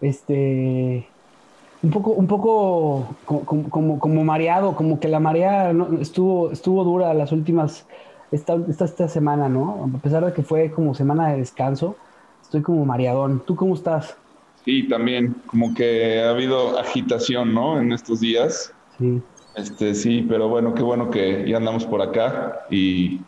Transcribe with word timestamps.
Este. 0.00 1.16
Un 1.82 1.90
poco, 1.90 2.12
un 2.12 2.26
poco 2.26 3.20
co- 3.24 3.46
como, 3.46 3.70
como, 3.70 3.98
como 4.00 4.24
mareado, 4.24 4.76
como 4.76 5.00
que 5.00 5.08
la 5.08 5.20
marea 5.20 5.72
no- 5.72 6.00
estuvo, 6.00 6.52
estuvo 6.52 6.84
dura 6.84 7.14
las 7.14 7.32
últimas. 7.32 7.86
Esta, 8.30 8.56
esta, 8.68 8.84
esta 8.86 9.08
semana, 9.08 9.48
¿no? 9.48 9.90
A 9.96 10.00
pesar 10.00 10.24
de 10.24 10.32
que 10.34 10.42
fue 10.44 10.70
como 10.72 10.94
semana 10.94 11.30
de 11.32 11.38
descanso, 11.38 12.00
estoy 12.42 12.62
como 12.62 12.84
mareadón. 12.86 13.44
¿Tú 13.46 13.56
cómo 13.56 13.74
estás? 13.74 14.18
Sí, 14.54 14.88
también, 14.88 15.42
como 15.46 15.72
que 15.74 16.20
ha 16.20 16.30
habido 16.30 16.78
agitación, 16.78 17.54
¿no? 17.54 17.80
En 17.80 17.92
estos 17.92 18.20
días. 18.20 18.72
Sí. 18.88 19.30
Este, 19.54 19.94
sí, 19.94 20.22
pero 20.22 20.48
bueno, 20.48 20.74
qué 20.74 20.82
bueno 20.82 21.10
que 21.10 21.48
ya 21.48 21.58
andamos 21.58 21.86
por 21.86 22.02
acá 22.02 22.60
y, 22.70 23.26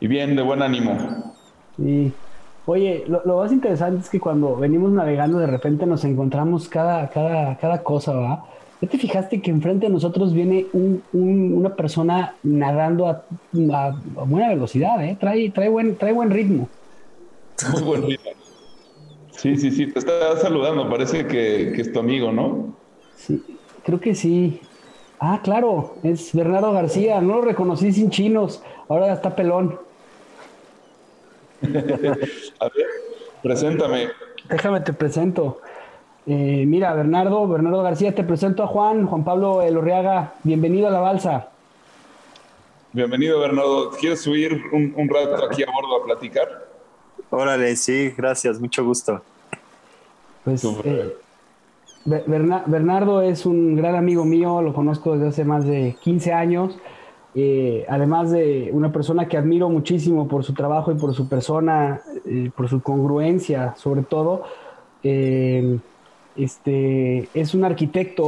y 0.00 0.08
bien, 0.08 0.36
de 0.36 0.42
buen 0.42 0.62
ánimo. 0.62 1.38
Sí. 1.76 2.23
Oye, 2.66 3.04
lo, 3.08 3.22
lo 3.24 3.38
más 3.38 3.52
interesante 3.52 4.00
es 4.02 4.10
que 4.10 4.20
cuando 4.20 4.56
venimos 4.56 4.90
navegando 4.92 5.38
de 5.38 5.46
repente 5.46 5.86
nos 5.86 6.04
encontramos 6.04 6.68
cada, 6.68 7.10
cada, 7.10 7.58
cada 7.58 7.82
cosa, 7.82 8.14
¿va? 8.14 8.44
¿Ya 8.80 8.88
te 8.88 8.98
fijaste 8.98 9.42
que 9.42 9.50
enfrente 9.50 9.86
de 9.86 9.92
nosotros 9.92 10.32
viene 10.32 10.70
un- 10.72 11.06
un- 11.12 11.52
una 11.54 11.76
persona 11.76 12.38
nadando 12.42 13.06
a, 13.08 13.26
a- 13.72 13.88
a 13.88 14.24
buena 14.24 14.48
velocidad, 14.48 15.02
¿eh? 15.04 15.16
Trae, 15.20 15.50
trae, 15.52 15.68
buen, 15.68 15.98
trae 15.98 16.12
buen 16.12 16.30
ritmo. 16.30 16.70
Muy 17.72 17.82
buen 17.82 18.02
ritmo. 18.02 18.30
Sí, 19.30 19.56
sí, 19.56 19.70
sí, 19.70 19.92
te 19.92 19.98
está 19.98 20.36
saludando, 20.38 20.88
parece 20.88 21.26
que, 21.26 21.72
que 21.74 21.80
es 21.82 21.92
tu 21.92 21.98
amigo, 21.98 22.32
¿no? 22.32 22.78
Sí, 23.14 23.60
creo 23.82 24.00
que 24.00 24.14
sí. 24.14 24.60
Ah, 25.18 25.40
claro, 25.42 26.00
es 26.02 26.32
Bernardo 26.34 26.72
García, 26.72 27.20
no 27.20 27.36
lo 27.36 27.42
reconocí 27.42 27.92
sin 27.92 28.10
chinos, 28.10 28.62
ahora 28.88 29.12
está 29.12 29.34
pelón. 29.36 29.78
A 32.60 32.64
ver, 32.64 32.86
preséntame. 33.42 34.08
Déjame 34.48 34.80
te 34.80 34.92
presento. 34.92 35.60
Eh, 36.26 36.64
mira, 36.66 36.92
Bernardo, 36.94 37.46
Bernardo 37.48 37.82
García, 37.82 38.14
te 38.14 38.24
presento 38.24 38.62
a 38.62 38.66
Juan, 38.66 39.06
Juan 39.06 39.24
Pablo 39.24 39.62
Elorriaga, 39.62 40.34
bienvenido 40.42 40.88
a 40.88 40.90
la 40.90 41.00
balsa. 41.00 41.48
Bienvenido, 42.92 43.40
Bernardo. 43.40 43.90
¿Quieres 43.90 44.22
subir 44.22 44.62
un, 44.72 44.94
un 44.96 45.08
rato 45.08 45.44
aquí 45.44 45.62
a 45.62 45.66
bordo 45.66 46.00
a 46.02 46.04
platicar? 46.04 46.66
Órale, 47.30 47.74
sí, 47.76 48.12
gracias, 48.16 48.60
mucho 48.60 48.84
gusto. 48.84 49.20
Pues 50.44 50.62
eh, 50.64 51.16
Be- 52.04 52.22
Berna- 52.26 52.62
Bernardo 52.66 53.20
es 53.22 53.44
un 53.46 53.76
gran 53.76 53.96
amigo 53.96 54.24
mío, 54.24 54.62
lo 54.62 54.72
conozco 54.72 55.14
desde 55.14 55.28
hace 55.28 55.44
más 55.44 55.66
de 55.66 55.96
15 56.02 56.32
años. 56.32 56.78
Eh, 57.34 57.84
además 57.88 58.30
de 58.30 58.70
una 58.72 58.92
persona 58.92 59.26
que 59.28 59.36
admiro 59.36 59.68
muchísimo 59.68 60.28
por 60.28 60.44
su 60.44 60.54
trabajo 60.54 60.92
y 60.92 60.94
por 60.96 61.14
su 61.14 61.28
persona, 61.28 62.00
eh, 62.26 62.50
por 62.56 62.68
su 62.68 62.82
congruencia, 62.82 63.74
sobre 63.76 64.02
todo. 64.02 64.44
eh, 65.02 65.78
este 66.36 67.28
es 67.34 67.54
un 67.54 67.64
arquitecto, 67.64 68.26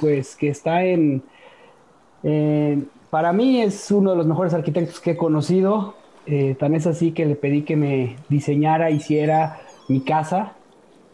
pues, 0.00 0.36
que 0.36 0.48
está 0.48 0.84
en. 0.84 1.22
para 3.10 3.32
mí 3.32 3.60
es 3.62 3.90
uno 3.90 4.10
de 4.12 4.16
los 4.16 4.26
mejores 4.26 4.54
arquitectos 4.54 5.00
que 5.00 5.12
he 5.12 5.16
conocido. 5.16 5.94
tan 6.58 6.74
es 6.74 6.86
así 6.86 7.12
que 7.12 7.24
le 7.26 7.36
pedí 7.36 7.62
que 7.62 7.74
me 7.76 8.16
diseñara, 8.28 8.90
hiciera 8.90 9.60
mi 9.88 10.00
casa. 10.02 10.52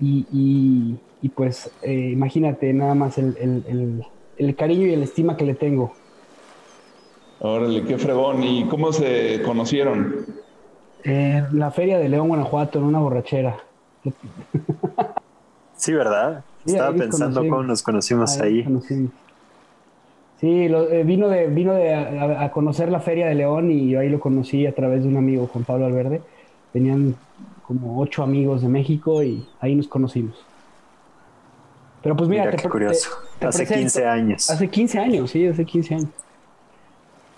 Y, 0.01 0.27
y- 0.33 1.01
pues 1.31 1.71
imagínate 1.87 2.73
nada 2.75 2.95
más 2.95 3.17
el, 3.17 3.37
el- 3.41 3.65
el- 3.69 4.05
el 4.37 4.57
cariño 4.57 4.87
y 4.87 4.93
el 4.93 5.03
estima 5.03 5.37
que 5.37 5.45
le 5.47 5.55
tengo. 5.55 5.93
Órale, 7.47 7.83
qué 7.85 7.99
fregón. 7.99 8.43
¿Y 8.43 8.65
cómo 8.69 8.91
se 8.91 9.43
conocieron? 9.43 10.17
En 11.03 11.59
la 11.59 11.71
feria 11.71 11.99
de 11.99 12.09
León, 12.09 12.29
Guanajuato, 12.29 12.79
en 12.79 12.87
una 12.87 13.01
borrachera. 13.01 13.59
Sí, 15.77 15.93
¿verdad? 15.93 16.43
Sí, 16.65 16.73
Estaba 16.73 16.97
pensando 16.97 17.41
conocimos. 17.41 17.57
cómo 17.59 17.63
nos 17.69 17.83
conocimos 17.83 18.41
Ahí 18.41 18.49
ahí. 18.49 18.57
nos 18.63 18.65
conocimos. 18.85 19.11
Sí, 20.41 20.69
lo- 20.69 20.89
eh, 20.91 21.05
vino, 21.05 21.29
de, 21.29 21.47
vino 21.49 21.75
de 21.75 21.95
a, 21.95 22.45
a 22.45 22.51
conocer 22.51 22.91
la 22.91 23.01
feria 23.01 23.27
de 23.27 23.35
León 23.35 23.71
y 23.71 23.91
yo 23.91 24.01
ahí 24.01 24.09
lo 24.09 24.21
conocí 24.21 24.67
a 24.67 24.75
través 24.75 25.03
de 25.03 25.09
un 25.09 25.19
amigo, 25.19 25.47
Juan 25.53 25.65
Pablo 25.65 25.85
Alverde. 25.85 26.23
Venían 26.73 27.15
como 27.67 28.01
ocho 28.01 28.23
amigos 28.23 28.63
de 28.63 28.69
México 28.69 29.23
y 29.23 29.47
ahí 29.61 29.75
nos 29.75 29.87
conocimos. 29.89 30.35
Pero 32.03 32.17
pues 32.17 32.29
mira, 32.31 32.45
Mira 32.45 32.57
te 32.57 32.63
qué 32.63 32.69
curioso. 32.71 33.11
te- 33.35 33.41
te 33.41 33.47
Hace 33.49 33.59
presento. 33.59 33.81
15 33.83 34.07
años. 34.07 34.49
Hace 34.51 34.69
15 34.69 34.99
años, 34.99 35.31
sí, 35.31 35.47
hace 35.47 35.65
15 35.67 35.95
años. 35.95 36.09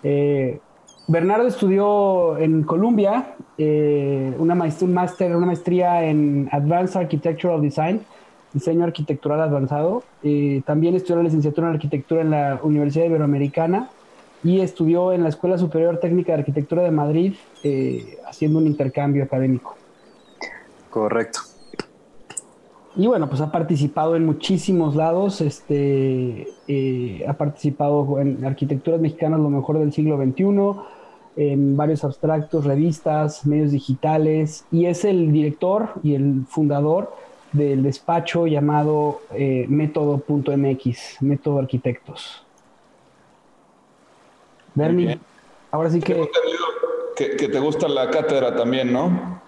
Eh, 0.03 0.59
Bernardo 1.09 1.47
estudió 1.47 2.37
en 2.39 2.65
Columbia 2.65 3.34
eh, 3.59 4.34
una, 4.39 4.55
maest- 4.55 4.83
un 4.83 4.93
máster, 4.93 5.34
una 5.37 5.47
maestría 5.47 6.05
en 6.05 6.49
Advanced 6.51 7.01
Architectural 7.01 7.62
Design, 7.62 8.01
diseño 8.53 8.84
arquitectural 8.84 9.41
avanzado. 9.41 10.03
Eh, 10.22 10.63
también 10.66 10.95
estudió 10.95 11.16
la 11.16 11.22
licenciatura 11.22 11.69
en 11.69 11.75
arquitectura 11.75 12.22
en 12.22 12.31
la 12.31 12.59
Universidad 12.63 13.07
Iberoamericana 13.07 13.91
y 14.43 14.60
estudió 14.60 15.13
en 15.13 15.22
la 15.22 15.28
Escuela 15.28 15.59
Superior 15.59 15.99
Técnica 15.99 16.33
de 16.33 16.41
Arquitectura 16.41 16.83
de 16.83 16.91
Madrid, 16.91 17.34
eh, 17.65 18.19
haciendo 18.28 18.59
un 18.59 18.66
intercambio 18.66 19.25
académico. 19.25 19.77
Correcto. 20.91 21.41
Y 22.97 23.07
bueno, 23.07 23.28
pues 23.28 23.43
ha 23.43 23.53
participado 23.53 24.16
en 24.16 24.25
muchísimos 24.25 24.97
lados, 24.97 25.43
este, 25.43 26.48
eh, 26.66 27.25
ha 27.28 27.34
participado 27.34 28.19
en 28.19 28.43
arquitecturas 28.43 28.98
mexicanas 29.01 29.39
lo 29.39 29.51
mejor 29.51 29.78
del 29.78 29.93
siglo 29.93 30.16
XXI, 30.16 30.81
en 31.37 31.77
varios 31.77 32.04
abstractos, 32.04 32.65
revistas, 32.65 33.45
medios 33.45 33.72
digitales, 33.72 34.65
y 34.72 34.87
es 34.87 35.04
el 35.04 35.31
director 35.31 35.91
y 36.03 36.15
el 36.15 36.47
fundador 36.48 37.13
del 37.53 37.83
despacho 37.83 38.47
llamado 38.47 39.21
eh, 39.34 39.66
Método.mx, 39.69 41.21
Método 41.21 41.59
Arquitectos. 41.59 42.42
Bernie, 44.75 45.19
ahora 45.71 45.91
sí 45.91 46.01
que... 46.01 46.28
Que, 47.15 47.37
que 47.37 47.49
te 47.49 47.60
gusta 47.60 47.89
la 47.89 48.10
cátedra 48.10 48.54
también, 48.54 48.92
¿no? 48.92 49.41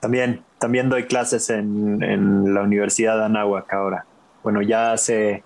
También, 0.00 0.42
también 0.58 0.88
doy 0.88 1.04
clases 1.04 1.50
en, 1.50 2.02
en 2.02 2.54
la 2.54 2.62
Universidad 2.62 3.18
de 3.18 3.24
Anáhuac 3.24 3.72
ahora. 3.72 4.04
Bueno, 4.42 4.62
ya 4.62 4.92
hace 4.92 5.42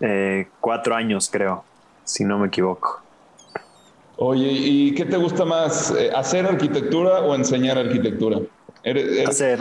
eh, 0.00 0.48
cuatro 0.60 0.94
años, 0.94 1.28
creo, 1.32 1.64
si 2.04 2.24
no 2.24 2.38
me 2.38 2.48
equivoco. 2.48 3.00
Oye, 4.18 4.48
¿y 4.50 4.94
qué 4.94 5.04
te 5.04 5.16
gusta 5.16 5.44
más? 5.44 5.90
eh, 5.92 6.10
¿Hacer 6.14 6.46
arquitectura 6.46 7.20
o 7.20 7.34
enseñar 7.34 7.78
arquitectura? 7.78 8.40
Eres, 8.82 9.04
eres 9.06 9.28
Hacer, 9.28 9.60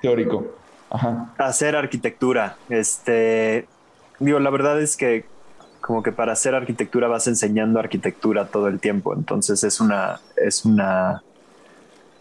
teórico. 0.00 0.46
Ajá. 0.90 1.32
hacer 1.38 1.74
arquitectura. 1.74 2.56
Este, 2.68 3.66
digo, 4.18 4.38
la 4.40 4.50
verdad 4.50 4.80
es 4.80 4.96
que 4.96 5.24
como 5.80 6.02
que 6.02 6.12
para 6.12 6.32
hacer 6.32 6.54
arquitectura 6.54 7.08
vas 7.08 7.26
enseñando 7.26 7.80
arquitectura 7.80 8.46
todo 8.46 8.68
el 8.68 8.78
tiempo. 8.78 9.14
Entonces 9.14 9.64
es 9.64 9.80
una, 9.80 10.20
es 10.36 10.64
una 10.64 11.22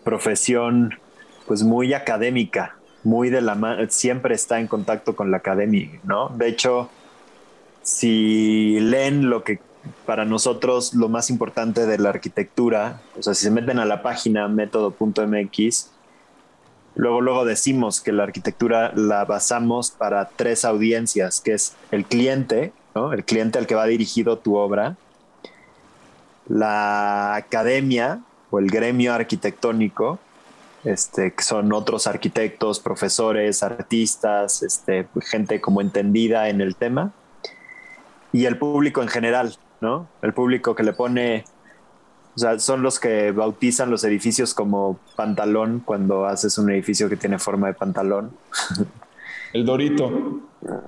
profesión 0.03 0.99
pues 1.47 1.63
muy 1.63 1.93
académica, 1.93 2.77
muy 3.03 3.29
de 3.29 3.41
la 3.41 3.55
mano, 3.55 3.83
siempre 3.89 4.35
está 4.35 4.59
en 4.59 4.67
contacto 4.67 5.15
con 5.15 5.31
la 5.31 5.37
academia, 5.37 5.99
¿no? 6.03 6.29
De 6.29 6.47
hecho, 6.47 6.89
si 7.81 8.79
leen 8.79 9.29
lo 9.29 9.43
que 9.43 9.59
para 10.05 10.25
nosotros 10.25 10.93
lo 10.93 11.09
más 11.09 11.29
importante 11.29 11.85
de 11.85 11.97
la 11.97 12.09
arquitectura, 12.09 13.01
o 13.17 13.23
sea, 13.23 13.33
si 13.33 13.43
se 13.43 13.51
meten 13.51 13.79
a 13.79 13.85
la 13.85 14.03
página 14.03 14.47
método.mx, 14.47 15.91
luego 16.95 17.21
luego 17.21 17.45
decimos 17.45 17.99
que 18.01 18.11
la 18.11 18.23
arquitectura 18.23 18.91
la 18.95 19.25
basamos 19.25 19.91
para 19.91 20.29
tres 20.29 20.65
audiencias, 20.65 21.41
que 21.41 21.53
es 21.53 21.75
el 21.89 22.05
cliente, 22.05 22.73
¿no? 22.93 23.13
El 23.13 23.25
cliente 23.25 23.57
al 23.57 23.65
que 23.65 23.75
va 23.75 23.85
dirigido 23.85 24.37
tu 24.37 24.55
obra, 24.55 24.95
la 26.47 27.35
academia 27.35 28.21
o 28.51 28.59
el 28.59 28.69
gremio 28.69 29.13
arquitectónico, 29.13 30.19
este, 30.83 31.33
que 31.33 31.43
son 31.43 31.73
otros 31.73 32.05
arquitectos, 32.05 32.79
profesores, 32.79 33.63
artistas, 33.63 34.61
este, 34.61 35.07
gente 35.21 35.59
como 35.59 35.81
entendida 35.81 36.49
en 36.49 36.61
el 36.61 36.75
tema, 36.75 37.11
y 38.33 38.45
el 38.45 38.57
público 38.57 39.01
en 39.01 39.07
general, 39.07 39.55
¿no? 39.79 40.07
El 40.21 40.33
público 40.33 40.75
que 40.75 40.83
le 40.83 40.93
pone, 40.93 41.45
o 42.35 42.39
sea, 42.39 42.59
son 42.59 42.83
los 42.83 42.99
que 42.99 43.31
bautizan 43.31 43.89
los 43.89 44.03
edificios 44.03 44.53
como 44.53 44.99
pantalón 45.15 45.81
cuando 45.83 46.25
haces 46.25 46.57
un 46.57 46.69
edificio 46.71 47.09
que 47.09 47.17
tiene 47.17 47.39
forma 47.39 47.67
de 47.67 47.73
pantalón. 47.73 48.31
El 49.53 49.65
Dorito. 49.65 50.39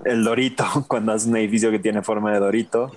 El 0.06 0.24
Dorito, 0.24 0.66
cuando 0.88 1.12
haces 1.12 1.28
un 1.28 1.38
edificio 1.38 1.72
que 1.72 1.80
tiene 1.80 2.02
forma 2.02 2.32
de 2.32 2.40
Dorito. 2.40 2.92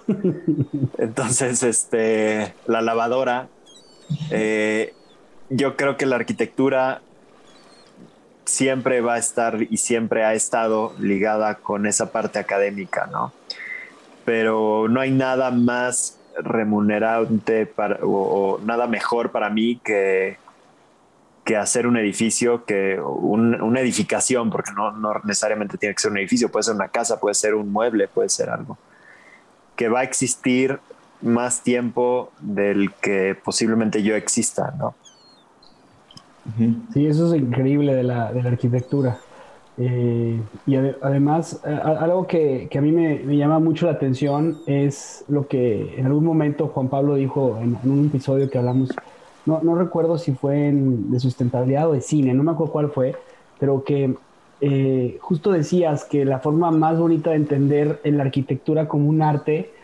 Entonces, 0.99 1.63
este, 1.63 2.55
la 2.67 2.83
lavadora. 2.83 3.49
Eh, 4.31 4.95
yo 5.51 5.77
creo 5.77 5.97
que 5.97 6.07
la 6.07 6.17
arquitectura 6.17 7.01
siempre 8.45 9.01
va 9.01 9.15
a 9.15 9.19
estar 9.19 9.59
y 9.69 9.77
siempre 9.77 10.25
ha 10.25 10.35
estado 10.35 10.95
ligada 10.99 11.57
con 11.57 11.87
esa 11.87 12.13
parte 12.13 12.39
académica, 12.39 13.09
¿no? 13.11 13.33
Pero 14.25 14.87
no 14.89 15.01
hay 15.01 15.11
nada 15.11 15.51
más 15.51 16.19
remunerante 16.39 17.67
para, 17.67 18.05
o, 18.05 18.57
o 18.57 18.61
nada 18.61 18.87
mejor 18.87 19.31
para 19.33 19.51
mí 19.51 19.81
que, 19.83 20.37
que 21.45 21.57
hacer 21.57 21.87
un 21.87 21.97
edificio, 21.97 22.65
que 22.65 23.01
un- 23.01 23.61
una 23.61 23.81
edificación, 23.81 24.51
porque 24.51 24.71
no, 24.73 24.93
no 24.93 25.13
necesariamente 25.25 25.79
tiene 25.79 25.95
que 25.95 26.03
ser 26.03 26.11
un 26.11 26.19
edificio, 26.19 26.49
puede 26.51 26.65
ser 26.65 26.75
una 26.75 26.89
casa, 26.89 27.19
puede 27.19 27.35
ser 27.35 27.55
un 27.55 27.73
mueble, 27.73 28.09
puede 28.09 28.29
ser 28.29 28.51
algo, 28.51 28.77
que 29.77 29.89
va 29.89 30.01
a 30.01 30.03
existir 30.05 30.79
más 31.21 31.63
tiempo 31.63 32.35
del 32.39 32.97
que 33.01 33.37
posiblemente 33.45 34.03
yo 34.03 34.17
exista, 34.17 34.73
¿no? 34.79 34.97
Sí, 36.93 37.07
eso 37.07 37.27
es 37.35 37.41
increíble 37.41 37.95
de 37.95 38.03
la, 38.05 38.33
de 38.33 38.43
la 38.43 38.51
arquitectura. 38.51 39.25
Eh, 39.77 40.49
y 40.65 40.75
ade- 40.77 40.97
además, 41.03 41.61
algo 41.65 42.27
que, 42.27 42.69
que 42.71 42.79
a 42.79 42.81
mí 42.83 42.93
me, 42.93 43.25
me 43.25 43.37
llama 43.37 43.59
mucho 43.59 43.87
la 43.87 43.93
atención 43.93 44.63
es 44.67 45.25
lo 45.29 45.49
que 45.49 45.99
en 45.99 46.07
algún 46.07 46.25
momento 46.25 46.69
Juan 46.69 46.89
Pablo 46.89 47.17
dijo 47.17 47.59
en, 47.61 47.77
en 47.83 47.91
un 47.91 48.07
episodio 48.09 48.49
que 48.49 48.59
hablamos, 48.59 49.03
no, 49.45 49.61
no 49.63 49.75
recuerdo 49.77 50.17
si 50.19 50.35
fue 50.35 50.69
en- 50.69 51.11
de 51.11 51.21
sustentabilidad 51.21 51.91
o 51.91 51.93
de 51.93 52.01
cine, 52.01 52.33
no 52.35 52.43
me 52.45 52.53
acuerdo 52.53 52.73
cuál 52.73 52.91
fue, 52.93 53.21
pero 53.59 53.85
que 53.85 54.19
eh, 54.61 55.19
justo 55.21 55.53
decías 55.53 56.05
que 56.05 56.25
la 56.25 56.41
forma 56.41 56.71
más 56.71 56.99
bonita 56.99 57.31
de 57.31 57.37
entender 57.37 58.01
en 58.05 58.17
la 58.17 58.25
arquitectura 58.25 58.89
como 58.89 59.09
un 59.09 59.21
arte 59.23 59.75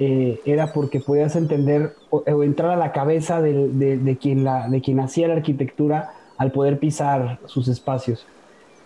eh, 0.00 0.42
era 0.46 0.72
porque 0.74 1.00
podías 1.02 1.36
entender 1.36 2.00
o, 2.10 2.24
o 2.26 2.44
entrar 2.44 2.72
a 2.72 2.76
la 2.78 2.92
cabeza 2.92 3.42
de, 3.42 3.98
de 3.98 4.18
quien 4.18 4.44
la, 4.44 4.68
de 4.70 4.82
quien 4.82 5.00
hacía 5.00 5.28
la 5.28 5.36
arquitectura 5.36 6.10
al 6.38 6.52
poder 6.52 6.80
pisar 6.80 7.42
sus 7.46 7.68
espacios. 7.68 8.32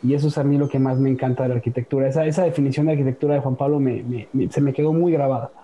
Y 0.02 0.14
eso 0.14 0.28
es 0.28 0.38
a 0.38 0.44
mí 0.44 0.58
lo 0.58 0.68
que 0.68 0.80
más 0.80 0.98
me 1.00 1.10
encanta 1.10 1.44
de 1.44 1.50
la 1.50 1.56
arquitectura. 1.56 2.08
Esa, 2.08 2.26
esa 2.26 2.44
definición 2.44 2.86
de 2.86 2.92
arquitectura 2.94 3.34
de 3.36 3.40
Juan 3.42 3.56
Pablo 3.56 3.80
me- 3.80 4.04
me- 4.04 4.30
me- 4.32 4.50
se 4.50 4.62
me 4.62 4.74
quedó 4.74 4.94
muy 4.94 5.12
grabada. 5.12 5.54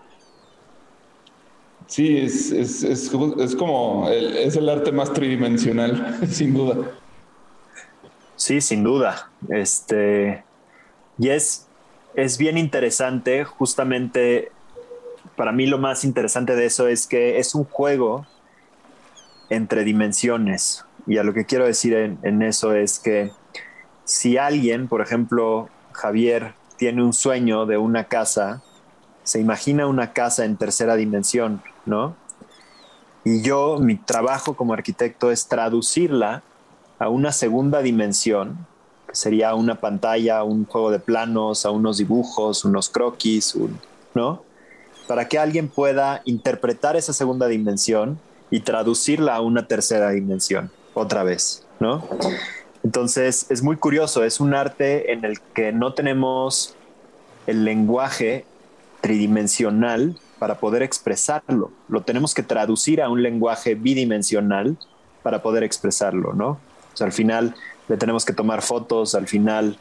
Sí, 1.86 2.18
es, 2.18 2.52
es, 2.52 2.82
es, 2.84 3.12
es 3.38 3.56
como 3.56 4.08
el, 4.08 4.36
es 4.36 4.56
el 4.56 4.68
arte 4.68 4.92
más 4.92 5.12
tridimensional, 5.12 6.18
sin 6.30 6.54
duda. 6.54 7.00
Sí, 8.34 8.60
sin 8.60 8.82
duda. 8.84 9.34
Este, 9.48 10.46
y 11.18 11.30
es, 11.30 11.72
es 12.14 12.38
bien 12.38 12.58
interesante, 12.58 13.44
justamente 13.44 14.56
para 15.40 15.52
mí 15.52 15.64
lo 15.64 15.78
más 15.78 16.04
interesante 16.04 16.54
de 16.54 16.66
eso 16.66 16.86
es 16.86 17.06
que 17.06 17.38
es 17.38 17.54
un 17.54 17.64
juego 17.64 18.26
entre 19.48 19.84
dimensiones. 19.84 20.84
Y 21.06 21.16
a 21.16 21.22
lo 21.22 21.32
que 21.32 21.46
quiero 21.46 21.64
decir 21.64 21.94
en, 21.94 22.42
eso 22.42 22.74
es 22.74 22.98
que 22.98 23.30
si 24.04 24.36
alguien, 24.36 24.86
por 24.86 25.00
ejemplo, 25.00 25.70
Javier, 25.92 26.52
tiene 26.76 27.02
un 27.02 27.14
sueño 27.14 27.64
de 27.64 27.78
una 27.78 28.04
casa, 28.04 28.60
se 29.22 29.40
imagina 29.40 29.86
una 29.86 30.12
casa 30.12 30.44
en 30.44 30.58
tercera 30.58 30.94
dimensión, 30.94 31.62
¿no? 31.86 32.14
Y 33.24 33.40
yo, 33.40 33.78
mi 33.80 33.96
trabajo 33.96 34.54
como 34.54 34.74
arquitecto 34.74 35.30
es 35.30 35.48
traducirla 35.48 36.42
a 36.98 37.08
una 37.08 37.32
segunda 37.32 37.80
dimensión, 37.80 38.58
que 39.08 39.14
sería 39.14 39.54
una 39.54 39.76
pantalla, 39.76 40.44
un 40.44 40.66
juego 40.66 40.90
de 40.90 40.98
planos, 40.98 41.64
a 41.64 41.70
unos 41.70 41.96
dibujos, 41.96 42.66
unos 42.66 42.90
croquis, 42.90 43.54
un- 43.54 43.80
¿no? 44.14 44.49
Para 45.10 45.26
que 45.26 45.40
alguien 45.40 45.66
pueda 45.66 46.22
interpretar 46.24 46.94
esa 46.94 47.12
segunda 47.12 47.48
dimensión 47.48 48.20
y 48.48 48.60
traducirla 48.60 49.34
a 49.34 49.40
una 49.40 49.66
tercera 49.66 50.10
dimensión, 50.10 50.70
otra 50.94 51.24
vez, 51.24 51.66
¿no? 51.80 52.06
Entonces 52.84 53.46
es 53.50 53.60
muy 53.60 53.74
curioso, 53.74 54.22
es 54.22 54.38
un 54.38 54.54
arte 54.54 55.12
en 55.12 55.24
el 55.24 55.40
que 55.40 55.72
no 55.72 55.94
tenemos 55.94 56.76
el 57.48 57.64
lenguaje 57.64 58.44
tridimensional 59.00 60.16
para 60.38 60.60
poder 60.60 60.84
expresarlo. 60.84 61.72
Lo 61.88 62.02
tenemos 62.02 62.32
que 62.32 62.44
traducir 62.44 63.02
a 63.02 63.08
un 63.08 63.20
lenguaje 63.20 63.74
bidimensional 63.74 64.78
para 65.24 65.42
poder 65.42 65.64
expresarlo, 65.64 66.34
¿no? 66.34 66.60
Al 67.00 67.10
final 67.10 67.56
le 67.88 67.96
tenemos 67.96 68.24
que 68.24 68.32
tomar 68.32 68.62
fotos, 68.62 69.16
al 69.16 69.26
final 69.26 69.76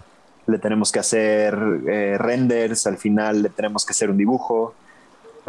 le 0.48 0.58
tenemos 0.58 0.92
que 0.92 0.98
hacer 0.98 1.56
eh, 1.88 2.16
renders, 2.18 2.88
al 2.88 2.98
final 2.98 3.44
le 3.44 3.50
tenemos 3.50 3.86
que 3.86 3.92
hacer 3.92 4.10
un 4.10 4.18
dibujo 4.18 4.74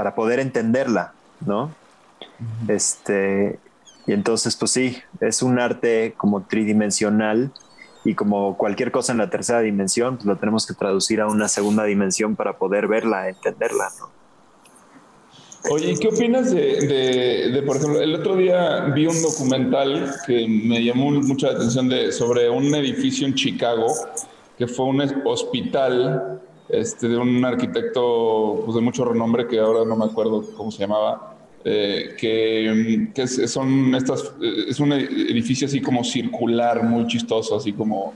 para 0.01 0.15
poder 0.15 0.41
entenderla, 0.41 1.13
¿no? 1.45 1.75
Este, 2.69 3.59
y 4.07 4.15
entonces, 4.15 4.57
pues 4.57 4.71
sí, 4.71 4.97
es 5.21 5.43
un 5.43 5.59
arte 5.59 6.15
como 6.17 6.41
tridimensional 6.41 7.53
y 8.03 8.15
como 8.15 8.57
cualquier 8.57 8.93
cosa 8.93 9.13
en 9.13 9.19
la 9.19 9.29
tercera 9.29 9.61
dimensión, 9.61 10.17
pues 10.17 10.25
lo 10.25 10.37
tenemos 10.37 10.67
que 10.67 10.73
traducir 10.73 11.21
a 11.21 11.27
una 11.27 11.49
segunda 11.49 11.85
dimensión 11.85 12.35
para 12.35 12.57
poder 12.57 12.89
verla, 12.89 13.29
entenderla, 13.29 13.91
¿no? 13.99 14.09
Oye, 15.71 15.93
¿y 15.93 15.99
¿qué 15.99 16.09
opinas 16.09 16.51
de, 16.51 16.81
de, 16.87 17.51
de, 17.53 17.63
por 17.63 17.77
ejemplo, 17.77 18.01
el 18.01 18.15
otro 18.15 18.37
día 18.37 18.87
vi 18.95 19.07
un 19.07 19.21
documental 19.21 20.15
que 20.27 20.49
me 20.49 20.83
llamó 20.83 21.11
mucho 21.11 21.47
la 21.47 21.59
atención 21.59 21.91
de, 21.91 22.11
sobre 22.11 22.49
un 22.49 22.75
edificio 22.75 23.27
en 23.27 23.35
Chicago, 23.35 23.87
que 24.57 24.67
fue 24.67 24.87
un 24.87 25.03
hospital 25.27 26.41
este, 26.73 27.09
de 27.09 27.17
un 27.17 27.45
arquitecto 27.45 28.63
pues, 28.65 28.75
de 28.75 28.81
mucho 28.81 29.05
renombre, 29.05 29.47
que 29.47 29.59
ahora 29.59 29.85
no 29.85 29.97
me 29.97 30.05
acuerdo 30.05 30.45
cómo 30.57 30.71
se 30.71 30.79
llamaba, 30.79 31.35
eh, 31.65 32.15
que, 32.19 33.11
que 33.15 33.27
son 33.27 33.95
estas, 33.95 34.33
eh, 34.41 34.67
es 34.69 34.81
un 34.81 34.93
edificio 34.93 35.67
así 35.67 35.81
como 35.81 36.05
circular, 36.05 36.83
muy 36.85 37.07
chistoso, 37.07 37.57
así 37.57 37.73
como, 37.73 38.15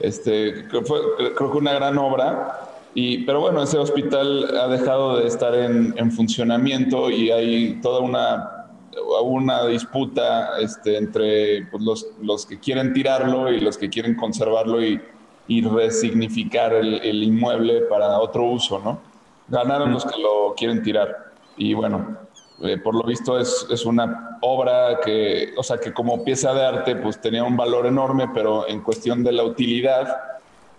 este, 0.00 0.66
que 0.70 0.82
fue, 0.82 0.98
creo 1.34 1.52
que 1.52 1.58
una 1.58 1.72
gran 1.72 1.96
obra. 1.98 2.68
Y, 2.94 3.24
pero 3.24 3.40
bueno, 3.40 3.62
ese 3.62 3.78
hospital 3.78 4.54
ha 4.58 4.68
dejado 4.68 5.18
de 5.18 5.26
estar 5.26 5.54
en, 5.54 5.94
en 5.96 6.12
funcionamiento 6.12 7.10
y 7.10 7.30
hay 7.30 7.80
toda 7.80 8.00
una, 8.00 8.66
una 9.22 9.66
disputa 9.66 10.58
este, 10.60 10.98
entre 10.98 11.66
pues, 11.70 11.82
los, 11.82 12.06
los 12.20 12.44
que 12.44 12.58
quieren 12.58 12.92
tirarlo 12.92 13.50
y 13.50 13.60
los 13.60 13.78
que 13.78 13.88
quieren 13.88 14.14
conservarlo 14.14 14.84
y, 14.84 15.00
y 15.48 15.62
resignificar 15.62 16.72
el, 16.72 17.22
inmueble 17.22 17.82
para 17.82 18.18
otro 18.18 18.44
uso, 18.44 18.78
¿no? 18.78 19.00
Ganaron 19.48 19.92
los 19.92 20.04
que 20.04 20.20
lo 20.20 20.54
quieren 20.56 20.82
tirar. 20.82 21.32
Y 21.56 21.74
bueno, 21.74 22.16
eh, 22.62 22.78
por 22.78 22.94
lo 22.94 23.02
visto 23.02 23.38
es, 23.38 23.66
es, 23.70 23.84
una 23.84 24.38
obra 24.40 25.00
que, 25.04 25.52
o 25.56 25.62
sea, 25.62 25.78
que 25.78 25.92
como 25.92 26.24
pieza 26.24 26.54
de 26.54 26.64
arte 26.64 26.96
pues 26.96 27.20
tenía 27.20 27.44
un 27.44 27.56
valor 27.56 27.86
enorme, 27.86 28.28
pero 28.32 28.68
en 28.68 28.82
cuestión 28.82 29.24
de 29.24 29.32
la 29.32 29.44
utilidad 29.44 30.16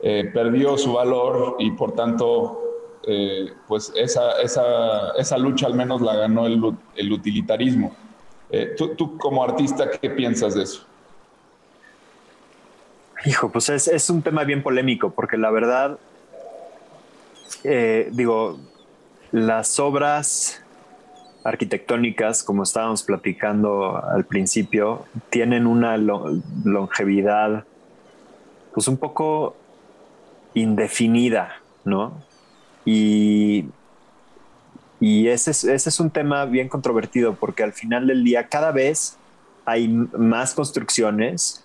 eh, 0.01 0.29
perdió 0.33 0.77
su 0.77 0.93
valor 0.93 1.57
y 1.59 1.71
por 1.71 1.93
tanto 1.93 2.61
eh, 3.05 3.51
pues 3.67 3.91
esa, 3.95 4.41
esa, 4.41 5.09
esa, 5.17 5.37
lucha 5.37 5.67
al 5.67 5.75
menos 5.75 6.01
la 6.01 6.15
ganó 6.15 6.47
el, 6.47 6.61
el 6.95 7.11
utilitarismo. 7.11 7.93
¿tú, 8.77 8.89
¿tú, 8.95 9.17
como 9.17 9.43
artista, 9.43 9.89
¿qué 9.89 10.11
piensas 10.11 10.53
de 10.53 10.63
eso? 10.63 10.85
Hijo, 13.25 13.49
pues 13.51 13.69
es, 13.69 14.09
un 14.09 14.21
tema 14.21 14.43
bien 14.43 14.63
polémico 14.63 15.11
porque 15.11 15.37
la 15.37 15.49
verdad, 15.49 15.97
digo, 17.63 18.59
las 19.31 19.79
obras 19.79 20.61
arquitectónicas, 21.43 22.43
como 22.43 22.63
estábamos 22.63 23.03
platicando 23.03 24.03
al 24.03 24.25
principio, 24.25 25.05
tienen 25.29 25.67
una 25.67 25.97
longevidad 25.97 27.65
pues 28.73 28.87
un 28.87 28.97
poco 28.97 29.55
indefinida, 30.53 31.61
¿no? 31.85 32.13
Y, 32.85 33.65
y 34.99 35.27
ese, 35.27 35.51
es, 35.51 35.63
ese 35.63 35.89
es 35.89 35.99
un 35.99 36.09
tema 36.09 36.45
bien 36.45 36.69
controvertido 36.69 37.35
porque 37.35 37.63
al 37.63 37.73
final 37.73 38.07
del 38.07 38.23
día 38.23 38.47
cada 38.47 38.71
vez 38.71 39.17
hay 39.65 39.87
más 39.87 40.53
construcciones 40.53 41.63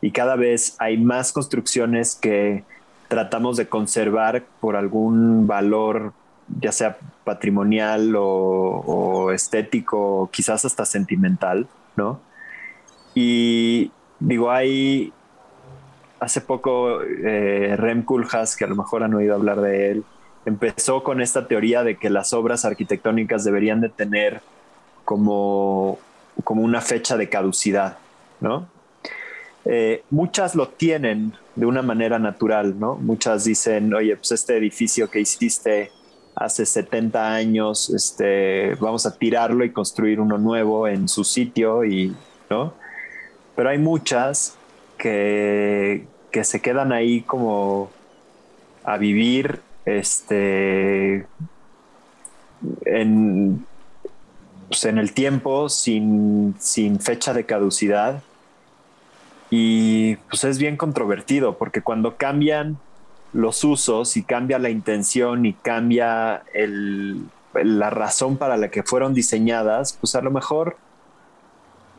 y 0.00 0.12
cada 0.12 0.36
vez 0.36 0.76
hay 0.78 0.98
más 0.98 1.32
construcciones 1.32 2.14
que 2.14 2.64
tratamos 3.08 3.56
de 3.56 3.68
conservar 3.68 4.44
por 4.60 4.76
algún 4.76 5.46
valor 5.46 6.12
ya 6.58 6.72
sea 6.72 6.98
patrimonial 7.24 8.14
o, 8.16 9.30
estético, 9.32 10.28
quizás 10.32 10.64
hasta 10.64 10.84
sentimental, 10.84 11.68
¿no? 11.96 12.20
Y 13.14 13.92
digo, 14.18 14.50
hay 14.50 15.12
hace 16.18 16.40
poco 16.40 17.02
eh, 17.02 17.76
Rem 17.78 18.02
Koolhaas, 18.02 18.56
que 18.56 18.64
a 18.64 18.68
lo 18.68 18.76
mejor 18.76 19.02
han 19.02 19.14
oído 19.14 19.34
hablar 19.34 19.60
de 19.60 19.92
él, 19.92 20.04
empezó 20.44 21.02
con 21.02 21.20
esta 21.20 21.46
teoría 21.46 21.84
de 21.84 21.96
que 21.96 22.10
las 22.10 22.32
obras 22.32 22.64
arquitectónicas 22.64 23.44
deberían 23.44 23.80
de 23.80 23.88
tener 23.88 24.42
como, 25.04 25.98
como 26.44 26.62
una 26.62 26.80
fecha 26.80 27.16
de 27.16 27.28
caducidad, 27.28 27.98
¿no? 28.40 28.66
Eh, 29.64 30.02
muchas 30.10 30.54
lo 30.54 30.68
tienen 30.68 31.34
de 31.54 31.66
una 31.66 31.82
manera 31.82 32.18
natural, 32.18 32.78
¿no? 32.78 32.96
Muchas 32.96 33.44
dicen, 33.44 33.92
oye, 33.92 34.16
pues 34.16 34.32
este 34.32 34.56
edificio 34.56 35.10
que 35.10 35.20
hiciste 35.20 35.90
hace 36.34 36.64
70 36.64 37.34
años, 37.34 37.90
este, 37.90 38.74
vamos 38.76 39.04
a 39.04 39.16
tirarlo 39.16 39.64
y 39.64 39.72
construir 39.72 40.20
uno 40.20 40.38
nuevo 40.38 40.88
en 40.88 41.08
su 41.08 41.24
sitio 41.24 41.84
y, 41.84 42.14
¿no? 42.48 42.72
Pero 43.54 43.68
hay 43.68 43.78
muchas 43.78 44.56
que, 44.96 46.06
que 46.30 46.44
se 46.44 46.60
quedan 46.60 46.92
ahí 46.92 47.20
como 47.22 47.90
a 48.84 48.96
vivir, 48.96 49.60
este, 49.84 51.26
en, 52.86 53.66
pues, 54.68 54.84
en 54.86 54.96
el 54.96 55.12
tiempo 55.12 55.68
sin, 55.68 56.54
sin 56.58 57.00
fecha 57.00 57.34
de 57.34 57.44
caducidad 57.44 58.22
y 59.50 60.16
pues 60.16 60.44
es 60.44 60.58
bien 60.58 60.76
controvertido 60.76 61.58
porque 61.58 61.82
cuando 61.82 62.16
cambian 62.16 62.78
los 63.32 63.62
usos 63.64 64.16
y 64.16 64.22
cambia 64.22 64.58
la 64.58 64.70
intención 64.70 65.44
y 65.44 65.52
cambia 65.52 66.44
la 67.54 67.90
razón 67.90 68.36
para 68.36 68.56
la 68.56 68.70
que 68.70 68.82
fueron 68.82 69.12
diseñadas, 69.12 69.96
pues 70.00 70.14
a 70.14 70.20
lo 70.20 70.30
mejor, 70.30 70.76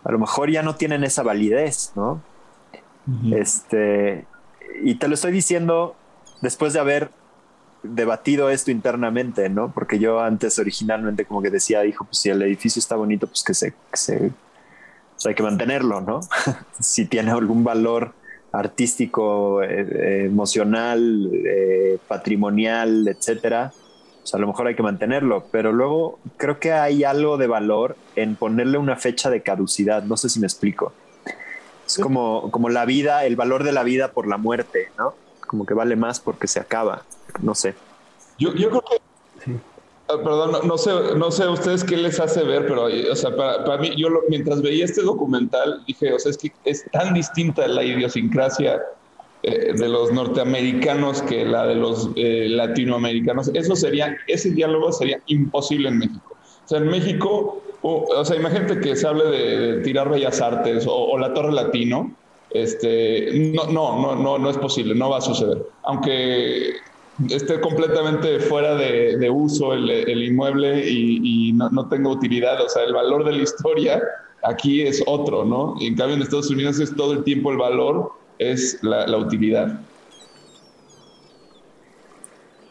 a 0.03 0.12
lo 0.12 0.20
mejor 0.20 0.50
ya 0.50 0.63
no 0.63 0.75
tienen 0.75 1.03
esa 1.03 1.24
validez, 1.24 1.91
¿no? 1.96 2.22
Este, 3.31 4.25
y 4.84 4.96
te 4.96 5.08
lo 5.08 5.15
estoy 5.15 5.31
diciendo 5.31 5.96
después 6.41 6.74
de 6.74 6.79
haber 6.79 7.12
debatido 7.84 8.50
esto 8.50 8.72
internamente, 8.72 9.50
¿no? 9.50 9.72
Porque 9.72 10.00
yo 10.00 10.20
antes 10.20 10.60
originalmente 10.60 11.25
como 11.25 11.41
que 11.41 11.50
decía, 11.50 11.81
dijo, 11.81 12.05
pues 12.05 12.20
si 12.20 12.29
el 12.29 12.41
edificio 12.41 12.79
está 12.79 12.96
bonito, 12.96 13.27
pues 13.27 13.43
que 13.43 13.53
se, 13.53 13.72
que 13.72 13.98
se 13.98 14.31
pues 15.21 15.27
hay 15.27 15.35
que 15.35 15.43
mantenerlo, 15.43 16.01
¿no? 16.01 16.21
si 16.79 17.05
tiene 17.05 17.29
algún 17.29 17.63
valor 17.63 18.13
artístico, 18.51 19.61
eh, 19.61 19.67
eh, 19.69 20.23
emocional, 20.25 21.29
eh, 21.45 21.99
patrimonial, 22.07 23.07
etcétera, 23.07 23.71
pues 24.19 24.33
a 24.33 24.39
lo 24.39 24.47
mejor 24.47 24.65
hay 24.65 24.75
que 24.75 24.81
mantenerlo, 24.81 25.45
pero 25.51 25.71
luego 25.73 26.17
creo 26.37 26.59
que 26.59 26.73
hay 26.73 27.03
algo 27.03 27.37
de 27.37 27.45
valor 27.45 27.95
en 28.15 28.35
ponerle 28.35 28.79
una 28.79 28.95
fecha 28.95 29.29
de 29.29 29.43
caducidad, 29.43 30.01
no 30.01 30.17
sé 30.17 30.27
si 30.27 30.39
me 30.39 30.47
explico. 30.47 30.91
Es 31.85 31.99
como, 31.99 32.49
como 32.49 32.69
la 32.69 32.85
vida, 32.85 33.23
el 33.25 33.35
valor 33.35 33.63
de 33.63 33.73
la 33.73 33.83
vida 33.83 34.13
por 34.13 34.27
la 34.27 34.37
muerte, 34.37 34.87
¿no? 34.97 35.13
Como 35.45 35.67
que 35.67 35.75
vale 35.75 35.95
más 35.95 36.19
porque 36.19 36.47
se 36.47 36.59
acaba, 36.59 37.03
no 37.43 37.53
sé. 37.53 37.75
Yo, 38.39 38.55
yo 38.55 38.69
creo 38.69 38.81
que 38.81 38.97
perdón, 40.24 40.68
no, 40.68 40.77
sé, 40.77 40.91
no 41.18 41.32
sé 41.32 41.48
ustedes 41.48 41.84
qué 41.84 41.98
les 41.98 42.20
hace 42.20 42.44
ver, 42.44 42.68
pero 42.68 42.86
o 42.86 43.15
sea, 43.15 43.36
para, 43.36 43.77
mí, 43.77 43.91
yo 43.96 44.08
mientras 44.30 44.62
veía 44.62 44.86
este 44.86 45.01
documental, 45.01 45.84
dije, 45.88 46.13
o 46.13 46.20
sea, 46.20 46.32
es 46.32 46.38
que 46.38 46.51
es 46.65 46.86
tan 46.91 47.13
distinta 47.13 47.68
la 47.68 47.84
idiosincrasia 47.84 48.82
eh, 49.44 49.74
de 49.74 49.89
los 49.89 50.12
norteamericanos 50.12 51.22
que 51.24 51.46
la 51.46 51.65
de 51.65 51.75
los 51.75 52.10
eh, 52.15 52.48
latinoamericanos. 52.50 53.50
Eso 53.53 53.75
sería, 53.75 54.15
ese 54.27 54.51
diálogo 54.51 54.91
sería 54.91 55.20
imposible 55.27 55.89
en 55.89 55.98
México. 55.98 56.36
O 56.63 56.68
sea, 56.68 56.77
en 56.77 56.88
México, 56.88 57.62
o, 57.82 58.24
sea, 58.24 58.36
imagínate 58.36 58.80
que 58.80 58.96
se 58.96 59.08
hable 59.08 59.25
de, 59.25 59.82
tirar 59.82 60.10
bellas 60.10 60.39
artes 60.41 60.86
o, 60.86 60.94
o, 60.94 61.18
la 61.18 61.34
Torre 61.34 61.51
Latino. 61.51 62.15
Este, 62.51 63.51
no, 63.53 63.65
no, 63.68 64.01
no, 64.01 64.15
no, 64.15 64.38
no 64.38 64.50
es 64.50 64.58
posible, 64.58 64.94
no 64.94 65.10
va 65.10 65.18
a 65.18 65.22
suceder. 65.22 65.63
Aunque 65.84 66.75
esté 67.30 67.60
completamente 67.60 68.39
fuera 68.39 68.75
de, 68.75 69.30
uso 69.30 69.74
el, 69.74 70.24
inmueble 70.24 70.89
y, 70.89 71.53
no, 71.53 71.70
no, 71.70 71.88
tenga 71.88 72.10
utilidad. 72.10 72.62
O 72.62 72.70
sea, 72.70 72.84
el 72.84 72.94
valor 72.94 73.25
de 73.25 73.34
la 73.34 73.44
historia 73.44 74.01
aquí 74.44 74.82
es 74.82 75.03
otro, 75.06 75.46
¿no? 75.46 75.75
en 75.80 75.96
cambio 75.96 76.15
en 76.15 76.22
Estados 76.24 76.50
Unidos 76.50 76.80
es 76.80 76.96
todo 76.96 77.13
el 77.13 77.24
tiempo 77.24 77.51
el 77.51 77.58
valor, 77.58 78.12
es 78.39 78.80
la, 78.82 79.18
utilidad. 79.18 79.80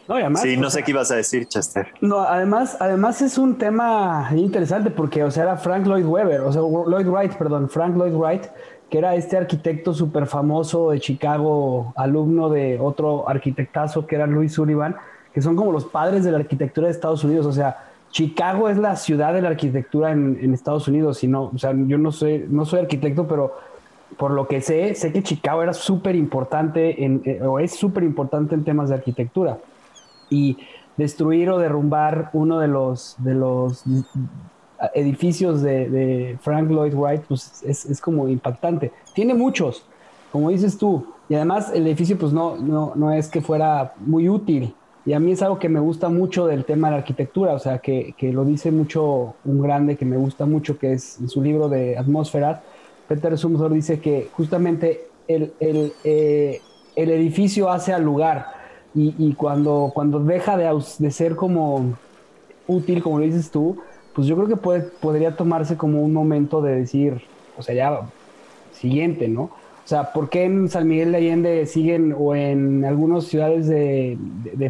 No, 0.09 0.17
además, 0.17 0.43
sí, 0.43 0.57
no 0.57 0.69
sé 0.71 0.83
qué 0.83 0.91
ibas 0.91 1.13
a 1.13 1.17
decir, 1.17 1.47
Chester. 1.47 1.93
No, 2.01 2.21
además, 2.21 2.77
además 2.81 3.23
es 3.23 3.39
un 3.39 3.57
tema 3.57 4.29
interesante 4.35 4.91
porque, 4.91 5.23
o 5.23 5.31
sea, 5.31 5.45
era 5.45 5.57
Frank 5.57 5.87
Lloyd 5.87 6.05
Webber, 6.05 6.41
o 6.41 6.53
sea, 6.53 6.63
Lloyd 6.63 7.07
Wright, 7.07 7.35
perdón, 7.35 7.71
Frank 7.71 7.97
Lloyd 7.97 8.15
Wright, 8.15 8.47
que 8.91 8.99
era 8.99 9.15
este 9.15 9.37
arquitecto 9.37 9.95
súper 9.95 10.27
famoso 10.27 10.91
de 10.91 11.01
Chicago, 11.01 11.93
alumno 11.97 12.51
de 12.51 12.79
otro 12.81 13.29
arquitectazo 13.29 14.07
que 14.07 14.17
era 14.17 14.27
Louis 14.27 14.53
Sullivan, 14.53 14.97
que 15.33 15.41
son 15.41 15.55
como 15.55 15.71
los 15.71 15.85
padres 15.85 16.25
de 16.25 16.33
la 16.33 16.39
arquitectura 16.39 16.89
de 16.89 16.93
Estados 16.93 17.23
Unidos. 17.23 17.47
O 17.47 17.53
sea, 17.53 17.85
Chicago 18.11 18.69
es 18.69 18.77
la 18.77 18.97
ciudad 18.97 19.33
de 19.33 19.43
la 19.43 19.51
arquitectura 19.51 20.11
en, 20.11 20.53
Estados 20.53 20.89
Unidos. 20.89 21.23
O 21.25 21.59
sea, 21.59 21.73
yo 21.73 21.99
no 21.99 22.11
soy, 22.11 22.47
no 22.49 22.65
soy 22.65 22.81
arquitecto, 22.81 23.29
pero 23.29 23.55
por 24.17 24.33
lo 24.33 24.49
que 24.49 24.61
sé, 24.61 24.95
sé 24.97 25.13
que 25.13 25.23
Chicago 25.23 25.63
era 25.63 25.73
súper 25.73 26.17
importante 26.17 27.05
en, 27.05 27.23
eh, 27.25 27.41
o 27.43 27.61
es 27.61 27.77
súper 27.77 28.03
importante 28.03 28.57
en 28.57 28.65
temas 28.65 28.89
de 28.89 28.97
arquitectura. 28.97 29.59
Y 30.29 30.59
destruir 30.97 31.49
o 31.51 31.59
derrumbar 31.59 32.31
uno 32.33 32.59
de 32.59 32.67
los, 32.67 33.15
de 33.19 33.35
los 33.35 33.85
edificios 34.95 35.63
de, 35.63 36.39
Frank 36.41 36.71
Lloyd 36.71 36.95
Wright, 36.95 37.23
pues 37.23 37.63
es, 37.65 38.01
como 38.01 38.29
impactante. 38.29 38.93
Tiene 39.15 39.35
muchos, 39.35 39.85
como 40.33 40.51
dices 40.51 40.79
tú, 40.79 41.07
y 41.29 41.35
además 41.35 41.71
el 41.75 41.87
edificio 41.87 42.19
pues 42.19 42.33
no, 42.33 42.57
no, 42.57 42.93
no 42.95 43.13
es 43.13 43.29
que 43.29 43.41
fuera 43.41 43.95
muy 44.01 44.29
útil. 44.29 44.75
Y 45.07 45.13
a 45.15 45.21
mí 45.21 45.33
es 45.33 45.43
algo 45.43 45.59
que 45.59 45.69
me 45.69 45.81
gusta 45.81 46.09
mucho 46.09 46.47
del 46.47 46.65
tema 46.65 46.89
de 46.89 46.93
la 46.93 46.99
arquitectura, 46.99 47.55
o 47.55 47.59
sea, 47.59 47.79
que, 47.79 48.15
lo 48.21 48.45
dice 48.45 48.71
mucho 48.71 49.35
un 49.45 49.63
grande 49.63 49.97
que 49.97 50.05
me 50.05 50.17
gusta 50.17 50.45
mucho, 50.45 50.79
que 50.79 50.93
es 50.93 51.19
en 51.21 51.29
su 51.29 51.43
libro 51.43 51.69
de 51.69 51.97
Atmósferas, 51.97 52.61
Peter 53.09 53.37
Sumsor 53.37 53.73
dice 53.73 53.99
que 53.99 54.29
justamente 54.33 55.09
el, 55.27 55.53
eh, 56.05 56.61
edificio 56.95 57.71
hace 57.71 57.93
al 57.93 58.05
lugar 58.05 58.47
y, 58.95 59.35
cuando, 59.35 59.91
cuando 59.95 60.19
deja 60.21 60.57
de, 60.57 60.69
de 60.99 61.11
ser 61.11 61.37
como 61.37 61.97
útil, 62.67 63.03
como 63.03 63.21
dices 63.21 63.51
tú, 63.51 63.79
pues 64.21 64.29
yo 64.29 64.37
creo 64.37 64.49
que 64.49 64.57
puede, 64.57 64.83
podría 64.83 65.35
tomarse 65.35 65.79
como 65.79 66.03
un 66.03 66.13
momento 66.13 66.61
de 66.61 66.75
decir, 66.75 67.23
o 67.57 67.63
sea, 67.63 67.75
ya 67.75 68.03
siguiente, 68.71 69.29
¿no? 69.29 69.45
O 69.45 69.87
sea, 69.87 70.13
¿por 70.13 70.29
qué 70.29 70.45
en 70.45 70.69
San 70.69 70.87
Miguel 70.87 71.13
de 71.13 71.17
Allende 71.17 71.65
siguen 71.65 72.15
o 72.19 72.35
en 72.35 72.85
algunas 72.85 73.25
ciudades 73.25 73.67
de, 73.67 74.19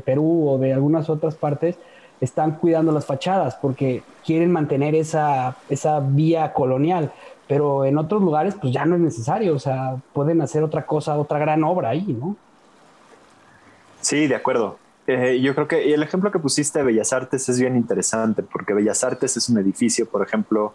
Perú 0.04 0.48
o 0.48 0.58
de 0.58 0.72
algunas 0.72 1.10
otras 1.10 1.34
partes 1.34 1.76
están 2.20 2.58
cuidando 2.58 2.92
las 2.92 3.06
fachadas? 3.06 3.56
Porque 3.56 4.04
quieren 4.24 4.52
mantener 4.52 4.94
esa, 4.94 5.56
esa 5.68 5.98
vía 5.98 6.52
colonial, 6.52 7.10
pero 7.48 7.84
en 7.84 7.98
otros 7.98 8.22
lugares 8.22 8.54
pues 8.54 8.72
ya 8.72 8.84
no 8.84 8.94
es 8.94 9.00
necesario, 9.00 9.56
o 9.56 9.58
sea, 9.58 9.96
pueden 10.12 10.42
hacer 10.42 10.62
otra 10.62 10.86
cosa, 10.86 11.18
otra 11.18 11.40
gran 11.40 11.64
obra 11.64 11.88
ahí, 11.88 12.16
¿no? 12.20 12.36
Sí, 14.00 14.28
de 14.28 14.36
acuerdo. 14.36 14.78
Eh, 15.12 15.40
yo 15.40 15.54
creo 15.54 15.66
que 15.66 15.92
el 15.92 16.02
ejemplo 16.02 16.30
que 16.30 16.38
pusiste 16.38 16.78
de 16.78 16.84
Bellas 16.84 17.12
Artes 17.12 17.48
es 17.48 17.58
bien 17.58 17.76
interesante, 17.76 18.42
porque 18.42 18.74
Bellas 18.74 19.02
Artes 19.02 19.36
es 19.36 19.48
un 19.48 19.58
edificio, 19.58 20.08
por 20.08 20.22
ejemplo, 20.26 20.74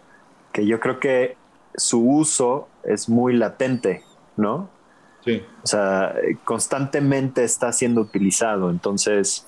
que 0.52 0.66
yo 0.66 0.78
creo 0.78 1.00
que 1.00 1.36
su 1.74 2.06
uso 2.06 2.68
es 2.84 3.08
muy 3.08 3.34
latente, 3.34 4.02
¿no? 4.36 4.68
Sí. 5.24 5.42
O 5.62 5.66
sea, 5.66 6.14
constantemente 6.44 7.44
está 7.44 7.72
siendo 7.72 8.02
utilizado. 8.02 8.70
Entonces, 8.70 9.46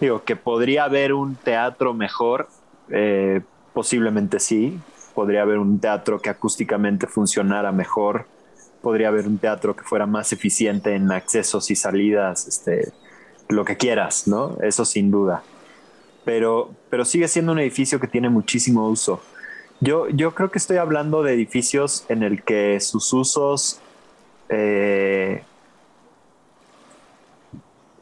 digo, 0.00 0.22
que 0.22 0.36
podría 0.36 0.84
haber 0.84 1.14
un 1.14 1.34
teatro 1.36 1.94
mejor, 1.94 2.48
eh, 2.90 3.40
posiblemente 3.72 4.38
sí. 4.38 4.78
Podría 5.14 5.42
haber 5.42 5.58
un 5.58 5.80
teatro 5.80 6.20
que 6.20 6.28
acústicamente 6.28 7.06
funcionara 7.06 7.72
mejor. 7.72 8.26
Podría 8.82 9.08
haber 9.08 9.26
un 9.26 9.38
teatro 9.38 9.74
que 9.74 9.82
fuera 9.82 10.06
más 10.06 10.32
eficiente 10.32 10.94
en 10.94 11.10
accesos 11.10 11.70
y 11.70 11.76
salidas, 11.76 12.46
este, 12.46 12.92
lo 13.48 13.64
que 13.64 13.76
quieras, 13.76 14.26
¿no? 14.26 14.56
Eso 14.62 14.84
sin 14.84 15.10
duda. 15.10 15.42
Pero, 16.24 16.70
pero 16.90 17.04
sigue 17.04 17.28
siendo 17.28 17.52
un 17.52 17.60
edificio 17.60 18.00
que 18.00 18.08
tiene 18.08 18.28
muchísimo 18.28 18.88
uso. 18.88 19.20
Yo, 19.80 20.08
yo 20.08 20.34
creo 20.34 20.50
que 20.50 20.58
estoy 20.58 20.78
hablando 20.78 21.22
de 21.22 21.34
edificios 21.34 22.04
en 22.08 22.22
el 22.22 22.42
que 22.42 22.80
sus 22.80 23.12
usos 23.12 23.80
eh, 24.48 25.42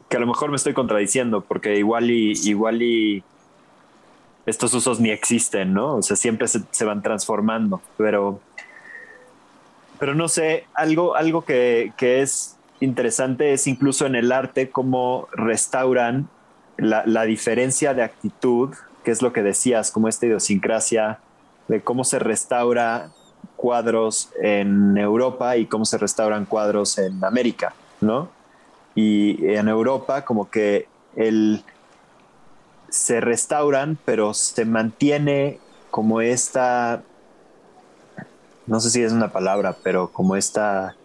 que 0.09 0.17
a 0.17 0.19
lo 0.19 0.27
mejor 0.27 0.49
me 0.49 0.55
estoy 0.55 0.73
contradiciendo 0.73 1.41
porque 1.41 1.77
igual 1.77 2.11
y 2.11 2.33
igual 2.47 2.81
y 2.81 3.23
estos 4.45 4.73
usos 4.73 4.99
ni 4.99 5.09
existen, 5.09 5.73
¿no? 5.73 5.95
O 5.95 6.01
sea, 6.01 6.15
siempre 6.15 6.47
se, 6.47 6.61
se 6.71 6.85
van 6.85 7.01
transformando, 7.01 7.81
pero 7.97 8.39
pero 9.99 10.13
no 10.13 10.27
sé, 10.27 10.65
algo, 10.73 11.15
algo 11.15 11.43
que, 11.43 11.93
que, 11.97 12.21
es 12.21 12.54
interesante 12.79 13.53
es 13.53 13.67
incluso 13.67 14.05
en 14.05 14.15
el 14.15 14.31
arte 14.31 14.69
cómo 14.69 15.27
restauran 15.31 16.29
la, 16.77 17.03
la, 17.05 17.23
diferencia 17.23 17.93
de 17.93 18.03
actitud, 18.03 18.73
que 19.03 19.11
es 19.11 19.21
lo 19.21 19.31
que 19.31 19.43
decías, 19.43 19.91
como 19.91 20.07
esta 20.07 20.25
idiosincrasia 20.25 21.19
de 21.67 21.81
cómo 21.81 22.03
se 22.03 22.19
restaura 22.19 23.09
cuadros 23.55 24.29
en 24.41 24.97
Europa 24.97 25.57
y 25.57 25.65
cómo 25.65 25.85
se 25.85 25.97
restauran 25.97 26.45
cuadros 26.45 26.97
en 26.97 27.23
América, 27.23 27.73
¿no? 28.01 28.29
Y 28.93 29.47
en 29.47 29.67
Europa 29.67 30.23
como 30.23 30.49
que 30.49 30.87
el, 31.15 31.63
se 32.89 33.21
restauran, 33.21 33.97
pero 34.05 34.33
se 34.33 34.65
mantiene 34.65 35.59
como 35.91 36.21
esta, 36.21 37.03
no 38.67 38.79
sé 38.79 38.89
si 38.89 39.01
es 39.01 39.11
una 39.11 39.31
palabra, 39.31 39.75
pero 39.83 40.09
como 40.11 40.35
esta 40.35 40.95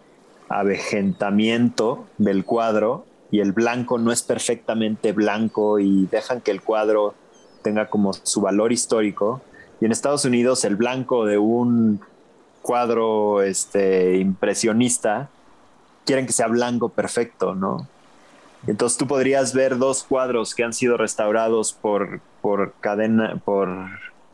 avejentamiento 0.51 2.05
del 2.17 2.45
cuadro 2.45 3.05
y 3.31 3.39
el 3.39 3.53
blanco 3.53 3.97
no 3.97 4.11
es 4.11 4.21
perfectamente 4.23 5.13
blanco 5.13 5.79
y 5.79 6.05
dejan 6.07 6.41
que 6.41 6.51
el 6.51 6.61
cuadro 6.61 7.15
tenga 7.61 7.89
como 7.89 8.13
su 8.13 8.41
valor 8.41 8.71
histórico. 8.71 9.41
Y 9.79 9.85
en 9.85 9.91
Estados 9.91 10.25
Unidos 10.25 10.65
el 10.65 10.75
blanco 10.75 11.25
de 11.25 11.37
un 11.37 12.01
cuadro 12.61 13.41
este, 13.41 14.17
impresionista, 14.17 15.29
quieren 16.05 16.25
que 16.25 16.33
sea 16.33 16.47
blanco 16.47 16.89
perfecto, 16.89 17.55
¿no? 17.55 17.87
Entonces 18.67 18.97
tú 18.97 19.07
podrías 19.07 19.53
ver 19.53 19.77
dos 19.77 20.03
cuadros 20.03 20.53
que 20.53 20.63
han 20.63 20.73
sido 20.73 20.97
restaurados 20.97 21.73
por, 21.73 22.19
por 22.41 22.73
cadena, 22.79 23.41
por, 23.43 23.69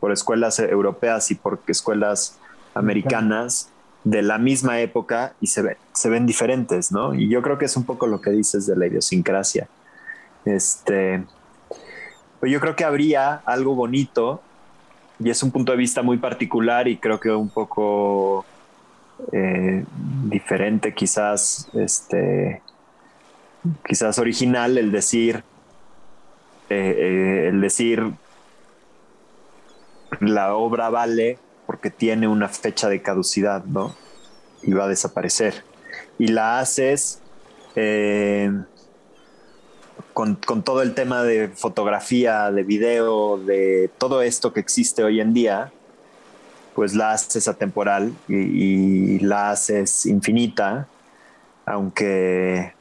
por 0.00 0.12
escuelas 0.12 0.58
europeas 0.58 1.30
y 1.30 1.34
por 1.34 1.60
escuelas 1.66 2.38
americanas 2.74 3.70
de 4.04 4.22
la 4.22 4.38
misma 4.38 4.80
época 4.80 5.34
y 5.40 5.48
se 5.48 5.62
ven, 5.62 5.76
se 5.92 6.08
ven 6.08 6.26
diferentes, 6.26 6.92
¿no? 6.92 7.14
Y 7.14 7.28
yo 7.28 7.42
creo 7.42 7.58
que 7.58 7.66
es 7.66 7.76
un 7.76 7.84
poco 7.84 8.06
lo 8.06 8.20
que 8.20 8.30
dices 8.30 8.66
de 8.66 8.76
la 8.76 8.86
idiosincrasia. 8.86 9.68
Este, 10.44 11.24
pues 12.40 12.52
yo 12.52 12.60
creo 12.60 12.76
que 12.76 12.84
habría 12.84 13.34
algo 13.44 13.74
bonito 13.74 14.40
y 15.18 15.30
es 15.30 15.42
un 15.42 15.50
punto 15.50 15.72
de 15.72 15.78
vista 15.78 16.02
muy 16.02 16.18
particular 16.18 16.86
y 16.88 16.96
creo 16.96 17.18
que 17.18 17.30
un 17.30 17.48
poco 17.48 18.46
eh, 19.32 19.84
diferente, 20.24 20.94
quizás, 20.94 21.68
este, 21.74 22.62
quizás 23.86 24.18
original, 24.18 24.78
el 24.78 24.92
decir, 24.92 25.42
eh, 26.70 26.94
eh, 26.96 27.48
el 27.48 27.60
decir, 27.60 28.12
la 30.20 30.54
obra 30.54 30.88
vale 30.88 31.38
porque 31.68 31.90
tiene 31.90 32.26
una 32.26 32.48
fecha 32.48 32.88
de 32.88 33.02
caducidad, 33.02 33.62
¿no? 33.66 33.94
Y 34.62 34.72
va 34.72 34.86
a 34.86 34.88
desaparecer. 34.88 35.64
Y 36.18 36.28
la 36.28 36.60
haces 36.60 37.20
eh, 37.76 38.50
con, 40.14 40.36
con, 40.36 40.62
todo 40.62 40.80
el 40.80 40.94
tema 40.94 41.22
de 41.24 41.48
fotografía, 41.48 42.50
de 42.50 42.62
video, 42.62 43.36
de 43.36 43.90
todo 43.98 44.22
esto 44.22 44.54
que 44.54 44.60
existe 44.60 45.04
hoy 45.04 45.20
en 45.20 45.34
día, 45.34 45.70
pues 46.74 46.94
la 46.94 47.12
haces 47.12 47.48
atemporal 47.48 48.14
y, 48.28 48.36
y 48.36 49.18
la 49.18 49.50
haces 49.50 50.06
infinita, 50.06 50.88
aunque, 51.66 52.72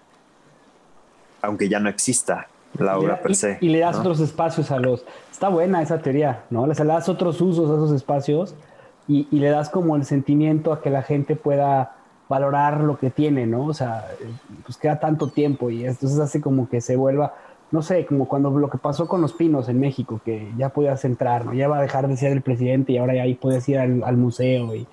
aunque 1.42 1.68
ya 1.68 1.82
no 1.82 1.90
exista 1.90 2.48
la 2.80 2.98
obra 2.98 3.22
per 3.22 3.36
se. 3.36 3.58
Y, 3.60 3.66
y 3.66 3.70
le 3.70 3.80
das 3.80 3.96
¿no? 3.96 4.00
otros 4.00 4.22
espacios 4.22 4.72
a 4.72 4.80
los... 4.80 5.04
Está 5.30 5.50
buena 5.50 5.82
esa 5.82 6.02
teoría, 6.02 6.46
¿no? 6.50 6.66
Le 6.66 6.74
das 6.74 7.10
otros 7.10 7.42
usos 7.42 7.70
a 7.70 7.74
esos 7.74 7.92
espacios 7.92 8.56
y, 9.08 9.28
y 9.32 9.40
le 9.40 9.50
das 9.50 9.70
como 9.70 9.96
el 9.96 10.06
sentimiento 10.06 10.74
a 10.74 10.82
que 10.82 10.90
la 10.90 11.02
gente 11.02 11.36
pueda 11.36 11.98
valorar 12.30 12.82
lo 12.82 12.98
que 12.98 13.10
tiene, 13.10 13.46
¿no? 13.48 13.66
O 13.66 13.74
sea, 13.74 14.06
pues 14.66 14.78
queda 14.78 15.00
tanto 15.00 15.30
tiempo 15.30 15.70
y 15.70 15.86
entonces 15.86 16.20
hace 16.20 16.42
como 16.42 16.70
que 16.70 16.82
se 16.82 16.96
vuelva, 16.96 17.36
no 17.72 17.82
sé, 17.82 18.06
como 18.06 18.28
cuando 18.28 18.50
lo 18.52 18.70
que 18.70 18.78
pasó 18.78 19.08
con 19.08 19.22
los 19.22 19.34
pinos 19.34 19.70
en 19.70 19.80
México, 19.80 20.20
que 20.24 20.52
ya 20.58 20.70
podías 20.70 21.06
entrar, 21.06 21.46
¿no? 21.46 21.54
Ya 21.54 21.68
va 21.68 21.78
a 21.78 21.82
dejar 21.82 22.08
de 22.08 22.18
ser 22.18 22.34
el 22.34 22.42
presidente 22.42 22.92
y 22.94 22.98
ahora 22.98 23.16
ya 23.16 23.24
ahí 23.24 23.36
puedes 23.36 23.68
ir 23.70 23.80
al, 23.80 24.04
al 24.04 24.18
museo 24.18 24.76
y 24.76 24.88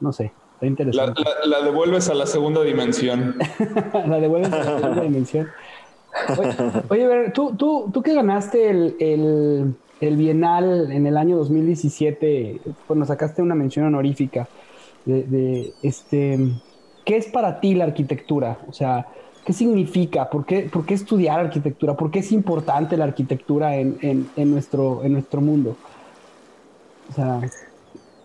no 0.00 0.12
sé, 0.12 0.32
está 0.54 0.66
interesante. 0.66 1.22
La, 1.22 1.46
la, 1.46 1.58
la, 1.58 1.64
devuelves 1.64 2.08
a 2.08 2.14
la 2.14 2.26
segunda 2.26 2.62
dimensión. 2.62 3.36
la 4.06 4.18
devuelves 4.18 4.52
a 4.52 4.58
la 4.58 4.78
segunda 4.78 5.02
dimensión. 5.02 5.48
Oye, 6.36 6.56
oye 6.88 7.06
ver, 7.06 7.32
¿tú, 7.32 7.54
tú, 7.56 7.90
tú 7.92 8.02
que 8.02 8.14
ganaste 8.14 8.68
el, 8.68 8.96
el, 8.98 9.74
el, 10.06 10.16
Bienal 10.16 10.90
en 10.92 11.06
el 11.06 11.16
año 11.16 11.36
2017, 11.36 12.60
bueno, 12.88 13.04
sacaste 13.06 13.42
una 13.42 13.54
mención 13.54 13.86
honorífica 13.86 14.48
de, 15.04 15.72
este 15.82 16.38
¿qué 17.04 17.16
es 17.16 17.26
para 17.26 17.60
ti 17.60 17.74
la 17.74 17.84
arquitectura? 17.84 18.58
O 18.68 18.72
sea, 18.72 19.06
¿qué 19.44 19.52
significa? 19.52 20.30
¿Por 20.30 20.44
qué, 20.44 20.68
por 20.72 20.84
qué 20.86 20.94
estudiar 20.94 21.40
arquitectura? 21.40 21.96
¿Por 21.96 22.10
qué 22.10 22.20
es 22.20 22.32
importante 22.32 22.96
la 22.96 23.04
arquitectura 23.04 23.76
en, 23.76 23.98
en, 24.02 24.28
en 24.36 24.50
nuestro, 24.50 25.02
en 25.04 25.12
nuestro 25.12 25.40
mundo? 25.40 25.76
O 27.10 27.12
sea... 27.12 27.40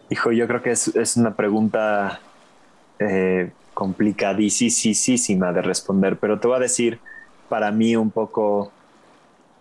Hijo, 0.09 0.31
yo 0.31 0.47
creo 0.47 0.61
que 0.61 0.71
es, 0.71 0.95
es 0.95 1.17
una 1.17 1.35
pregunta 1.35 2.21
eh, 2.99 3.51
complicadísima 3.73 5.51
de 5.51 5.61
responder, 5.61 6.17
pero 6.17 6.39
te 6.39 6.47
voy 6.47 6.57
a 6.57 6.59
decir 6.59 6.99
para 7.49 7.71
mí 7.71 7.95
un 7.95 8.09
poco 8.09 8.71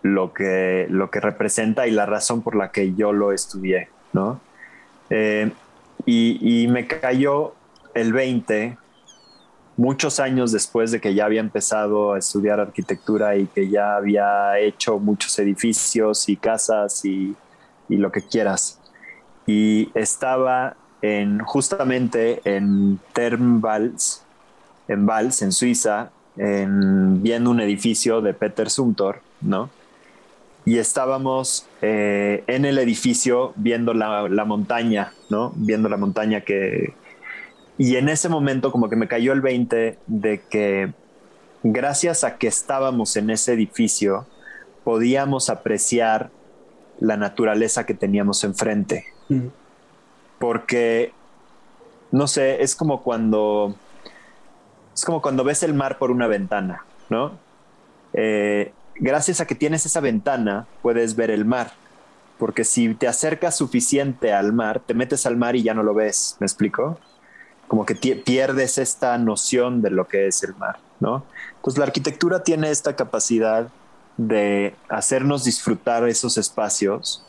lo 0.01 0.33
que, 0.33 0.87
lo 0.89 1.09
que 1.09 1.19
representa 1.19 1.87
y 1.87 1.91
la 1.91 2.05
razón 2.05 2.41
por 2.41 2.55
la 2.55 2.71
que 2.71 2.93
yo 2.95 3.13
lo 3.13 3.31
estudié, 3.31 3.89
¿no? 4.13 4.39
Eh, 5.09 5.51
y, 6.05 6.63
y 6.63 6.67
me 6.67 6.87
cayó 6.87 7.53
el 7.93 8.13
20 8.13 8.77
muchos 9.77 10.19
años 10.19 10.51
después 10.51 10.91
de 10.91 10.99
que 10.99 11.13
ya 11.13 11.25
había 11.25 11.39
empezado 11.39 12.13
a 12.13 12.19
estudiar 12.19 12.59
arquitectura 12.59 13.35
y 13.37 13.45
que 13.45 13.69
ya 13.69 13.95
había 13.95 14.59
hecho 14.59 14.97
muchos 14.97 15.37
edificios 15.39 16.27
y 16.27 16.35
casas 16.35 17.05
y, 17.05 17.35
y 17.87 17.97
lo 17.97 18.11
que 18.11 18.21
quieras. 18.21 18.79
Y 19.45 19.89
estaba 19.93 20.75
en, 21.01 21.39
justamente 21.39 22.41
en 22.43 22.99
Termvals, 23.13 24.23
en 24.87 25.05
Vals, 25.05 25.41
en 25.41 25.51
Suiza, 25.51 26.09
en, 26.35 27.21
viendo 27.21 27.51
un 27.51 27.61
edificio 27.61 28.21
de 28.21 28.33
Peter 28.33 28.69
Sumter, 28.69 29.21
¿no? 29.41 29.69
Y 30.67 30.79
estábamos 30.79 31.65
eh, 31.81 32.43
en 32.47 32.65
el 32.65 32.77
edificio 32.77 33.53
viendo 33.55 33.93
la, 33.93 34.27
la 34.27 34.43
montaña, 34.43 35.13
¿no? 35.29 35.53
Viendo 35.55 35.87
la 35.87 35.95
montaña 35.95 36.41
que, 36.41 36.93
y 37.77 37.95
en 37.95 38.09
ese 38.09 38.27
momento 38.27 38.71
como 38.71 38.89
que 38.89 38.97
me 38.97 39.07
cayó 39.07 39.31
el 39.33 39.39
20 39.39 39.97
de 40.07 40.41
que 40.49 40.91
gracias 41.63 42.25
a 42.25 42.37
que 42.37 42.47
estábamos 42.47 43.15
en 43.15 43.29
ese 43.29 43.53
edificio, 43.53 44.25
podíamos 44.83 45.49
apreciar 45.49 46.31
la 46.99 47.17
naturaleza 47.17 47.85
que 47.85 47.93
teníamos 47.93 48.43
enfrente. 48.43 49.05
Porque, 50.39 51.13
no 52.11 52.27
sé, 52.27 52.61
es 52.63 52.75
como 52.75 53.03
cuando... 53.03 53.75
Es 54.93 55.05
como 55.05 55.21
cuando 55.21 55.43
ves 55.43 55.61
el 55.61 55.75
mar 55.75 55.99
por 55.99 56.09
una 56.09 56.25
ventana, 56.25 56.83
¿no? 57.09 57.37
Eh, 58.13 58.73
gracias 58.99 59.41
a 59.41 59.47
que 59.47 59.55
tienes 59.55 59.85
esa 59.85 59.99
ventana, 59.99 60.67
puedes 60.81 61.15
ver 61.15 61.31
el 61.31 61.45
mar. 61.45 61.71
Porque 62.37 62.63
si 62.63 62.93
te 62.93 63.07
acercas 63.07 63.55
suficiente 63.55 64.31
al 64.31 64.53
mar, 64.53 64.81
te 64.85 64.93
metes 64.93 65.25
al 65.25 65.37
mar 65.37 65.55
y 65.55 65.63
ya 65.63 65.73
no 65.73 65.81
lo 65.81 65.93
ves. 65.93 66.37
¿Me 66.39 66.45
explico? 66.45 66.99
como 67.67 67.85
que 67.85 67.95
pierdes 67.95 68.77
esta 68.77 69.17
noción 69.17 69.81
de 69.81 69.89
lo 69.89 70.07
que 70.07 70.27
es 70.27 70.43
el 70.43 70.55
mar, 70.55 70.79
¿no? 70.99 71.25
Entonces 71.57 71.77
la 71.77 71.85
arquitectura 71.85 72.43
tiene 72.43 72.71
esta 72.71 72.95
capacidad 72.95 73.67
de 74.15 74.73
hacernos 74.89 75.43
disfrutar 75.43 76.07
esos 76.07 76.37
espacios, 76.37 77.25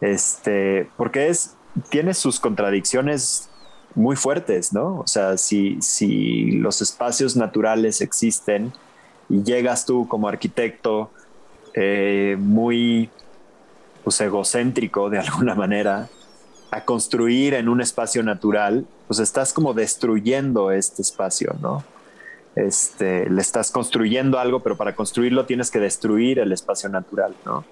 este, 0.00 0.90
porque 0.96 1.28
es, 1.28 1.54
tiene 1.88 2.14
sus 2.14 2.40
contradicciones 2.40 3.48
muy 3.94 4.16
fuertes, 4.16 4.72
¿no? 4.72 4.98
O 4.98 5.06
sea, 5.06 5.36
si, 5.36 5.80
si 5.80 6.52
los 6.52 6.82
espacios 6.82 7.36
naturales 7.36 8.00
existen 8.00 8.72
y 9.30 9.44
llegas 9.44 9.86
tú 9.86 10.06
como 10.08 10.28
arquitecto 10.28 11.10
eh, 11.74 12.36
muy 12.38 13.08
pues, 14.02 14.20
egocéntrico 14.20 15.08
de 15.08 15.18
alguna 15.20 15.54
manera 15.54 16.08
a 16.72 16.84
construir 16.84 17.54
en 17.54 17.68
un 17.68 17.80
espacio 17.80 18.22
natural, 18.22 18.86
pues 19.08 19.18
estás 19.18 19.52
como 19.52 19.74
destruyendo 19.74 20.70
este 20.70 21.02
espacio, 21.02 21.56
¿no? 21.60 21.82
Este, 22.54 23.28
le 23.30 23.40
estás 23.40 23.70
construyendo 23.70 24.38
algo, 24.38 24.60
pero 24.60 24.76
para 24.76 24.94
construirlo 24.94 25.46
tienes 25.46 25.70
que 25.70 25.80
destruir 25.80 26.38
el 26.38 26.52
espacio 26.52 26.88
natural, 26.88 27.34
¿no? 27.44 27.64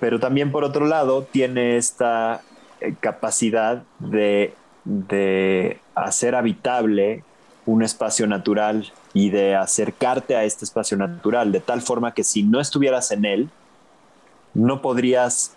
Pero 0.00 0.18
también 0.18 0.50
por 0.50 0.64
otro 0.64 0.86
lado 0.86 1.22
tiene 1.22 1.76
esta 1.76 2.42
eh, 2.80 2.94
capacidad 2.98 3.84
de, 4.00 4.54
de 4.84 5.78
hacer 5.94 6.34
habitable 6.34 7.22
un 7.66 7.84
espacio 7.84 8.26
natural 8.26 8.92
y 9.14 9.30
de 9.30 9.54
acercarte 9.56 10.36
a 10.36 10.44
este 10.44 10.64
espacio 10.64 10.96
natural 10.96 11.52
de 11.52 11.60
tal 11.60 11.82
forma 11.82 12.14
que 12.14 12.24
si 12.24 12.42
no 12.42 12.60
estuvieras 12.60 13.10
en 13.10 13.24
él, 13.24 13.50
no 14.54 14.82
podrías, 14.82 15.54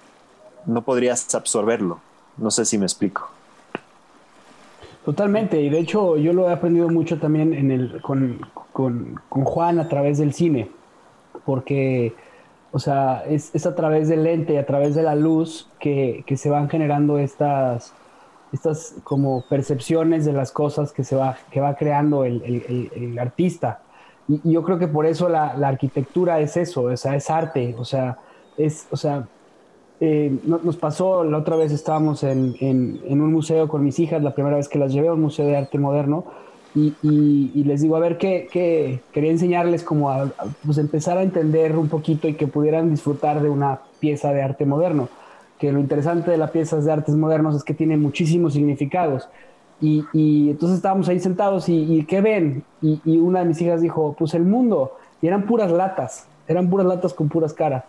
no 0.65 0.81
podrías 0.83 1.33
absorberlo. 1.35 1.99
No 2.37 2.51
sé 2.51 2.65
si 2.65 2.77
me 2.77 2.85
explico. 2.85 3.29
Totalmente, 5.05 5.61
y 5.61 5.69
de 5.69 5.79
hecho 5.79 6.17
yo 6.17 6.33
lo 6.33 6.49
he 6.49 6.53
aprendido 6.53 6.89
mucho 6.89 7.19
también 7.19 7.53
en 7.53 7.69
el, 7.69 8.01
con, 8.01 8.39
con, 8.73 9.15
Juan 9.29 9.79
a 9.79 9.87
través 9.87 10.17
del 10.17 10.33
cine, 10.33 10.67
porque, 11.45 12.15
o 12.71 12.79
sea, 12.79 13.23
es, 13.27 13.53
es, 13.53 13.67
a 13.67 13.75
través 13.75 14.09
del 14.09 14.23
lente, 14.23 14.57
a 14.57 14.65
través 14.65 14.95
de 14.95 15.03
la 15.03 15.13
luz 15.13 15.69
que, 15.79 16.23
que, 16.25 16.37
se 16.37 16.49
van 16.49 16.69
generando 16.69 17.19
estas, 17.19 17.93
estas 18.53 18.95
como 19.03 19.43
percepciones 19.49 20.25
de 20.25 20.33
las 20.33 20.51
cosas 20.51 20.91
que, 20.91 21.03
se 21.03 21.15
va, 21.15 21.37
que 21.51 21.59
va 21.59 21.75
creando 21.75 22.23
el, 22.23 22.41
el, 22.43 22.91
el 22.95 23.19
artista. 23.19 23.81
Y, 24.27 24.51
yo 24.51 24.63
creo 24.63 24.79
que 24.79 24.87
por 24.87 25.05
eso 25.05 25.29
la, 25.29 25.55
la, 25.57 25.67
arquitectura 25.67 26.39
es 26.39 26.57
eso, 26.57 26.83
o 26.83 26.97
sea, 26.97 27.15
es 27.15 27.29
arte, 27.29 27.75
o 27.77 27.85
sea, 27.85 28.17
es, 28.57 28.87
o 28.91 28.97
sea, 28.97 29.27
eh, 29.99 30.37
nos 30.45 30.75
pasó, 30.75 31.23
la 31.23 31.37
otra 31.37 31.55
vez 31.55 31.71
estábamos 31.71 32.23
en, 32.23 32.55
en, 32.59 33.21
un 33.21 33.31
museo 33.31 33.67
con 33.67 33.83
mis 33.83 33.97
hijas, 33.99 34.21
la 34.21 34.33
primera 34.33 34.57
vez 34.57 34.67
que 34.67 34.77
las 34.77 34.91
llevé 34.91 35.07
a 35.07 35.13
un 35.13 35.21
museo 35.21 35.45
de 35.45 35.55
arte 35.55 35.77
moderno, 35.77 36.25
y, 36.73 36.93
y, 37.01 37.63
les 37.63 37.81
digo, 37.81 37.95
a 37.95 37.99
ver, 37.99 38.17
¿qué, 38.17 38.49
qué? 38.51 38.99
quería 39.13 39.31
enseñarles 39.31 39.81
como 39.81 40.09
a, 40.09 40.29
pues 40.65 40.77
empezar 40.77 41.17
a 41.17 41.23
entender 41.23 41.77
un 41.77 41.87
poquito 41.87 42.27
y 42.27 42.33
que 42.33 42.47
pudieran 42.47 42.89
disfrutar 42.89 43.41
de 43.41 43.49
una 43.49 43.79
pieza 44.01 44.33
de 44.33 44.41
arte 44.41 44.65
moderno, 44.65 45.07
que 45.59 45.71
lo 45.71 45.79
interesante 45.79 46.31
de 46.31 46.37
las 46.37 46.51
piezas 46.51 46.85
de 46.85 46.91
artes 46.91 47.15
modernos 47.15 47.55
es 47.55 47.63
que 47.63 47.73
tiene 47.73 47.97
muchísimos 47.97 48.53
significados. 48.53 49.29
Y, 49.81 50.05
y 50.13 50.49
entonces 50.51 50.77
estábamos 50.77 51.07
ahí 51.09 51.19
sentados 51.19 51.67
y, 51.67 52.05
¿qué 52.05 52.21
ven? 52.21 52.63
Y, 52.81 53.17
una 53.17 53.39
de 53.39 53.45
mis 53.45 53.61
hijas 53.61 53.81
dijo, 53.81 54.15
pues 54.17 54.33
el 54.33 54.43
mundo, 54.43 54.93
y 55.21 55.27
eran 55.27 55.45
puras 55.45 55.71
latas, 55.71 56.27
eran 56.47 56.69
puras 56.69 56.87
latas 56.87 57.13
con 57.13 57.29
puras 57.29 57.53
caras. 57.53 57.83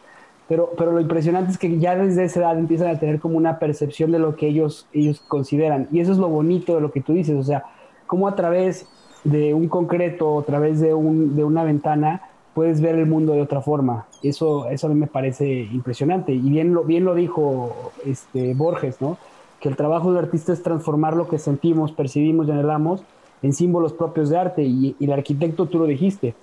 Pero, 0.48 0.70
pero 0.78 0.92
lo 0.92 1.00
impresionante 1.00 1.50
es 1.50 1.58
que 1.58 1.78
ya 1.78 1.96
desde 1.96 2.24
esa 2.24 2.40
edad 2.40 2.58
empiezan 2.58 2.88
a 2.88 2.98
tener 3.00 3.18
como 3.18 3.36
una 3.36 3.58
percepción 3.58 4.12
de 4.12 4.20
lo 4.20 4.36
que 4.36 4.46
ellos, 4.46 4.86
ellos 4.92 5.20
consideran. 5.26 5.88
Y 5.90 6.00
eso 6.00 6.12
es 6.12 6.18
lo 6.18 6.28
bonito 6.28 6.76
de 6.76 6.80
lo 6.80 6.92
que 6.92 7.00
tú 7.00 7.14
dices, 7.14 7.36
o 7.36 7.42
sea, 7.42 7.64
cómo 8.06 8.28
a 8.28 8.36
través 8.36 8.86
de 9.24 9.54
un 9.54 9.68
concreto, 9.68 10.38
a 10.38 10.44
través 10.44 10.80
de, 10.80 10.94
un, 10.94 11.34
de 11.34 11.42
una 11.42 11.64
ventana, 11.64 12.22
puedes 12.56 12.80
ver 12.80 12.94
el 12.94 13.04
mundo 13.04 13.34
de 13.34 13.42
otra 13.42 13.60
forma. 13.60 14.06
Eso, 14.22 14.66
eso 14.70 14.86
a 14.86 14.90
mí 14.90 14.96
me 14.98 15.08
parece 15.08 15.46
impresionante. 15.46 16.32
Y 16.32 16.40
bien 16.40 16.72
lo, 16.72 16.84
bien 16.84 17.04
lo 17.04 17.14
dijo 17.14 17.92
este, 18.06 18.54
Borges, 18.54 18.98
¿no? 19.02 19.18
Que 19.60 19.68
el 19.68 19.76
trabajo 19.76 20.10
del 20.10 20.24
artista 20.24 20.54
es 20.54 20.62
transformar 20.62 21.14
lo 21.16 21.28
que 21.28 21.38
sentimos, 21.38 21.92
percibimos 21.92 22.48
y 22.48 22.52
anhelamos 22.52 23.02
en 23.42 23.52
símbolos 23.52 23.92
propios 23.92 24.30
de 24.30 24.38
arte. 24.38 24.62
Y, 24.62 24.96
el 24.98 25.12
arquitecto, 25.12 25.66
tú 25.66 25.80
lo 25.80 25.84
dijiste, 25.84 26.34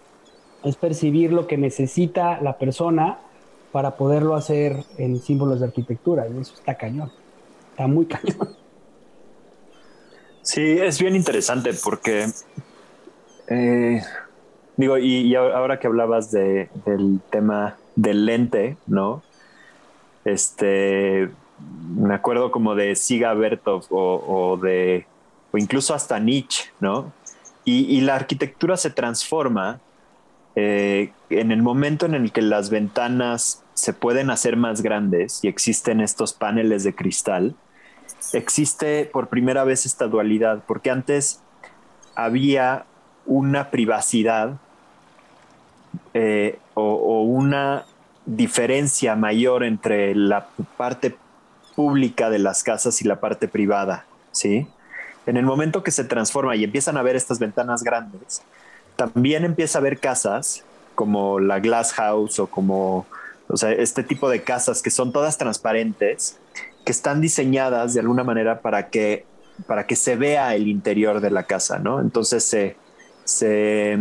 es 0.63 0.76
percibir 0.76 1.34
lo 1.34 1.47
que 1.47 1.58
necesita 1.58 2.39
la 2.43 2.60
persona 2.60 3.17
para 3.71 3.97
poderlo 3.97 4.36
hacer 4.36 4.84
en 4.99 5.19
símbolos 5.19 5.62
de 5.62 5.65
arquitectura. 5.65 6.28
Y 6.28 6.39
eso 6.39 6.54
está 6.54 6.76
cañón. 6.76 7.12
Está 7.71 7.88
muy 7.88 8.06
cañón. 8.06 8.49
Sí, 10.43 10.62
es 10.62 10.99
bien 11.02 11.15
interesante 11.15 11.71
porque, 11.84 12.28
eh, 13.47 13.99
digo, 14.77 14.97
y, 14.97 15.36
ahora 15.36 15.79
que 15.79 15.88
hablabas 15.88 16.31
de, 16.31 16.69
del 16.86 17.19
tema 17.29 17.77
del 17.95 18.25
lente, 18.25 18.77
¿no? 18.88 19.21
Este, 20.25 21.29
me 21.95 22.13
acuerdo 22.13 22.51
como 22.51 22.75
de 22.75 22.95
Siga 22.95 23.33
Bertov 23.33 23.86
o, 23.89 24.57
de, 24.57 25.05
o 25.51 25.57
incluso 25.57 25.93
hasta 25.93 26.19
Nietzsche, 26.19 26.71
¿no? 26.79 27.12
Y, 27.65 27.86
y 27.95 28.01
la 28.01 28.15
arquitectura 28.15 28.77
se 28.77 28.89
transforma 28.89 29.79
eh, 30.55 31.12
en 31.29 31.51
el 31.51 31.62
momento 31.62 32.05
en 32.05 32.13
el 32.13 32.31
que 32.31 32.41
las 32.41 32.69
ventanas 32.69 33.63
se 33.73 33.93
pueden 33.93 34.29
hacer 34.29 34.55
más 34.55 34.81
grandes 34.81 35.43
y 35.43 35.47
existen 35.47 35.99
estos 35.99 36.33
paneles 36.33 36.83
de 36.83 36.93
cristal, 36.93 37.55
existe 38.33 39.05
por 39.05 39.29
primera 39.29 39.63
vez 39.63 39.86
esta 39.86 40.07
dualidad, 40.07 40.63
porque 40.67 40.91
antes 40.91 41.41
había 42.15 42.86
una 43.25 43.71
privacidad 43.71 44.59
eh, 46.13 46.60
o, 46.73 47.23
una 47.23 47.86
diferencia 48.25 49.15
mayor 49.15 49.63
entre 49.63 50.15
la 50.15 50.47
parte 50.77 51.15
pública 51.75 52.29
de 52.29 52.39
las 52.39 52.63
casas 52.63 53.01
y 53.01 53.08
la 53.08 53.19
parte 53.19 53.47
privada, 53.47 54.06
¿sí? 54.32 54.67
En 55.25 55.38
el 55.38 55.45
momento 55.45 55.84
que 55.84 55.91
se 55.91 56.03
transforma 56.03 56.56
y 56.56 56.63
empiezan 56.63 56.97
a 56.97 57.01
ver 57.01 57.15
estas 57.15 57.39
ventanas 57.39 57.84
grandes, 57.84 58.41
también 58.95 59.45
empieza 59.45 59.77
a 59.77 59.82
haber 59.82 59.99
casas 59.99 60.63
como 60.95 61.39
la 61.39 61.60
Glass 61.60 61.93
House 61.93 62.39
o 62.39 62.47
como 62.47 63.06
o 63.47 63.58
sea, 63.58 63.71
este 63.71 64.03
tipo 64.03 64.29
de 64.29 64.41
casas 64.41 64.82
que 64.82 64.89
son 64.89 65.12
todas 65.12 65.38
transparentes, 65.38 66.39
que 66.86 66.91
están 66.91 67.21
diseñadas 67.21 67.93
de 67.93 67.99
alguna 67.99 68.23
manera 68.23 68.62
para 68.62 68.89
que, 68.89 69.25
para 69.67 69.86
que 69.86 69.95
se 69.95 70.15
vea 70.15 70.56
el 70.56 70.67
interior 70.67 71.21
de 71.21 71.32
la 71.32 71.43
casa, 71.43 71.79
¿no? 71.79 71.99
Entonces 71.99 72.43
se, 72.43 72.75
se, 73.23 73.99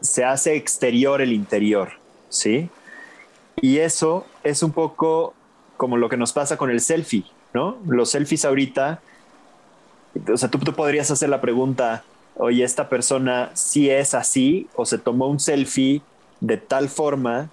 se 0.00 0.24
hace 0.24 0.56
exterior 0.56 1.20
el 1.20 1.32
interior, 1.32 1.92
¿sí? 2.28 2.70
Y 3.60 3.78
eso 3.78 4.26
es 4.44 4.62
un 4.62 4.72
poco 4.72 5.34
como 5.76 5.96
lo 5.96 6.08
que 6.08 6.16
nos 6.16 6.32
pasa 6.32 6.56
con 6.56 6.70
el 6.70 6.80
selfie, 6.80 7.24
¿no? 7.54 7.78
Los 7.86 8.10
selfies 8.10 8.44
ahorita, 8.44 9.00
o 10.32 10.36
sea, 10.36 10.50
tú, 10.50 10.58
tú 10.58 10.72
podrías 10.74 11.10
hacer 11.10 11.28
la 11.28 11.40
pregunta, 11.40 12.04
oye, 12.36 12.64
esta 12.64 12.88
persona 12.88 13.50
sí 13.54 13.90
es 13.90 14.14
así 14.14 14.68
o 14.74 14.84
se 14.84 14.98
tomó 14.98 15.28
un 15.28 15.40
selfie 15.40 16.02
de 16.40 16.56
tal 16.56 16.88
forma 16.88 17.50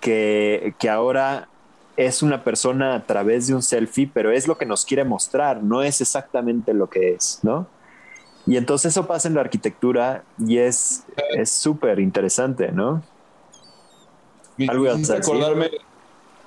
que, 0.00 0.74
que 0.78 0.90
ahora 0.90 1.48
es 1.96 2.22
una 2.22 2.44
persona 2.44 2.94
a 2.94 3.06
través 3.06 3.46
de 3.46 3.54
un 3.54 3.62
selfie, 3.62 4.10
pero 4.12 4.30
es 4.30 4.46
lo 4.46 4.58
que 4.58 4.66
nos 4.66 4.84
quiere 4.84 5.04
mostrar, 5.04 5.62
no 5.62 5.82
es 5.82 6.00
exactamente 6.00 6.74
lo 6.74 6.88
que 6.88 7.14
es, 7.14 7.40
¿no? 7.42 7.66
Y 8.46 8.56
entonces 8.56 8.92
eso 8.92 9.06
pasa 9.06 9.28
en 9.28 9.34
la 9.34 9.40
arquitectura 9.40 10.22
y 10.38 10.58
es 10.58 11.04
súper 11.44 11.98
interesante, 11.98 12.70
¿no? 12.70 13.02
Me 14.56 14.64
hiciste 14.64 15.16
acordarme, 15.16 15.70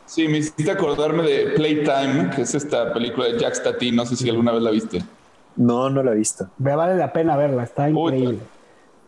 sí, 0.06 0.28
me 0.28 0.40
hiciste 0.40 0.72
acordarme 0.72 1.24
de 1.24 1.52
Playtime, 1.52 2.32
que 2.36 2.42
es 2.42 2.56
esta 2.56 2.92
película 2.92 3.28
de 3.28 3.38
Jack 3.38 3.56
Stati, 3.56 3.92
no 3.92 4.06
sé 4.06 4.16
si 4.16 4.30
alguna 4.30 4.52
vez 4.52 4.62
la 4.64 4.72
viste. 4.72 5.04
No, 5.56 5.90
no 5.90 6.02
la 6.02 6.14
he 6.14 6.16
visto. 6.16 6.50
Me 6.58 6.76
vale 6.76 6.96
la 6.96 7.14
pena 7.14 7.38
verla, 7.38 7.64
está 7.64 7.90
increíble. 7.90 8.40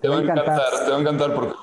te, 0.01 0.08
va 0.08 0.17
a 0.17 0.21
encantar, 0.21 0.62
te 0.86 0.91
va 0.91 0.97
a 0.97 0.99
encantar 0.99 1.34
porque 1.34 1.56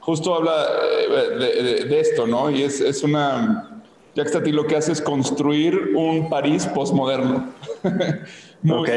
justo 0.00 0.34
habla 0.34 0.64
eh, 1.10 1.84
de, 1.86 2.00
esto, 2.00 2.26
¿no? 2.26 2.50
Y 2.50 2.62
es, 2.62 2.80
es 2.80 3.02
una... 3.02 3.82
Jack 4.14 4.28
Stati 4.28 4.50
lo 4.50 4.66
que 4.66 4.76
hace 4.76 4.92
es 4.92 5.02
construir 5.02 5.92
un 5.94 6.30
París 6.30 6.66
postmoderno. 6.66 7.52
ok. 8.70 8.88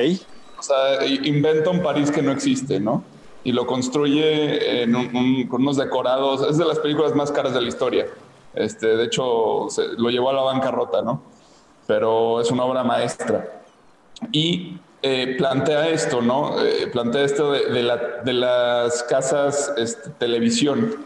O 0.60 0.62
sea, 0.62 1.06
inventa 1.06 1.70
un 1.70 1.82
París 1.82 2.12
que 2.12 2.22
no 2.22 2.32
existe, 2.32 2.80
¿no? 2.80 3.04
Y 3.44 3.54
lo 3.54 3.66
construye 3.66 4.86
con 5.48 5.62
unos 5.62 5.78
decorados. 5.78 6.46
Es 6.50 6.58
de 6.58 6.66
las 6.66 6.80
películas 6.80 7.16
más 7.16 7.32
caras 7.32 7.54
de 7.54 7.62
la 7.62 7.68
historia. 7.70 8.08
Este, 8.54 8.88
de 8.88 9.06
hecho, 9.06 9.68
lo 9.98 10.10
llevó 10.10 10.32
a 10.32 10.34
la 10.34 10.42
bancarrota, 10.42 11.02
¿no? 11.02 11.22
Pero 11.88 12.42
es 12.42 12.52
una 12.52 12.66
obra 12.66 12.84
maestra. 12.84 13.62
Y 14.34 14.78
eh, 15.02 15.36
plantea 15.38 15.88
esto, 15.88 16.22
¿no? 16.22 16.62
Eh, 16.62 16.88
plantea 16.92 17.24
esto 17.24 17.54
de, 17.54 17.82
la, 17.82 17.98
de 17.98 18.34
las 18.34 19.02
casas 19.04 19.74
este, 19.78 20.10
televisión. 20.12 20.98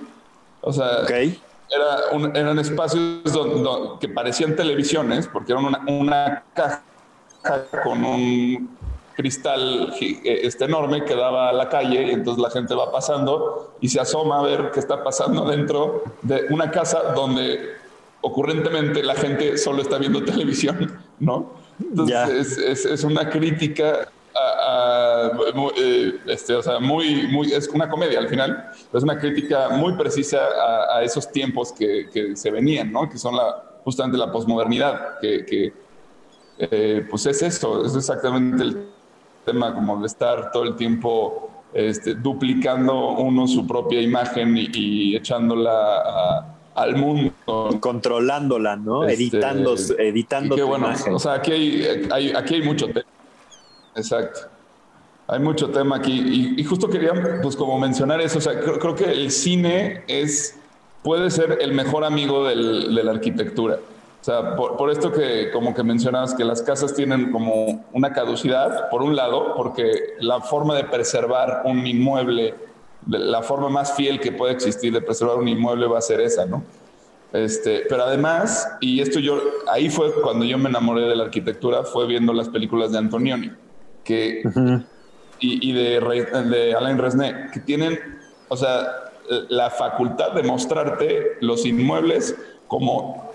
O 0.62 0.74
sea, 0.74 1.06
eran 2.34 2.60
espacios 2.60 3.22
que 4.00 4.10
parecían 4.10 4.56
televisiones, 4.56 5.28
porque 5.28 5.52
eran 5.52 5.66
una, 5.88 6.44
caja 6.54 6.82
con 7.84 8.04
un 8.04 8.70
cristal 9.14 9.94
eh, 10.00 10.22
este 10.44 10.66
enorme 10.66 11.06
que 11.06 11.16
daba 11.16 11.50
a 11.50 11.54
la 11.54 11.70
calle 11.70 12.04
y 12.04 12.12
entonces 12.12 12.42
la 12.42 12.50
gente 12.50 12.74
va 12.76 12.92
pasando 12.92 13.76
y 13.80 13.90
se 13.90 14.00
asoma 14.00 14.40
a 14.40 14.44
ver 14.44 14.72
qué 14.72 14.80
está 14.80 15.04
pasando 15.04 15.46
dentro 15.50 16.04
de 16.22 16.46
una 16.50 16.72
casa 16.72 17.14
donde 17.16 17.76
ocurrentemente 18.22 19.04
la 19.04 19.16
gente 19.16 19.58
solo 19.58 19.82
está 19.82 19.98
viendo 19.98 20.24
televisión, 20.26 21.00
¿no? 21.20 21.52
Entonces 21.80 22.58
es, 22.60 22.86
es, 22.86 23.04
una 23.04 23.30
crítica 23.30 24.08
a, 24.36 25.32
eh, 25.78 26.20
este, 26.28 26.56
o 26.56 26.62
sea, 26.62 26.80
muy, 26.80 27.28
muy, 27.28 27.52
es 27.52 27.68
una 27.68 27.90
comedia 27.90 28.20
al 28.20 28.30
final, 28.30 28.72
es 28.94 29.04
una 29.04 29.18
crítica 29.18 29.70
muy 29.70 29.94
precisa 29.96 30.40
a, 30.96 31.04
esos 31.04 31.32
tiempos 31.32 31.72
que, 31.74 32.10
que, 32.14 32.36
se 32.36 32.52
venían, 32.52 32.92
¿no? 32.92 33.10
Que 33.10 33.18
son 33.18 33.36
la, 33.36 33.80
justamente 33.84 34.18
la 34.18 34.32
posmodernidad, 34.32 35.20
que, 35.20 35.46
que 35.46 35.74
eh, 36.60 37.06
pues 37.10 37.26
es 37.26 37.42
eso, 37.42 37.86
es 37.86 37.96
exactamente 37.96 38.64
el 38.64 38.93
tema 39.46 39.74
como 39.74 40.00
de 40.00 40.08
estar 40.08 40.52
todo 40.52 40.64
el 40.64 40.76
tiempo 40.76 41.50
este, 41.74 42.16
duplicando 42.16 43.12
uno 43.12 43.48
su 43.48 43.66
propia 43.66 44.02
imagen 44.02 44.56
y, 44.58 45.16
echándola 45.16 46.56
al 46.76 46.96
mundo. 46.96 47.34
Controlándola, 47.80 48.76
¿no? 48.76 49.06
Este, 49.06 49.24
editando, 49.24 49.76
editando 49.98 50.56
tu 50.56 50.68
bueno, 50.68 50.88
imagen. 50.88 51.14
O 51.14 51.20
sea, 51.20 51.34
aquí 51.34 51.52
hay, 51.52 52.34
aquí 52.36 52.56
hay 52.56 52.62
mucho 52.62 52.88
tema. 52.88 53.06
Exacto. 53.96 54.42
Hay 55.28 55.40
mucho 55.40 55.70
tema 55.70 55.96
aquí. 55.98 56.56
Y, 56.58 56.64
justo 56.64 56.90
quería, 56.90 57.40
pues, 57.42 57.56
como 57.56 57.80
mencionar 57.80 58.22
eso. 58.22 58.38
O 58.38 58.42
sea, 58.42 58.60
creo, 58.60 58.96
que 58.96 59.06
el 59.06 59.32
cine 59.32 60.04
es, 60.08 60.60
puede 61.02 61.32
ser 61.32 61.60
el 61.62 61.74
mejor 61.74 62.04
amigo 62.04 62.48
del, 62.48 62.94
de 62.94 63.04
la 63.04 63.12
arquitectura. 63.12 63.80
O 64.24 64.26
sea, 64.26 64.56
por, 64.56 64.90
esto 64.90 65.12
que 65.12 65.52
como 65.52 65.74
que 65.74 65.84
mencionabas 65.84 66.34
que 66.34 66.46
las 66.46 66.62
casas 66.62 66.94
tienen 66.94 67.30
como 67.34 67.84
una 67.92 68.14
caducidad, 68.14 68.90
por 68.90 69.02
un 69.02 69.18
lado, 69.18 69.54
porque 69.54 69.92
la 70.22 70.40
forma 70.40 70.78
de 70.78 70.86
preservar 70.86 71.64
un 71.66 71.86
inmueble, 71.86 72.56
la 73.06 73.42
forma 73.42 73.68
más 73.68 73.98
fiel 73.98 74.22
que 74.22 74.32
puede 74.32 74.54
existir 74.54 74.94
de 74.94 75.02
preservar 75.02 75.36
un 75.36 75.50
inmueble 75.50 75.88
va 75.88 75.98
a 75.98 76.02
ser 76.02 76.22
esa, 76.22 76.46
¿no? 76.46 76.64
Este, 77.34 77.84
pero 77.90 78.04
además, 78.04 78.66
y 78.80 79.02
esto 79.02 79.20
yo, 79.20 79.42
ahí 79.68 79.90
fue 79.90 80.14
cuando 80.22 80.46
yo 80.46 80.58
me 80.58 80.70
enamoré 80.70 81.02
de 81.02 81.18
la 81.18 81.26
arquitectura, 81.26 81.84
fue 81.84 82.08
viendo 82.08 82.32
las 82.32 82.48
películas 82.48 82.94
de 82.94 83.00
Antonioni, 83.00 83.52
que, 84.06 84.42
y, 85.42 85.70
y, 85.70 85.74
de, 85.74 86.00
de 86.50 86.74
Alain 86.74 86.98
Resnais, 86.98 87.52
que 87.52 87.60
tienen, 87.60 88.00
o 88.48 88.56
sea, 88.56 88.88
la 89.50 89.70
facultad 89.70 90.32
de 90.32 90.44
mostrarte 90.44 91.40
los 91.42 91.66
inmuebles 91.66 92.38
como 92.70 93.33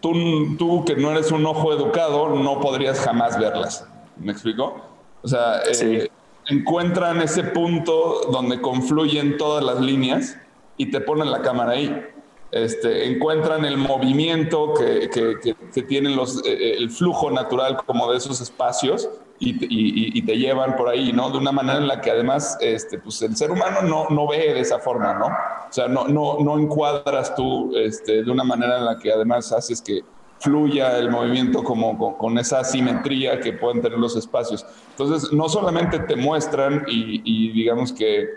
tú, 0.00 0.56
tú 0.56 0.84
que 0.84 0.96
no 0.96 1.10
eres 1.10 1.30
un 1.32 1.44
ojo 1.46 1.72
educado 1.72 2.28
no 2.30 2.60
podrías 2.60 3.00
jamás 3.00 3.38
verlas. 3.38 3.86
¿Me 4.16 4.32
explico? 4.32 4.74
O 5.22 5.28
sea, 5.28 5.62
eh, 5.80 6.08
encuentran 6.46 7.20
ese 7.22 7.44
punto 7.44 8.28
donde 8.30 8.60
confluyen 8.60 9.36
todas 9.36 9.64
las 9.64 9.80
líneas 9.80 10.36
y 10.76 10.90
te 10.90 11.00
ponen 11.00 11.30
la 11.30 11.42
cámara 11.42 11.72
ahí. 11.72 12.06
Este, 12.52 13.06
encuentran 13.06 13.64
el 13.64 13.78
movimiento 13.78 14.74
que, 14.74 15.08
que, 15.08 15.56
que, 15.72 15.82
tienen 15.82 16.14
los, 16.14 16.44
eh, 16.44 16.52
eh, 16.52 16.74
el 16.76 16.90
flujo 16.90 17.30
natural 17.30 17.78
como 17.86 18.12
de 18.12 18.18
esos 18.18 18.42
espacios 18.42 19.08
y, 19.38 19.56
y, 20.18 20.22
te 20.22 20.36
llevan 20.36 20.76
por 20.76 20.90
ahí, 20.90 21.14
¿no? 21.14 21.30
De 21.30 21.38
una 21.38 21.50
manera 21.50 21.78
en 21.78 21.88
la 21.88 22.02
que 22.02 22.10
además 22.10 22.58
este, 22.60 22.98
pues 22.98 23.22
el 23.22 23.34
ser 23.36 23.50
humano 23.50 23.80
no, 23.82 24.06
no 24.10 24.28
ve 24.28 24.52
de 24.52 24.60
esa 24.60 24.78
forma, 24.78 25.14
¿no? 25.14 25.26
O 25.26 25.72
sea, 25.72 25.88
no, 25.88 26.06
no, 26.06 26.38
no 26.40 26.58
encuadras 26.58 27.34
tú 27.34 27.74
este, 27.74 28.22
de 28.22 28.30
una 28.30 28.44
manera 28.44 28.76
en 28.76 28.84
la 28.84 28.98
que 28.98 29.10
además 29.10 29.50
haces 29.50 29.80
que 29.80 30.02
fluya 30.38 30.98
el 30.98 31.10
movimiento 31.10 31.64
como 31.64 31.96
con, 31.96 32.14
con, 32.14 32.38
esa 32.38 32.62
simetría 32.64 33.40
que 33.40 33.54
pueden 33.54 33.80
tener 33.80 33.98
los 33.98 34.14
espacios. 34.14 34.66
Entonces, 34.90 35.32
no 35.32 35.48
solamente 35.48 36.00
te 36.00 36.16
muestran 36.16 36.84
y, 36.86 37.52
digamos 37.52 37.92
que 37.92 38.28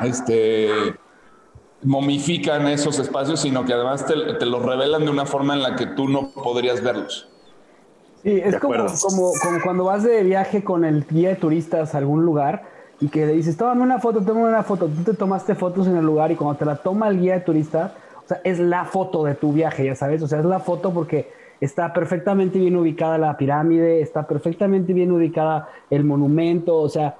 este, 0.00 0.94
momifican 1.82 2.66
esos 2.68 2.98
espacios, 2.98 3.40
sino 3.40 3.64
que 3.64 3.72
además 3.72 4.06
te, 4.06 4.14
te 4.34 4.46
los 4.46 4.62
revelan 4.62 5.04
de 5.04 5.10
una 5.10 5.26
forma 5.26 5.54
en 5.54 5.62
la 5.62 5.76
que 5.76 5.86
tú 5.86 6.08
no 6.08 6.30
podrías 6.30 6.82
verlos. 6.82 7.28
Sí, 8.22 8.40
es 8.42 8.58
como, 8.58 8.74
como, 8.74 9.32
como, 9.40 9.60
cuando 9.62 9.84
vas 9.84 10.02
de 10.02 10.22
viaje 10.24 10.64
con 10.64 10.84
el 10.84 11.06
guía 11.06 11.28
de 11.28 11.36
turistas 11.36 11.94
a 11.94 11.98
algún 11.98 12.24
lugar 12.24 12.64
y 13.00 13.08
que 13.08 13.26
le 13.26 13.34
dices, 13.34 13.56
tómame 13.56 13.82
una 13.82 14.00
foto, 14.00 14.20
tómame 14.20 14.48
una 14.48 14.62
foto. 14.62 14.88
Tú 14.88 15.12
te 15.12 15.14
tomaste 15.14 15.54
fotos 15.54 15.86
en 15.86 15.96
el 15.96 16.04
lugar 16.04 16.32
y 16.32 16.34
cuando 16.34 16.56
te 16.58 16.64
la 16.64 16.76
toma 16.76 17.08
el 17.08 17.20
guía 17.20 17.34
de 17.34 17.40
turistas, 17.40 17.92
o 18.24 18.28
sea, 18.28 18.40
es 18.42 18.58
la 18.58 18.84
foto 18.84 19.22
de 19.24 19.34
tu 19.34 19.52
viaje, 19.52 19.84
ya 19.84 19.94
sabes. 19.94 20.22
O 20.22 20.28
sea, 20.28 20.40
es 20.40 20.44
la 20.44 20.58
foto 20.58 20.92
porque 20.92 21.30
está 21.60 21.92
perfectamente 21.92 22.58
bien 22.58 22.76
ubicada 22.76 23.18
la 23.18 23.36
pirámide, 23.36 24.00
está 24.00 24.26
perfectamente 24.26 24.92
bien 24.92 25.12
ubicada 25.12 25.68
el 25.90 26.04
monumento, 26.04 26.76
o 26.76 26.88
sea, 26.88 27.16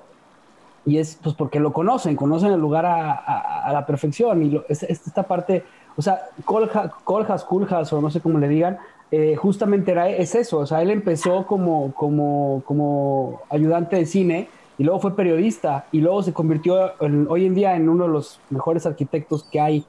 y 0.86 0.98
es 0.98 1.18
pues 1.20 1.34
porque 1.34 1.58
lo 1.58 1.72
conocen, 1.72 2.14
conocen 2.14 2.52
el 2.52 2.60
lugar 2.60 2.86
a, 2.86 3.12
a, 3.12 3.72
la 3.72 3.84
perfección. 3.84 4.42
Y 4.44 4.62
es, 4.68 4.84
esta 4.84 5.24
parte, 5.24 5.64
o 5.96 6.02
sea, 6.02 6.20
Coljas, 6.44 7.44
Culjas, 7.44 7.92
o 7.92 8.00
no 8.00 8.08
sé 8.08 8.20
cómo 8.20 8.38
le 8.38 8.48
digan, 8.48 8.78
eh, 9.10 9.34
justamente 9.36 9.90
era, 9.90 10.08
es 10.08 10.34
eso, 10.34 10.58
o 10.58 10.66
sea, 10.66 10.82
él 10.82 10.90
empezó 10.90 11.46
como, 11.46 11.92
como, 11.94 12.62
como 12.64 13.40
ayudante 13.50 13.96
de 13.96 14.06
cine 14.06 14.48
y 14.78 14.84
luego 14.84 15.00
fue 15.00 15.16
periodista 15.16 15.86
y 15.92 16.00
luego 16.00 16.22
se 16.22 16.32
convirtió 16.32 16.92
hoy 17.28 17.46
en 17.46 17.54
día 17.54 17.76
en 17.76 17.88
uno 17.88 18.04
de 18.04 18.10
los 18.10 18.40
mejores 18.50 18.84
arquitectos 18.86 19.44
que 19.44 19.60
hay, 19.60 19.84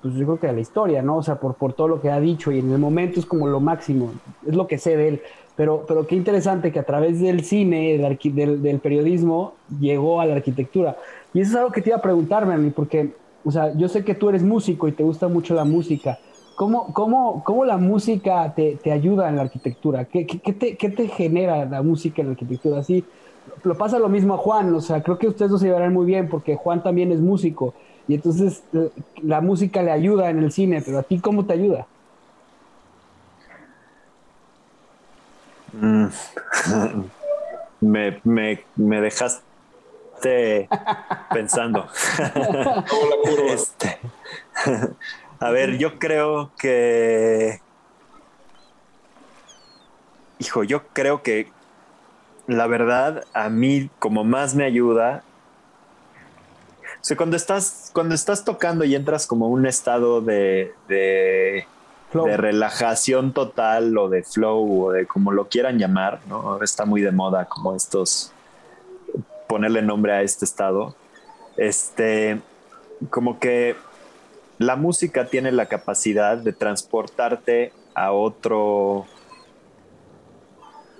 pues 0.00 0.14
yo 0.14 0.24
creo 0.26 0.40
que 0.40 0.46
de 0.48 0.52
la 0.54 0.60
historia, 0.60 1.02
¿no? 1.02 1.18
O 1.18 1.22
sea, 1.22 1.36
por, 1.36 1.54
por 1.54 1.72
todo 1.72 1.86
lo 1.86 2.00
que 2.00 2.10
ha 2.10 2.18
dicho 2.18 2.50
y 2.50 2.58
en 2.58 2.72
el 2.72 2.78
momento 2.78 3.20
es 3.20 3.26
como 3.26 3.46
lo 3.46 3.60
máximo, 3.60 4.12
es 4.46 4.54
lo 4.54 4.66
que 4.66 4.78
sé 4.78 4.96
de 4.96 5.08
él. 5.08 5.22
Pero, 5.56 5.84
pero 5.86 6.06
qué 6.06 6.16
interesante 6.16 6.72
que 6.72 6.78
a 6.78 6.84
través 6.84 7.20
del 7.20 7.44
cine, 7.44 7.98
del, 7.98 8.62
del, 8.62 8.78
periodismo, 8.78 9.54
llegó 9.80 10.20
a 10.20 10.26
la 10.26 10.36
arquitectura. 10.36 10.96
Y 11.34 11.40
eso 11.40 11.50
es 11.52 11.56
algo 11.56 11.72
que 11.72 11.82
te 11.82 11.90
iba 11.90 11.98
a 11.98 12.02
preguntar, 12.02 12.46
Manny, 12.46 12.70
porque, 12.70 13.12
o 13.44 13.50
sea, 13.50 13.74
yo 13.76 13.88
sé 13.88 14.04
que 14.04 14.14
tú 14.14 14.30
eres 14.30 14.42
músico 14.42 14.88
y 14.88 14.92
te 14.92 15.02
gusta 15.02 15.28
mucho 15.28 15.54
la 15.54 15.64
música. 15.64 16.18
¿Cómo, 16.56 16.92
cómo, 16.92 17.42
cómo 17.44 17.64
la 17.64 17.76
música 17.76 18.52
te, 18.54 18.76
te, 18.76 18.92
ayuda 18.92 19.28
en 19.28 19.36
la 19.36 19.42
arquitectura? 19.42 20.04
¿Qué, 20.06 20.26
qué, 20.26 20.52
te, 20.52 20.76
¿Qué, 20.76 20.90
te, 20.90 21.08
genera 21.08 21.64
la 21.64 21.82
música 21.82 22.22
en 22.22 22.28
la 22.28 22.32
arquitectura? 22.32 22.78
Así, 22.78 23.04
lo 23.64 23.76
pasa 23.76 23.98
lo 23.98 24.08
mismo 24.08 24.34
a 24.34 24.38
Juan, 24.38 24.74
o 24.74 24.80
sea, 24.80 25.02
creo 25.02 25.18
que 25.18 25.28
ustedes 25.28 25.50
dos 25.50 25.60
se 25.60 25.66
llevarán 25.66 25.92
muy 25.92 26.06
bien 26.06 26.28
porque 26.28 26.56
Juan 26.56 26.82
también 26.82 27.10
es 27.12 27.20
músico 27.20 27.74
y 28.08 28.14
entonces 28.14 28.62
eh, 28.72 28.90
la 29.22 29.40
música 29.40 29.82
le 29.82 29.90
ayuda 29.90 30.30
en 30.30 30.38
el 30.38 30.52
cine, 30.52 30.82
pero 30.84 30.98
a 30.98 31.02
ti 31.02 31.18
cómo 31.18 31.44
te 31.44 31.54
ayuda? 31.54 31.86
Mm. 35.72 36.06
me, 37.80 38.20
me, 38.24 38.64
me 38.76 39.00
dejaste 39.00 39.42
pensando. 41.32 41.88
este, 43.48 43.98
a 45.40 45.50
ver, 45.50 45.78
yo 45.78 45.98
creo 45.98 46.52
que. 46.58 47.60
Hijo, 50.38 50.64
yo 50.64 50.82
creo 50.92 51.22
que 51.22 51.50
la 52.46 52.66
verdad 52.66 53.24
a 53.32 53.48
mí 53.48 53.90
como 53.98 54.24
más 54.24 54.54
me 54.54 54.64
ayuda. 54.64 55.22
O 57.00 57.04
sea, 57.04 57.16
cuando 57.16 57.36
estás, 57.36 57.90
cuando 57.92 58.14
estás 58.14 58.44
tocando 58.44 58.84
y 58.84 58.94
entras 58.94 59.26
como 59.26 59.48
un 59.48 59.66
estado 59.66 60.20
de, 60.20 60.72
de, 60.86 61.66
de, 62.12 62.36
relajación 62.36 63.32
total 63.32 63.96
o 63.96 64.08
de 64.08 64.22
flow 64.22 64.84
o 64.84 64.92
de 64.92 65.06
como 65.06 65.32
lo 65.32 65.48
quieran 65.48 65.78
llamar, 65.78 66.20
¿no? 66.26 66.62
Está 66.62 66.84
muy 66.84 67.00
de 67.00 67.12
moda 67.12 67.46
como 67.46 67.74
estos, 67.74 68.32
ponerle 69.48 69.82
nombre 69.82 70.12
a 70.12 70.22
este 70.22 70.44
estado. 70.44 70.94
Este, 71.56 72.40
como 73.10 73.38
que 73.38 73.76
la 74.58 74.76
música 74.76 75.26
tiene 75.26 75.52
la 75.52 75.66
capacidad 75.66 76.36
de 76.36 76.52
transportarte 76.52 77.72
a 77.94 78.12
otro, 78.12 79.06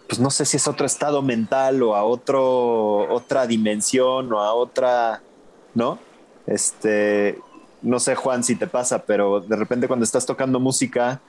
pues 0.08 0.20
no 0.20 0.30
sé 0.30 0.44
si 0.44 0.56
es 0.56 0.68
otro 0.68 0.84
estado 0.84 1.22
mental 1.22 1.82
o 1.82 1.94
a 1.94 2.04
otro, 2.04 3.12
otra 3.12 3.46
dimensión 3.46 4.32
o 4.32 4.40
a 4.40 4.52
otra, 4.52 5.22
¿no? 5.74 5.98
Este, 6.46 7.38
no 7.82 8.00
sé 8.00 8.14
Juan 8.14 8.44
si 8.44 8.56
te 8.56 8.66
pasa, 8.66 9.04
pero 9.04 9.40
de 9.40 9.56
repente 9.56 9.88
cuando 9.88 10.04
estás 10.04 10.24
tocando 10.24 10.60
música, 10.60 11.20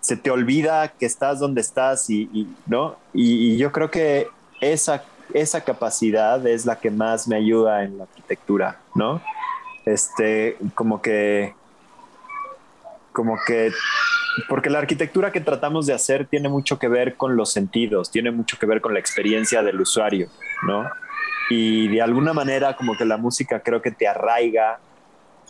se 0.00 0.16
te 0.16 0.30
olvida 0.30 0.88
que 0.88 1.06
estás 1.06 1.38
donde 1.38 1.60
estás 1.60 2.08
y, 2.10 2.48
¿no? 2.66 2.96
Y, 3.12 3.52
y, 3.52 3.56
yo 3.58 3.70
creo 3.70 3.90
que 3.90 4.28
esa, 4.60 5.04
esa 5.34 5.62
capacidad 5.62 6.44
es 6.46 6.64
la 6.66 6.76
que 6.78 6.90
más 6.90 7.28
me 7.28 7.36
ayuda 7.36 7.84
en 7.84 7.98
la 7.98 8.04
arquitectura, 8.04 8.78
¿no? 8.94 9.20
este, 9.84 10.56
como 10.74 11.00
que, 11.02 11.54
como 13.12 13.38
que, 13.46 13.72
porque 14.48 14.70
la 14.70 14.78
arquitectura 14.78 15.32
que 15.32 15.40
tratamos 15.40 15.86
de 15.86 15.94
hacer 15.94 16.26
tiene 16.26 16.48
mucho 16.48 16.78
que 16.78 16.88
ver 16.88 17.16
con 17.16 17.36
los 17.36 17.52
sentidos, 17.52 18.10
tiene 18.10 18.30
mucho 18.30 18.58
que 18.58 18.66
ver 18.66 18.80
con 18.80 18.94
la 18.94 19.00
experiencia 19.00 19.62
del 19.62 19.80
usuario, 19.80 20.28
¿no? 20.66 20.88
Y 21.48 21.88
de 21.88 22.00
alguna 22.00 22.32
manera 22.32 22.76
como 22.76 22.96
que 22.96 23.04
la 23.04 23.16
música 23.16 23.60
creo 23.60 23.82
que 23.82 23.90
te 23.90 24.06
arraiga 24.06 24.78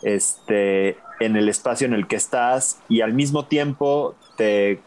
este, 0.03 0.97
en 1.19 1.35
el 1.35 1.49
espacio 1.49 1.87
en 1.87 1.93
el 1.93 2.07
que 2.07 2.15
estás 2.15 2.79
y 2.89 3.01
al 3.01 3.13
mismo 3.13 3.45
tiempo 3.45 4.15
te, 4.37 4.79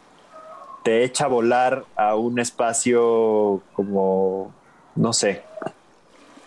te 0.83 1.05
echa 1.05 1.27
a 1.27 1.29
volar 1.29 1.85
a 1.97 2.15
un 2.17 2.39
espacio 2.39 3.63
como 3.75 4.53
no 4.97 5.13
sé. 5.13 5.43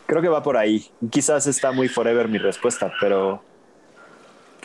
Creo 0.06 0.22
que 0.22 0.30
va 0.30 0.42
por 0.42 0.58
ahí. 0.58 0.90
Quizás 1.10 1.48
está 1.48 1.72
muy 1.72 1.90
forever 1.90 2.28
mi 2.28 2.38
respuesta, 2.38 2.92
pero 3.00 3.42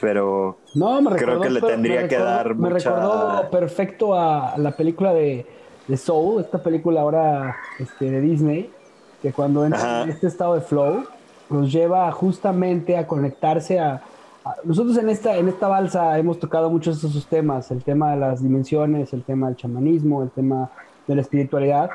pero 0.00 0.58
no, 0.74 1.00
me 1.00 1.14
creo 1.14 1.40
que 1.40 1.48
le 1.48 1.60
tendría 1.60 2.08
que 2.08 2.18
dar 2.18 2.56
Me 2.56 2.70
recordó 2.70 3.48
perfecto 3.50 4.18
a 4.18 4.58
la 4.58 4.72
película 4.72 5.14
de, 5.14 5.46
de, 5.86 5.96
Soul, 5.96 6.40
esta 6.40 6.60
película 6.60 7.02
ahora 7.02 7.56
este, 7.78 8.10
de 8.10 8.20
Disney, 8.20 8.70
que 9.22 9.32
cuando 9.32 9.64
entra 9.64 10.02
en 10.02 10.10
este 10.10 10.26
estado 10.26 10.56
de 10.56 10.62
flow, 10.62 11.04
nos 11.50 11.72
lleva 11.72 12.10
justamente 12.12 12.96
a 12.96 13.06
conectarse 13.06 13.78
a, 13.78 14.02
nosotros 14.64 14.96
en 14.96 15.08
esta, 15.08 15.36
en 15.36 15.48
esta 15.48 15.68
balsa 15.68 16.18
hemos 16.18 16.38
tocado 16.40 16.68
muchos 16.68 17.00
de 17.00 17.08
esos 17.08 17.26
temas, 17.26 17.70
el 17.70 17.84
tema 17.84 18.10
de 18.10 18.16
las 18.16 18.42
dimensiones, 18.42 19.12
el 19.12 19.22
tema 19.22 19.46
del 19.46 19.56
chamanismo, 19.56 20.22
el 20.22 20.30
tema 20.30 20.70
de 21.06 21.14
la 21.14 21.20
espiritualidad, 21.20 21.90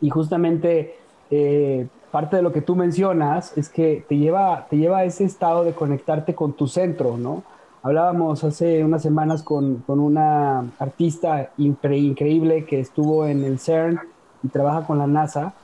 y 0.00 0.10
justamente 0.10 0.96
eh, 1.30 1.88
parte 2.10 2.36
de 2.36 2.42
lo 2.42 2.52
que 2.52 2.62
tú 2.62 2.76
mencionas 2.76 3.56
es 3.58 3.68
que 3.68 4.04
te 4.08 4.16
lleva, 4.16 4.66
te 4.70 4.76
lleva 4.76 4.98
a 4.98 5.04
ese 5.04 5.24
estado 5.24 5.64
de 5.64 5.72
conectarte 5.72 6.34
con 6.34 6.52
tu 6.52 6.68
centro, 6.68 7.16
¿no? 7.16 7.42
Hablábamos 7.82 8.42
hace 8.42 8.84
unas 8.84 9.02
semanas 9.02 9.42
con, 9.42 9.76
con 9.86 10.00
una 10.00 10.64
artista 10.78 11.50
increíble 11.56 12.64
que 12.64 12.80
estuvo 12.80 13.26
en 13.26 13.44
el 13.44 13.58
CERN 13.58 14.00
y 14.42 14.48
trabaja 14.48 14.86
con 14.86 14.98
la 14.98 15.06
NASA. 15.06 15.54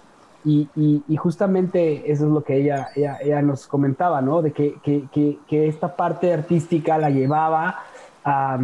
Y, 0.45 0.69
y, 0.77 1.17
justamente 1.17 2.11
eso 2.11 2.25
es 2.27 2.31
lo 2.33 2.43
que 2.43 2.57
ella, 2.57 2.89
ella, 2.97 3.43
nos 3.43 3.69
comentaba, 3.69 4.21
¿no? 4.21 4.43
De 4.43 4.53
que, 4.53 4.75
que, 4.83 5.39
que, 5.47 5.69
esta 5.69 5.95
parte 5.95 6.33
artística 6.33 6.99
la 6.99 7.11
llevaba 7.11 7.85
a, 8.25 8.59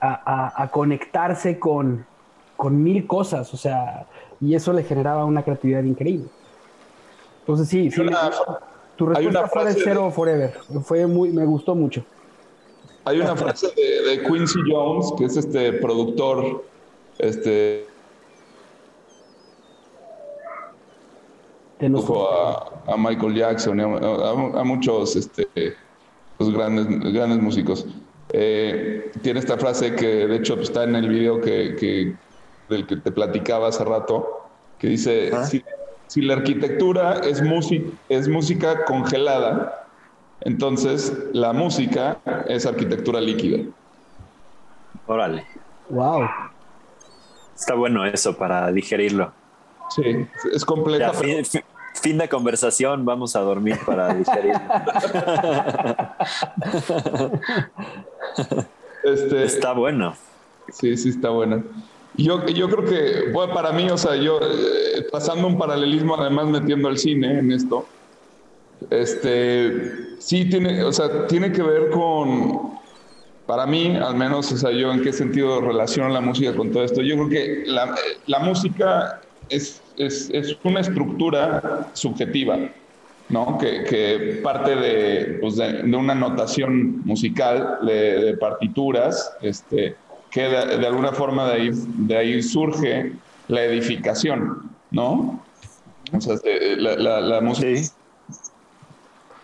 a, 0.00 0.62
a 0.62 0.70
conectarse 0.70 1.58
con, 1.58 2.04
con 2.56 2.82
mil 2.82 3.06
cosas, 3.06 3.54
o 3.54 3.56
sea, 3.56 4.06
y 4.40 4.54
eso 4.54 4.74
le 4.74 4.82
generaba 4.82 5.24
una 5.24 5.42
creatividad 5.42 5.82
increíble. 5.84 6.28
Entonces 7.40 7.68
sí, 7.68 7.90
sí 7.90 8.02
tu 8.96 9.06
respuesta 9.06 9.48
fue 9.48 9.64
de 9.66 9.74
Cero 9.74 10.10
Forever. 10.10 10.54
Fue 10.82 11.06
muy, 11.06 11.30
me 11.30 11.44
gustó 11.44 11.74
mucho. 11.74 12.02
Hay 13.04 13.20
una 13.20 13.36
frase 13.36 13.68
de, 13.76 14.22
Quincy 14.26 14.58
Jones, 14.68 15.12
que 15.16 15.26
es 15.26 15.36
este 15.36 15.74
productor, 15.74 16.64
este 17.18 17.86
a, 21.80 22.92
a, 22.92 22.96
Michael 22.96 23.34
Jackson, 23.34 23.80
a, 23.80 24.60
a, 24.60 24.64
muchos 24.64 25.16
este, 25.16 25.46
los 26.38 26.52
grandes, 26.52 26.86
grandes 27.12 27.40
músicos. 27.40 27.86
Eh, 28.32 29.10
tiene 29.22 29.40
esta 29.40 29.56
frase 29.56 29.94
que 29.94 30.26
de 30.26 30.36
hecho 30.36 30.58
está 30.60 30.84
en 30.84 30.96
el 30.96 31.08
video 31.08 31.40
que, 31.40 31.76
que, 31.76 32.14
del 32.68 32.86
que 32.86 32.96
te 32.96 33.12
platicaba 33.12 33.68
hace 33.68 33.84
rato, 33.84 34.48
que 34.78 34.88
dice, 34.88 35.30
si 36.06 36.22
la 36.22 36.34
arquitectura 36.34 37.20
es, 37.20 37.42
es 38.08 38.28
música 38.28 38.84
congelada, 38.84 39.86
entonces 40.40 41.12
la 41.32 41.52
música 41.52 42.18
es 42.48 42.66
arquitectura 42.66 43.20
líquida. 43.20 43.64
Órale. 45.06 45.44
Wow. 45.88 46.28
Está 47.54 47.74
bueno 47.74 48.04
eso 48.04 48.36
para 48.36 48.70
digerirlo. 48.72 49.32
Sí, 49.88 50.26
es 50.52 50.64
compleja. 50.64 51.12
fin, 51.12 52.18
de 52.18 52.28
conversación, 52.28 53.04
vamos 53.04 53.36
a 53.36 53.40
dormir 53.40 53.78
para 53.84 54.14
digerirlo. 54.14 54.60
Este, 59.06 59.44
está 59.44 59.72
bueno. 59.72 60.16
Sí, 60.72 60.96
sí, 60.96 61.10
está 61.10 61.30
bueno. 61.30 61.62
Yo, 62.16 62.44
yo 62.46 62.68
creo 62.68 62.84
que, 62.84 63.30
bueno, 63.32 63.54
para 63.54 63.70
mí, 63.70 63.88
o 63.88 63.96
sea, 63.96 64.16
yo 64.16 64.40
eh, 64.42 65.06
pasando 65.12 65.46
un 65.46 65.56
paralelismo, 65.56 66.16
además 66.16 66.46
metiendo 66.46 66.88
el 66.88 66.98
cine 66.98 67.38
en 67.38 67.52
esto, 67.52 67.86
este, 68.90 70.16
sí 70.18 70.48
tiene, 70.48 70.82
o 70.82 70.92
sea, 70.92 71.28
tiene 71.28 71.52
que 71.52 71.62
ver 71.62 71.90
con, 71.90 72.72
para 73.46 73.64
mí, 73.66 73.96
al 73.96 74.16
menos, 74.16 74.50
o 74.50 74.56
sea, 74.56 74.72
yo 74.72 74.92
en 74.92 75.02
qué 75.02 75.12
sentido 75.12 75.60
relaciono 75.60 76.08
la 76.08 76.20
música 76.20 76.56
con 76.56 76.72
todo 76.72 76.82
esto. 76.82 77.00
Yo 77.02 77.14
creo 77.14 77.28
que 77.28 77.62
la, 77.66 77.94
la 78.26 78.40
música 78.40 79.20
es, 79.48 79.82
es, 79.96 80.30
es, 80.30 80.56
una 80.64 80.80
estructura 80.80 81.88
subjetiva, 81.92 82.58
¿no? 83.28 83.58
Que, 83.58 83.84
que 83.84 84.40
parte 84.42 84.74
de, 84.76 85.38
pues 85.40 85.56
de, 85.56 85.82
una 85.96 86.14
notación 86.14 87.04
musical, 87.04 87.78
de, 87.82 88.36
partituras, 88.38 89.32
este, 89.42 89.96
que 90.30 90.42
de, 90.42 90.86
alguna 90.86 91.12
forma 91.12 91.48
de 91.48 91.52
ahí, 91.54 91.70
de 91.72 92.16
ahí 92.16 92.42
surge 92.42 93.12
la 93.48 93.64
edificación, 93.64 94.70
¿no? 94.90 95.42
O 96.12 96.20
sea, 96.20 96.36
la, 96.76 97.40
música. 97.40 97.92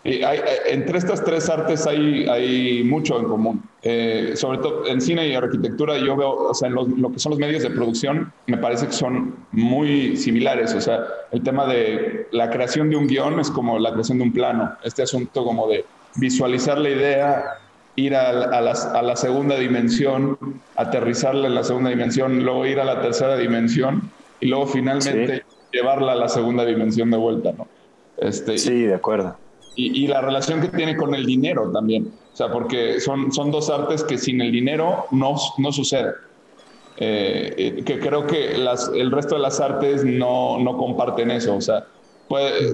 Y 0.04 0.22
hay, 0.24 0.40
entre 0.66 0.98
estas 0.98 1.22
tres 1.22 1.48
artes 1.48 1.86
hay, 1.86 2.26
hay 2.26 2.82
mucho 2.82 3.18
en 3.20 3.26
común. 3.26 3.62
Eh, 3.82 4.32
sobre 4.34 4.58
todo 4.58 4.86
en 4.86 5.00
cine 5.00 5.28
y 5.28 5.34
arquitectura, 5.34 5.96
yo 5.98 6.16
veo, 6.16 6.30
o 6.30 6.54
sea, 6.54 6.68
en 6.68 6.74
lo 6.74 7.12
que 7.12 7.18
son 7.18 7.30
los 7.30 7.38
medios 7.38 7.62
de 7.62 7.70
producción, 7.70 8.32
me 8.46 8.56
parece 8.56 8.86
que 8.86 8.92
son 8.92 9.36
muy 9.52 10.16
similares. 10.16 10.74
O 10.74 10.80
sea, 10.80 11.04
el 11.30 11.42
tema 11.42 11.66
de 11.66 12.26
la 12.32 12.50
creación 12.50 12.90
de 12.90 12.96
un 12.96 13.06
guion 13.06 13.38
es 13.38 13.50
como 13.50 13.78
la 13.78 13.92
creación 13.92 14.18
de 14.18 14.24
un 14.24 14.32
plano. 14.32 14.72
Este 14.82 15.02
asunto 15.02 15.44
como 15.44 15.68
de 15.68 15.84
visualizar 16.16 16.78
la 16.78 16.90
idea, 16.90 17.44
ir 17.96 18.14
a, 18.16 18.28
a, 18.30 19.02
la, 19.02 19.16
segunda 19.16 19.56
dimensión, 19.56 20.38
aterrizarla 20.76 21.46
en 21.46 21.54
la 21.54 21.62
segunda 21.64 21.90
dimensión, 21.90 22.42
luego 22.44 22.66
ir 22.66 22.80
a 22.80 22.84
la 22.84 23.00
tercera 23.00 23.36
dimensión 23.36 24.10
y 24.40 24.46
luego 24.46 24.66
finalmente 24.66 25.44
llevarla 25.72 26.12
a 26.12 26.16
la 26.16 26.28
segunda 26.28 26.64
dimensión 26.64 27.10
de 27.10 27.16
vuelta, 27.16 27.52
¿no? 27.56 27.68
Este, 28.18 28.58
sí, 28.58 28.82
de 28.82 28.94
acuerdo. 28.94 29.36
Y, 29.74 30.04
y, 30.04 30.06
la 30.06 30.20
relación 30.20 30.61
que 30.61 30.68
tiene 30.68 30.96
con 30.96 31.14
el 31.14 31.24
dinero 31.24 31.70
también, 31.72 32.12
o 32.32 32.37
sea, 32.37 32.52
porque 32.52 33.00
son, 33.00 33.32
son 33.32 33.50
dos 33.50 33.70
artes 33.70 34.04
que 34.04 34.18
sin 34.18 34.40
el 34.42 34.52
dinero 34.52 35.06
no, 35.11 35.35
no 35.58 35.72
sucede. 35.72 36.12
Eh, 36.98 37.54
eh, 37.56 37.82
que 37.85 37.98
creo 37.98 38.26
que 38.26 38.58
las, 38.58 38.90
el 38.94 39.11
resto 39.11 39.37
de 39.37 39.40
las 39.40 39.61
artes 39.61 40.04
no, 40.04 40.58
no 40.58 40.76
comparten 40.76 41.30
eso, 41.30 41.56
o 41.56 41.61
sea, 41.61 41.87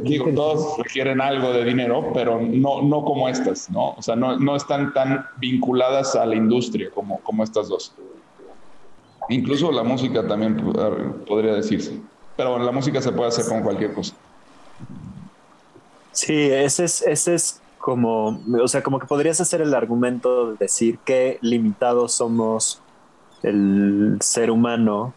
digo, 0.03 0.27
todos 0.35 0.79
requieren 0.79 1.21
algo 1.21 1.53
de 1.53 1.65
dinero, 1.65 2.11
pero 2.13 2.41
no, 2.41 2.83
no 2.83 3.05
como 3.05 3.29
estas, 3.29 3.71
¿no? 3.71 3.91
O 3.91 4.03
sea, 4.03 4.17
no, 4.17 4.39
no 4.39 4.57
están 4.57 4.93
tan 4.93 5.27
vinculadas 5.39 6.15
a 6.17 6.27
la 6.27 6.37
industria 6.37 6.91
como, 6.95 7.21
como 7.21 7.45
estas 7.45 7.69
dos. 7.69 7.95
Incluso 9.29 9.71
la 9.73 9.83
música 9.83 10.27
también 10.27 10.57
podría 11.27 11.55
decirse. 11.55 12.01
Pero 12.37 12.59
la 12.59 12.73
música 12.73 13.01
se 13.03 13.13
puede 13.13 13.29
hacer 13.29 13.47
con 13.47 13.63
cualquier 13.63 13.93
cosa. 13.93 14.15
Sí, 16.19 16.51
ese 16.51 16.83
es, 16.83 17.03
ese 17.03 17.35
es 17.37 17.61
como, 17.79 18.43
o 18.61 18.67
sea, 18.67 18.83
como 18.83 18.99
que 18.99 19.07
podrías 19.07 19.41
hacer 19.41 19.61
el 19.61 19.73
argumento 19.73 20.51
de 20.51 20.57
decir 20.57 20.99
que 20.99 21.39
limitados 21.43 22.13
somos 22.13 22.83
el 23.45 24.19
ser 24.21 24.51
humano 24.51 25.15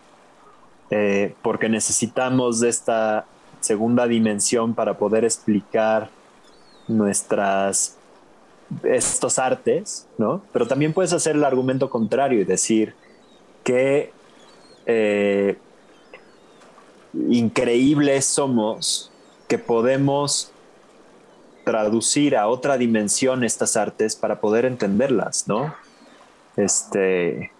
eh, 0.92 1.34
porque 1.42 1.70
necesitamos 1.70 2.60
de 2.60 2.70
esta 2.70 3.26
segunda 3.62 4.06
dimensión 4.06 4.76
para 4.76 5.00
poder 5.00 5.26
explicar 5.26 6.12
nuestras 6.88 7.98
estos 8.84 9.40
artes, 9.40 10.08
¿no? 10.20 10.44
Pero 10.54 10.68
también 10.68 10.94
puedes 10.94 11.14
hacer 11.14 11.36
el 11.36 11.44
argumento 11.44 11.90
contrario 11.90 12.42
y 12.42 12.44
decir 12.44 12.94
que 13.64 14.14
eh, 14.86 15.58
increíbles 17.28 18.26
somos 18.26 19.12
que 19.48 19.58
podemos 19.58 20.54
traducir 21.64 22.36
a 22.36 22.48
otra 22.48 22.78
dimensión 22.78 23.44
estas 23.44 23.78
artes 23.78 24.16
para 24.16 24.40
poder 24.40 24.66
entenderlas, 24.66 25.48
¿no? 25.48 25.74
Este 26.58 27.52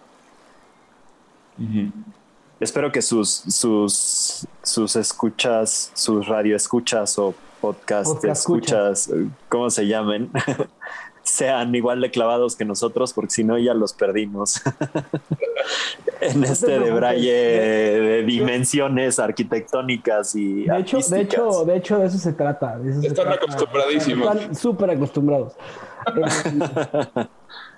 espero 2.60 2.92
que 2.92 3.02
sus, 3.02 3.28
sus, 3.28 4.46
sus 4.62 4.96
escuchas, 4.96 5.90
sus 5.94 6.26
radioescuchas 6.26 7.18
o 7.18 7.34
podcast, 7.60 8.24
escuchas, 8.24 9.10
¿cómo 9.48 9.70
se 9.70 9.86
llamen? 9.86 10.30
sean 11.32 11.74
igual 11.74 12.00
de 12.02 12.10
clavados 12.10 12.56
que 12.56 12.64
nosotros, 12.64 13.12
porque 13.14 13.30
si 13.30 13.42
no 13.42 13.58
ya 13.58 13.72
los 13.72 13.94
perdimos 13.94 14.60
en 16.20 16.44
este 16.44 16.78
de 16.78 16.90
braille 16.90 17.32
de 17.32 18.22
dimensiones 18.24 19.18
arquitectónicas 19.18 20.34
y 20.34 20.64
de 20.64 20.78
hecho, 20.78 20.98
de 20.98 21.20
hecho, 21.22 21.64
de 21.64 21.76
hecho, 21.76 21.98
de 21.98 22.06
eso 22.06 22.18
se 22.18 22.34
trata. 22.34 22.78
Están 23.02 23.28
acostumbradísimos. 23.28 24.36
Están 24.36 24.54
súper 24.54 24.90
acostumbrados. 24.90 25.54
Eh, 26.16 27.26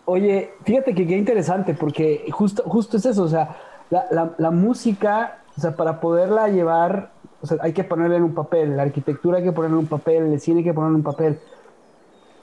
oye, 0.07 0.50
fíjate 0.64 0.94
que 0.94 1.07
qué 1.07 1.16
interesante, 1.16 1.74
porque 1.74 2.26
justo, 2.32 2.64
justo 2.64 2.96
es 2.96 3.07
eso, 3.07 3.22
o 3.22 3.28
sea, 3.28 3.57
la, 3.90 4.50
música, 4.50 5.38
o 5.57 5.61
sea, 5.61 5.76
para 5.76 6.00
poderla 6.00 6.48
llevar, 6.48 7.12
o 7.40 7.46
sea, 7.46 7.59
hay 7.61 7.72
que 7.72 7.84
ponerla 7.84 8.16
en 8.16 8.24
un 8.24 8.34
papel, 8.34 8.76
la 8.76 8.82
arquitectura 8.82 9.38
hay 9.38 9.44
que 9.44 9.52
ponerla 9.52 9.76
en 9.76 9.80
un 9.82 9.86
papel, 9.86 10.32
el 10.32 10.40
cine 10.40 10.59
hay 10.59 10.64
que 10.64 10.74
ponerla 10.74 10.94
en 10.94 11.07
un 11.07 11.12
papel. 11.12 11.38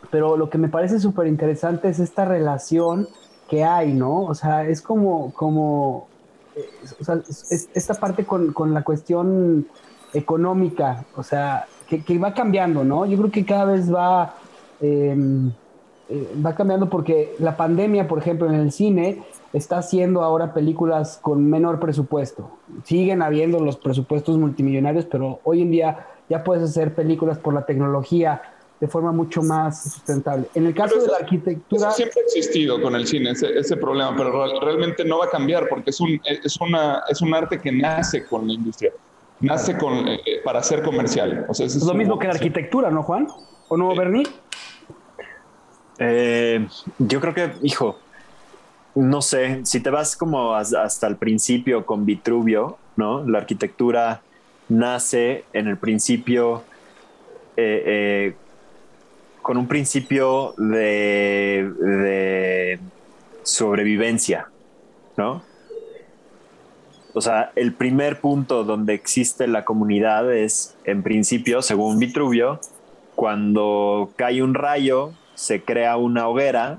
Pero 0.09 0.37
lo 0.37 0.49
que 0.49 0.57
me 0.57 0.67
parece 0.67 0.99
súper 0.99 1.27
interesante 1.27 1.89
es 1.89 1.99
esta 1.99 2.25
relación 2.25 3.07
que 3.49 3.63
hay, 3.63 3.93
¿no? 3.93 4.23
O 4.23 4.33
sea, 4.33 4.65
es 4.65 4.81
como, 4.81 5.33
como, 5.33 6.07
eh, 6.55 6.69
esta 7.73 7.93
parte 7.95 8.25
con, 8.25 8.53
con, 8.53 8.73
la 8.73 8.83
cuestión 8.83 9.67
económica, 10.13 11.05
o 11.15 11.23
sea, 11.23 11.67
que, 11.87 12.17
va 12.17 12.33
cambiando, 12.33 12.83
¿no? 12.83 13.05
Yo 13.05 13.17
creo 13.17 13.31
que 13.31 13.45
cada 13.45 13.65
vez 13.65 13.93
va, 13.93 14.35
em, 14.79 15.51
eh, 16.09 16.33
va 16.45 16.55
cambiando 16.55 16.89
porque 16.89 17.35
la 17.39 17.57
pandemia, 17.57 18.07
por 18.07 18.19
ejemplo, 18.19 18.47
en 18.47 18.55
el 18.55 18.71
cine 18.71 19.23
está 19.53 19.79
haciendo 19.79 20.23
ahora 20.23 20.53
películas 20.53 21.19
con 21.21 21.45
menor 21.49 21.79
presupuesto. 21.79 22.51
Siguen 22.83 23.21
habiendo 23.21 23.59
los 23.59 23.77
presupuestos 23.77 24.37
multimillonarios, 24.37 25.05
pero 25.05 25.39
hoy 25.43 25.61
en 25.61 25.71
día 25.71 26.07
ya 26.29 26.43
puedes 26.43 26.63
hacer 26.63 26.95
películas 26.95 27.37
por 27.37 27.53
la 27.53 27.65
tecnología 27.65 28.41
de 28.81 28.87
forma 28.87 29.11
mucho 29.11 29.43
más 29.43 29.83
sustentable. 29.83 30.47
En 30.55 30.65
el 30.65 30.73
caso 30.73 30.99
de 30.99 31.07
la 31.07 31.17
arquitectura... 31.17 31.89
Eso 31.89 31.97
siempre 31.97 32.19
ha 32.19 32.23
existido 32.23 32.81
con 32.81 32.95
el 32.95 33.05
cine, 33.05 33.31
ese, 33.31 33.77
problema, 33.77 34.15
pero 34.17 34.59
realmente 34.59 35.05
no 35.05 35.19
va 35.19 35.25
a 35.25 35.29
cambiar 35.29 35.69
porque 35.69 35.91
es 35.91 36.01
un, 36.01 36.19
es, 36.25 36.59
una, 36.59 37.03
es 37.07 37.21
un 37.21 37.31
arte 37.31 37.59
que 37.59 37.71
nace 37.71 38.25
con 38.25 38.47
la 38.47 38.53
industria, 38.53 38.91
nace 39.39 39.77
con, 39.77 40.07
eh, 40.07 40.19
para 40.43 40.63
ser 40.63 40.81
comercial. 40.81 41.45
O 41.47 41.53
sea, 41.53 41.67
es, 41.67 41.75
lo 41.83 41.93
mismo 41.93 42.17
que 42.17 42.25
la 42.25 42.33
arquitectura, 42.33 42.89
¿no, 42.89 43.03
Juan? 43.03 43.27
¿O 43.67 43.77
no, 43.77 43.95
Bernie? 43.95 44.23
Eh, 45.99 46.67
yo 46.97 47.21
creo 47.21 47.35
que, 47.35 47.51
hijo, 47.61 47.99
no 48.95 49.21
sé, 49.21 49.61
si 49.63 49.79
te 49.81 49.91
vas 49.91 50.17
como 50.17 50.55
hasta 50.55 51.05
el 51.05 51.17
principio 51.17 51.85
con 51.85 52.03
Vitruvio, 52.07 52.79
¿no? 52.95 53.23
La 53.29 53.37
arquitectura 53.37 54.23
nace 54.69 55.45
en 55.53 55.67
el 55.67 55.77
principio 55.77 56.63
eh, 57.57 58.33
con 59.41 59.57
un 59.57 59.67
principio 59.67 60.53
de, 60.57 61.69
sobrevivencia, 63.43 64.47
¿no? 65.17 65.41
O 67.13 67.19
sea, 67.19 67.51
el 67.55 67.73
primer 67.73 68.21
punto 68.21 68.63
donde 68.63 68.93
existe 68.93 69.47
la 69.47 69.65
comunidad 69.65 70.31
es, 70.33 70.77
en 70.85 71.03
principio, 71.03 71.61
según 71.61 71.99
Vitruvio, 71.99 72.61
cuando 73.15 74.11
cae 74.15 74.41
un 74.41 74.53
rayo, 74.53 75.11
se 75.33 75.61
crea 75.63 75.97
una 75.97 76.27
hoguera, 76.27 76.77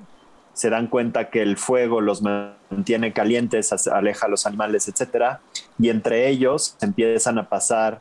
se 0.55 0.71
dan 0.71 0.87
cuenta 0.87 1.29
que 1.29 1.43
el 1.43 1.59
fuego 1.59 2.01
los 2.01 2.23
mantiene 2.23 3.13
calientes, 3.13 3.73
aleja 3.89 4.27
a 4.27 4.31
los 4.31 4.47
animales, 4.47 4.89
etc. 4.89 5.39
Y 5.79 5.91
entre 5.91 6.29
ellos 6.29 6.77
empiezan 6.81 7.39
a 7.39 7.49
pasar, 7.49 8.01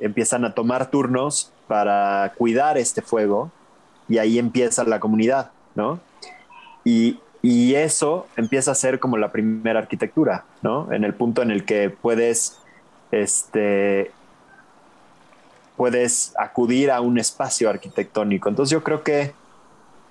empiezan 0.00 0.44
a 0.44 0.54
tomar 0.54 0.90
turnos 0.90 1.50
para 1.66 2.32
cuidar 2.36 2.78
este 2.78 3.02
fuego 3.02 3.50
y 4.08 4.18
ahí 4.18 4.38
empieza 4.38 4.84
la 4.84 5.00
comunidad, 5.00 5.50
¿no? 5.74 6.00
Y, 6.84 7.18
eso 7.48 8.26
empieza 8.36 8.72
a 8.72 8.74
ser 8.74 8.98
como 8.98 9.16
la 9.18 9.30
primera 9.30 9.78
arquitectura, 9.78 10.44
¿no? 10.62 10.92
En 10.92 11.04
el 11.04 11.14
punto 11.14 11.42
en 11.42 11.52
el 11.52 11.64
que 11.64 11.90
puedes, 11.90 12.58
este, 13.12 14.10
puedes 15.76 16.34
acudir 16.38 16.90
a 16.90 17.00
un 17.00 17.18
espacio 17.18 17.70
arquitectónico. 17.70 18.48
Entonces 18.48 18.72
yo 18.72 18.82
creo 18.82 19.04
que, 19.04 19.32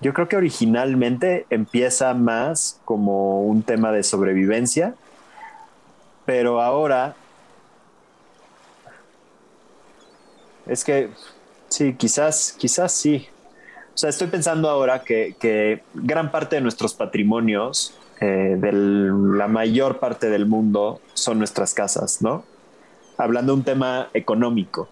yo 0.00 0.14
creo 0.14 0.28
que 0.28 0.36
originalmente 0.36 1.44
empieza 1.50 2.14
más 2.14 2.80
como 2.86 3.42
un 3.42 3.62
tema 3.62 3.92
de 3.92 4.02
sobrevivencia, 4.02 4.94
pero 6.24 6.62
ahora 6.62 7.16
es 10.66 10.84
que 10.84 11.10
sí, 11.68 11.94
quizás, 11.94 12.54
quizás 12.58 12.92
sí, 12.92 13.28
o 13.96 13.98
sea, 13.98 14.10
estoy 14.10 14.26
pensando 14.26 14.68
ahora 14.68 15.02
que, 15.02 15.82
gran 15.94 16.30
parte 16.30 16.56
de 16.56 16.60
nuestros 16.60 16.92
patrimonios, 16.92 17.98
eh, 18.20 18.54
de 18.60 18.70
la 18.70 19.48
mayor 19.48 20.00
parte 20.00 20.28
del 20.28 20.44
mundo, 20.44 21.00
son 21.14 21.38
nuestras 21.38 21.72
casas, 21.72 22.20
¿no? 22.20 22.44
Hablando 23.16 23.54
de 23.54 23.60
un 23.60 23.64
tema 23.64 24.08
económico. 24.12 24.90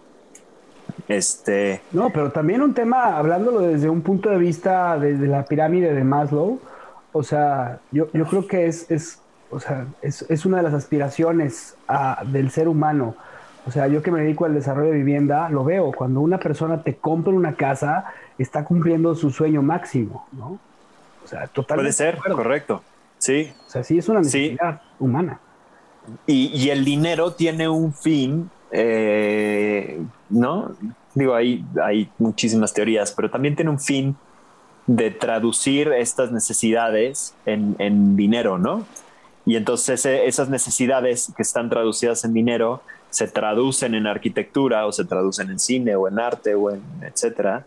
Este. 1.07 1.81
No, 1.91 2.09
pero 2.09 2.31
también 2.31 2.63
un 2.63 2.73
tema, 2.73 3.15
hablándolo 3.15 3.59
desde 3.59 3.89
un 3.89 4.01
punto 4.01 4.31
de 4.31 4.39
vista 4.39 4.97
de, 4.97 5.13
la 5.27 5.45
pirámide 5.45 5.93
de 5.93 6.03
Maslow, 6.03 6.59
o 7.11 7.21
sea, 7.21 7.81
yo, 7.91 8.07
creo 8.07 8.47
que 8.47 8.65
es, 8.65 8.89
es, 8.89 9.19
o 9.51 9.59
sea, 9.59 9.85
es, 10.01 10.45
una 10.47 10.57
de 10.57 10.63
las 10.63 10.73
aspiraciones 10.73 11.75
del 12.25 12.49
ser 12.49 12.67
humano. 12.67 13.15
O 13.67 13.71
sea, 13.71 13.87
yo 13.87 14.03
que 14.03 14.11
me 14.11 14.21
dedico 14.21 14.45
al 14.45 14.53
desarrollo 14.53 14.91
de 14.91 14.97
vivienda, 14.97 15.49
lo 15.49 15.63
veo. 15.63 15.91
Cuando 15.91 16.21
una 16.21 16.37
persona 16.37 16.83
te 16.83 16.95
compra 16.97 17.33
una 17.33 17.55
casa, 17.55 18.05
está 18.37 18.63
cumpliendo 18.63 19.15
su 19.15 19.31
sueño 19.31 19.61
máximo, 19.63 20.27
¿no? 20.31 20.59
O 21.23 21.27
sea, 21.27 21.47
totalmente. 21.47 21.91
Puede 21.91 21.93
ser, 21.93 22.19
correcto. 22.33 22.83
Sí. 23.17 23.51
O 23.65 23.69
sea, 23.69 23.83
sí 23.83 23.97
es 23.97 24.07
una 24.07 24.19
necesidad 24.19 24.81
humana. 24.99 25.39
Y, 26.27 26.69
el 26.69 26.85
dinero 26.85 27.33
tiene 27.33 27.67
un 27.67 27.91
fin, 27.91 28.51
eh, 28.69 29.99
¿no? 30.29 30.75
Digo, 31.15 31.33
hay, 31.33 31.65
hay 31.83 32.11
muchísimas 32.19 32.71
teorías, 32.71 33.11
pero 33.11 33.31
también 33.31 33.55
tiene 33.55 33.71
un 33.71 33.79
fin 33.79 34.15
de 34.85 35.09
traducir 35.09 35.87
estas 35.93 36.31
necesidades 36.31 37.33
en, 37.47 37.75
en 37.79 38.15
dinero, 38.15 38.59
¿no? 38.59 38.85
Y 39.47 39.55
entonces 39.55 40.05
esas 40.05 40.49
necesidades 40.49 41.31
que 41.35 41.41
están 41.41 41.69
traducidas 41.69 42.23
en 42.25 42.33
dinero 42.33 42.81
se 43.15 43.29
traducen 43.29 43.95
en 43.95 44.07
arquitectura 44.07 44.85
o 44.85 44.91
se 44.91 45.05
traducen 45.05 45.49
en 45.49 45.57
cine 45.57 45.95
o 45.95 46.09
en 46.09 46.19
arte 46.19 46.53
o 46.53 46.69
en 46.69 46.83
etcétera. 47.01 47.65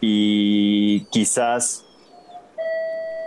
Y 0.00 1.04
quizás, 1.04 1.84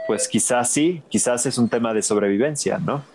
pues 0.05 0.27
quizás 0.27 0.69
sí, 0.69 1.01
quizás 1.07 1.45
es 1.45 1.57
un 1.57 1.69
tema 1.69 1.93
de 1.93 2.01
sobrevivencia, 2.01 2.77
¿no? 2.77 3.05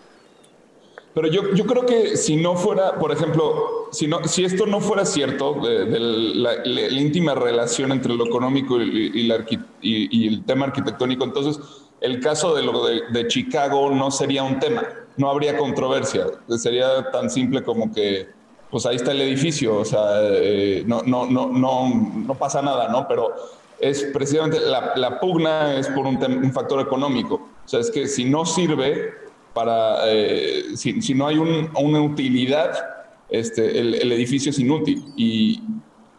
Pero 1.13 1.27
yo, 1.27 1.53
yo 1.53 1.67
creo 1.67 1.85
que 1.85 2.17
si 2.17 2.35
no 2.35 2.55
fuera, 2.55 2.97
por 2.97 3.11
ejemplo, 3.11 3.89
si, 3.91 4.07
no, 4.07 4.23
si 4.23 4.43
esto 4.43 4.65
no 4.65 4.79
fuera 4.79 5.05
cierto, 5.05 5.61
de, 5.61 5.99
la, 5.99 6.65
íntima 6.65 7.35
relación 7.35 7.91
entre 7.91 8.15
lo 8.15 8.25
económico 8.25 8.81
y, 8.81 9.11
y, 9.81 10.27
el 10.27 10.43
tema 10.45 10.65
arquitectónico, 10.65 11.25
entonces 11.25 11.59
el 11.99 12.19
caso 12.19 12.55
de 12.55 12.63
lo 12.63 12.87
de, 12.87 13.27
Chicago 13.27 13.91
no 13.91 14.09
sería 14.09 14.41
un 14.41 14.57
tema, 14.59 14.81
no 15.21 15.29
habría 15.29 15.55
controversia, 15.55 16.25
sería 16.57 17.11
tan 17.11 17.29
simple 17.29 17.63
como 17.63 17.93
que, 17.93 18.27
pues 18.71 18.85
ahí 18.87 18.95
está 18.95 19.11
el 19.11 19.21
edificio, 19.21 19.77
o 19.77 19.85
sea, 19.85 20.01
eh, 20.19 20.83
no, 20.85 21.03
no, 21.03 21.27
no, 21.27 21.47
no, 21.47 21.89
no 22.27 22.33
pasa 22.35 22.61
nada, 22.61 22.89
¿no? 22.89 23.07
Pero 23.07 23.33
es 23.79 24.03
precisamente 24.13 24.59
la, 24.59 25.19
pugna 25.19 25.75
es 25.75 25.87
por 25.89 26.07
un, 26.07 26.51
factor 26.51 26.81
económico, 26.81 27.35
o 27.35 27.67
sea, 27.67 27.79
es 27.79 27.91
que 27.91 28.07
si 28.07 28.25
no 28.25 28.45
sirve 28.45 29.13
para, 29.53 29.99
eh, 30.07 30.75
si, 30.75 31.13
no 31.13 31.27
hay 31.27 31.37
una 31.37 32.01
utilidad, 32.01 32.71
este, 33.29 33.79
el, 33.79 33.95
el, 33.95 34.11
edificio 34.11 34.49
es 34.49 34.59
inútil 34.59 35.05
y, 35.15 35.61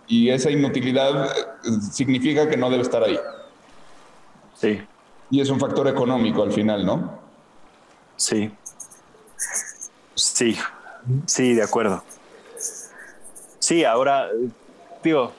y 0.06 0.30
esa 0.30 0.50
inutilidad 0.50 1.26
eh, 1.26 1.30
significa 1.90 2.48
que 2.48 2.56
no 2.56 2.70
debe 2.70 2.82
estar 2.82 3.02
ahí. 3.02 3.18
Sí. 4.54 4.80
Y 5.30 5.40
es 5.40 5.50
un 5.50 5.58
factor 5.58 5.88
económico 5.88 6.42
al 6.42 6.52
final, 6.52 6.86
¿no? 6.86 7.18
Sí. 8.16 8.52
Sí, 10.32 10.56
sí, 11.26 11.54
de 11.54 11.62
acuerdo. 11.62 12.02
Sí, 13.58 13.84
ahora, 13.84 14.28
digo, 15.02 15.32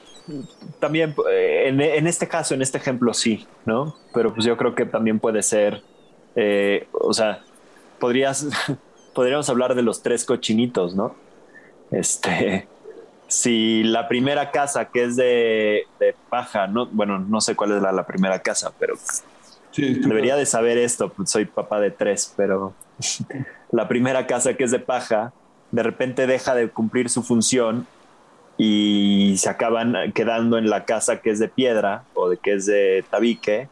también 0.79 1.15
eh, 1.29 1.63
en, 1.67 2.07
este 2.07 2.27
caso, 2.27 2.53
en 2.53 2.61
este 2.61 2.77
ejemplo, 2.77 3.13
sí, 3.13 3.47
¿no? 3.65 3.95
Pero 4.13 4.33
pues 4.33 4.45
yo 4.45 4.55
creo 4.55 4.75
que 4.75 4.85
también 4.85 5.19
puede 5.19 5.41
ser, 5.41 5.81
eh, 6.35 6.87
o 6.93 7.13
sea, 7.13 7.41
podrías, 7.99 8.47
podríamos 9.13 9.49
hablar 9.49 9.75
de 9.75 9.81
los 9.81 10.03
tres 10.03 10.25
cochinitos, 10.25 10.95
¿no? 10.95 11.15
Este, 11.91 12.67
si 13.27 13.83
la 13.83 14.07
primera 14.07 14.51
casa 14.51 14.85
que 14.85 15.05
es 15.05 15.15
de, 15.15 15.85
paja, 16.29 16.67
no, 16.67 16.85
bueno, 16.85 17.19
no 17.19 17.41
sé 17.41 17.55
cuál 17.55 17.71
es 17.71 17.81
la 17.81 18.05
primera 18.05 18.39
casa, 18.39 18.71
pero 18.79 18.95
Debería 19.75 20.35
de 20.35 20.45
saber 20.45 20.77
esto, 20.77 21.09
pues 21.09 21.31
soy 21.31 21.45
papá 21.45 21.79
de 21.79 21.89
tres, 21.89 22.31
pero 22.37 22.73
la 23.71 23.87
primera 23.87 24.27
casa 24.27 24.53
que 24.55 24.63
es 24.63 24.71
de 24.71 24.79
paja, 24.79 25.33
de 25.71 25.83
repente 25.83 26.27
deja 26.27 26.55
de 26.55 26.69
cumplir 26.69 27.09
su 27.09 27.23
función 27.23 27.87
y 28.57 29.35
se 29.37 29.49
acaban 29.49 29.95
quedando 30.13 30.57
en 30.57 30.69
la 30.69 30.85
casa 30.85 31.21
que 31.21 31.31
es 31.31 31.39
de 31.39 31.47
piedra 31.47 32.03
o 32.13 32.29
de 32.29 32.37
que 32.37 32.53
es 32.53 32.65
de 32.65 33.03
tabique, 33.09 33.67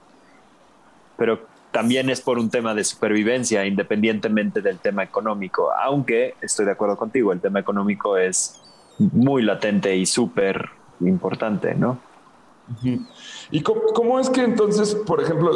pero 1.18 1.46
también 1.72 2.10
es 2.10 2.20
por 2.22 2.38
un 2.38 2.50
tema 2.50 2.74
de 2.74 2.84
supervivencia, 2.84 3.66
independientemente 3.66 4.62
del 4.62 4.80
tema 4.80 5.04
económico, 5.04 5.72
aunque 5.72 6.36
estoy 6.42 6.66
de 6.66 6.72
acuerdo 6.72 6.98
contigo, 6.98 7.32
el 7.32 7.40
tema 7.40 7.60
económico 7.60 8.18
es 8.18 8.62
muy 8.98 9.42
latente 9.42 9.96
y 9.96 10.06
súper 10.06 10.70
importante, 11.00 11.76
¿no? 11.76 12.00
¿Y 13.52 13.62
cómo, 13.62 14.20
es 14.20 14.30
que 14.30 14.42
entonces, 14.42 14.96
por 14.96 15.22
ejemplo, 15.22 15.52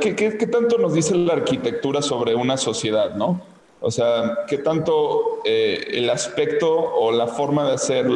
¿qué, 0.00 0.48
tanto 0.50 0.78
nos 0.78 0.94
dice 0.94 1.14
la 1.14 1.34
arquitectura 1.34 2.00
sobre 2.00 2.34
una 2.34 2.56
sociedad, 2.56 3.14
no? 3.14 3.42
O 3.80 3.90
sea, 3.90 4.38
¿qué 4.48 4.56
tanto 4.56 5.42
eh, 5.44 5.88
el 5.90 6.08
aspecto 6.08 6.74
o 6.74 7.12
la 7.12 7.26
forma 7.26 7.68
de 7.68 7.74
hacer 7.74 8.06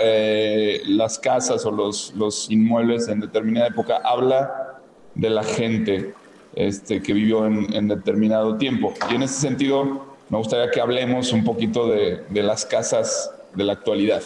eh, 0.00 0.82
las 0.86 1.20
casas 1.20 1.64
o 1.64 1.70
los, 1.70 2.50
inmuebles 2.50 3.06
en 3.06 3.20
determinada 3.20 3.68
época 3.68 4.00
habla 4.04 4.80
de 5.14 5.30
la 5.30 5.44
gente 5.44 6.12
este, 6.56 7.00
que 7.00 7.12
vivió 7.12 7.46
en, 7.46 7.86
determinado 7.86 8.56
tiempo? 8.56 8.92
Y 9.08 9.14
en 9.14 9.22
ese 9.22 9.40
sentido, 9.40 10.04
me 10.28 10.38
gustaría 10.38 10.68
que 10.72 10.80
hablemos 10.80 11.32
un 11.32 11.44
poquito 11.44 11.86
de, 11.86 12.24
las 12.42 12.66
casas 12.66 13.30
de 13.54 13.62
la 13.62 13.74
actualidad? 13.74 14.22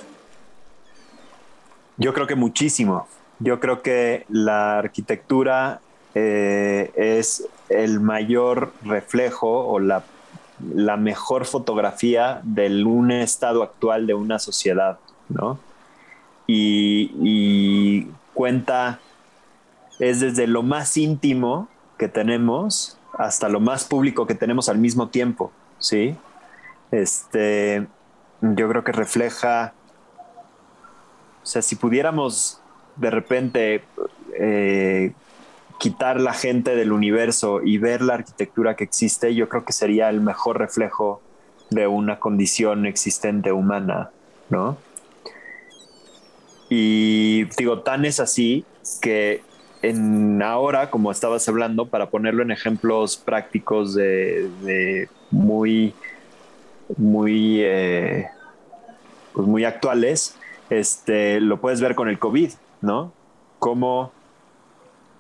Yo 1.99 2.15
creo 2.15 2.27
que 2.27 2.35
muchísimo. 2.35 3.07
Yo 3.41 3.59
creo 3.59 3.83
que 3.83 4.27
la 4.29 4.79
arquitectura 4.79 5.81
eh, 6.15 6.93
es 6.95 7.49
el 7.69 8.01
mayor 8.01 8.73
reflejo 8.85 9.67
o 9.67 9.79
la, 9.79 10.05
la, 10.75 10.97
mejor 10.97 11.47
fotografía 11.47 12.41
de 12.43 12.85
un 12.85 13.11
estado 13.11 13.63
actual 13.63 14.07
de 14.07 14.15
una 14.15 14.39
sociedad, 14.39 14.99
¿no? 15.29 15.59
Y, 16.47 17.13
y 17.23 18.09
cuenta, 18.35 18.99
es 20.01 20.21
desde 20.21 20.47
lo 20.47 20.63
más 20.63 20.97
íntimo 20.97 21.69
que 21.97 22.09
tenemos 22.09 22.99
hasta 23.19 23.49
lo 23.49 23.61
más 23.61 23.85
público 23.85 24.27
que 24.27 24.35
tenemos 24.35 24.69
al 24.69 24.79
mismo 24.79 25.09
tiempo, 25.09 25.53
¿sí? 25.79 26.17
Este, 26.91 27.87
yo 28.41 28.69
creo 28.69 28.85
que 28.85 28.93
refleja, 28.93 29.73
o 31.43 31.47
sea, 31.47 31.63
si 31.63 31.77
pudiéramos 31.77 32.60
de 32.97 33.11
repente 33.11 33.83
eh, 34.39 35.13
quitar 35.79 36.21
la 36.21 36.35
gente 36.35 36.77
del 36.77 36.93
universo 36.93 37.63
y 37.63 37.79
ver 37.79 38.03
la 38.03 38.15
arquitectura 38.15 38.77
que 38.77 38.85
existe, 38.85 39.35
yo 39.35 39.49
creo 39.49 39.65
que 39.65 39.73
sería 39.73 40.11
el 40.11 40.21
mejor 40.21 40.59
reflejo 40.59 41.23
de 41.71 41.87
una 41.87 42.19
condición 42.19 42.85
existente 42.85 43.53
humana, 43.53 44.11
¿no? 44.51 44.77
Y 46.69 47.45
digo, 47.57 47.81
tan 47.81 48.05
es 48.05 48.21
así 48.21 48.65
que 49.01 49.43
en 49.83 50.43
ahora, 50.43 50.91
como 50.91 51.11
estabas 51.11 51.49
hablando, 51.49 51.87
para 51.87 52.11
ponerlo 52.11 52.43
en 52.43 52.51
ejemplos 52.51 53.17
prácticos 53.17 53.95
de, 53.95 55.09
muy, 55.31 55.95
muy, 56.97 57.61
eh, 57.63 58.29
pues 59.33 59.49
muy 59.49 59.65
actuales, 59.65 60.37
este, 60.69 61.41
lo 61.41 61.61
puedes 61.61 61.81
ver 61.81 61.95
con 61.95 62.09
el 62.09 62.19
COVID, 62.19 62.51
¿no? 62.81 63.13
Cómo 63.59 64.13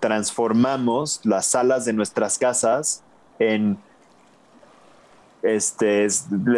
transformamos 0.00 1.20
las 1.24 1.46
salas 1.46 1.84
de 1.84 1.92
nuestras 1.92 2.38
casas 2.38 3.02
en 3.38 3.78
este, 5.42 6.06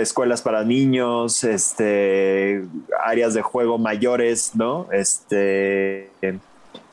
escuelas 0.00 0.42
para 0.42 0.64
niños, 0.64 1.44
este, 1.44 2.64
áreas 3.04 3.34
de 3.34 3.42
juego 3.42 3.78
mayores, 3.78 4.52
¿no? 4.54 4.88
Este, 4.92 6.10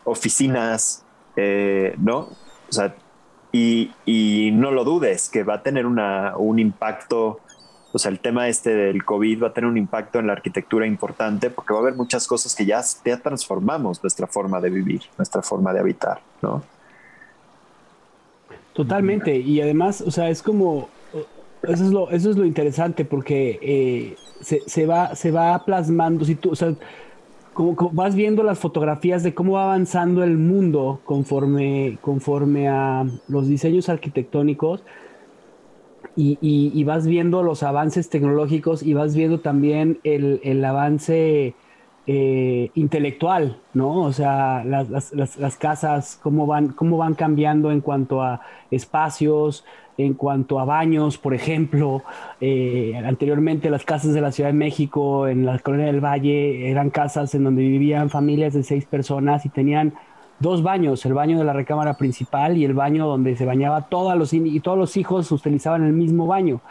oficinas, 0.03 1.03
eh, 1.35 1.95
¿no? 1.97 2.29
O 2.69 2.71
sea, 2.71 2.95
y, 3.51 4.51
no 4.53 4.71
lo 4.71 4.83
dudes, 4.83 5.29
que 5.29 5.43
va 5.43 5.55
a 5.55 5.63
tener 5.63 5.85
un 5.87 6.59
impacto, 6.59 7.39
o 7.91 7.97
sea, 7.97 8.11
el 8.11 8.19
tema 8.19 8.47
este 8.47 8.73
del 8.73 9.03
COVID 9.03 9.43
va 9.43 9.47
a 9.47 9.53
tener 9.53 9.69
un 9.69 9.77
impacto 9.77 10.19
en 10.19 10.27
la 10.27 10.33
arquitectura 10.33 10.85
importante 10.85 11.49
porque 11.49 11.73
va 11.73 11.79
a 11.79 11.81
haber 11.83 11.95
muchas 11.95 12.27
cosas 12.27 12.55
que 12.55 12.65
ya, 12.65 12.81
ya 13.03 13.17
transformamos 13.17 14.03
nuestra 14.03 14.27
forma 14.27 14.61
de 14.61 14.69
vivir, 14.69 15.01
nuestra 15.17 15.41
forma 15.41 15.73
de 15.73 15.79
habitar, 15.79 16.19
¿no? 16.41 16.61
Totalmente, 18.73 19.35
y 19.35 19.59
además, 19.59 20.01
o 20.01 20.11
sea, 20.11 20.29
es 20.29 20.41
como, 20.41 20.87
eso 21.63 21.83
es 21.83 21.91
lo, 21.91 22.09
eso 22.11 22.29
es 22.29 22.37
lo 22.37 22.45
interesante 22.45 23.03
porque 23.03 23.59
eh, 23.61 24.15
se, 24.39 24.61
se, 24.67 24.85
va, 24.85 25.15
se 25.15 25.31
va 25.31 25.65
plasmando, 25.65 26.23
si 26.23 26.35
tú, 26.35 26.51
o 26.51 26.55
sea, 26.55 26.73
como, 27.53 27.75
vas 27.91 28.15
viendo 28.15 28.43
las 28.43 28.59
fotografías 28.59 29.23
de 29.23 29.33
cómo 29.33 29.53
va 29.53 29.63
avanzando 29.63 30.23
el 30.23 30.37
mundo 30.37 31.01
conforme, 31.03 31.97
conforme 32.01 32.69
a 32.69 33.05
los 33.27 33.47
diseños 33.47 33.89
arquitectónicos 33.89 34.83
y, 36.19 36.83
vas 36.83 37.07
viendo 37.07 37.43
los 37.43 37.63
avances 37.63 38.09
tecnológicos 38.09 38.83
y 38.83 38.93
vas 38.93 39.15
viendo 39.15 39.39
también 39.39 39.99
el, 40.03 40.63
avance 40.65 41.55
eh, 42.07 42.71
intelectual, 42.73 43.59
¿no? 43.73 44.01
O 44.01 44.11
sea, 44.11 44.63
las, 44.65 45.13
las, 45.13 45.57
casas, 45.57 46.19
cómo 46.21 46.45
van, 46.45 46.69
cómo 46.69 46.97
van 46.97 47.13
cambiando 47.13 47.71
en 47.71 47.81
cuanto 47.81 48.21
a 48.21 48.41
espacios, 48.69 49.63
en 49.97 50.13
cuanto 50.13 50.59
a 50.59 50.65
baños, 50.65 51.17
por 51.17 51.33
ejemplo, 51.33 52.03
eh, 52.41 52.99
anteriormente 53.05 53.69
las 53.69 53.85
casas 53.85 54.13
de 54.13 54.21
la 54.21 54.31
Ciudad 54.31 54.49
de 54.49 54.57
México, 54.57 55.27
en 55.27 55.45
la 55.45 55.59
Colonia 55.59 55.87
del 55.87 56.03
Valle, 56.03 56.69
eran 56.69 56.89
casas 56.89 57.35
en 57.35 57.43
donde 57.43 57.61
vivían 57.61 58.09
familias 58.09 58.53
de 58.53 58.63
seis 58.63 58.85
personas 58.85 59.45
y 59.45 59.49
tenían 59.49 59.93
dos 60.39 60.63
baños, 60.63 61.05
el 61.05 61.13
baño 61.13 61.37
de 61.37 61.43
la 61.43 61.53
recámara 61.53 61.95
principal 61.95 62.57
y 62.57 62.65
el 62.65 62.73
baño 62.73 63.07
donde 63.07 63.35
se 63.35 63.45
bañaba 63.45 63.87
todos 63.87 64.15
los, 64.17 64.33
y 64.33 64.59
todos 64.59 64.77
los 64.77 64.97
hijos 64.97 65.31
utilizaban 65.31 65.85
el 65.85 65.93
mismo 65.93 66.27
baño. 66.27 66.61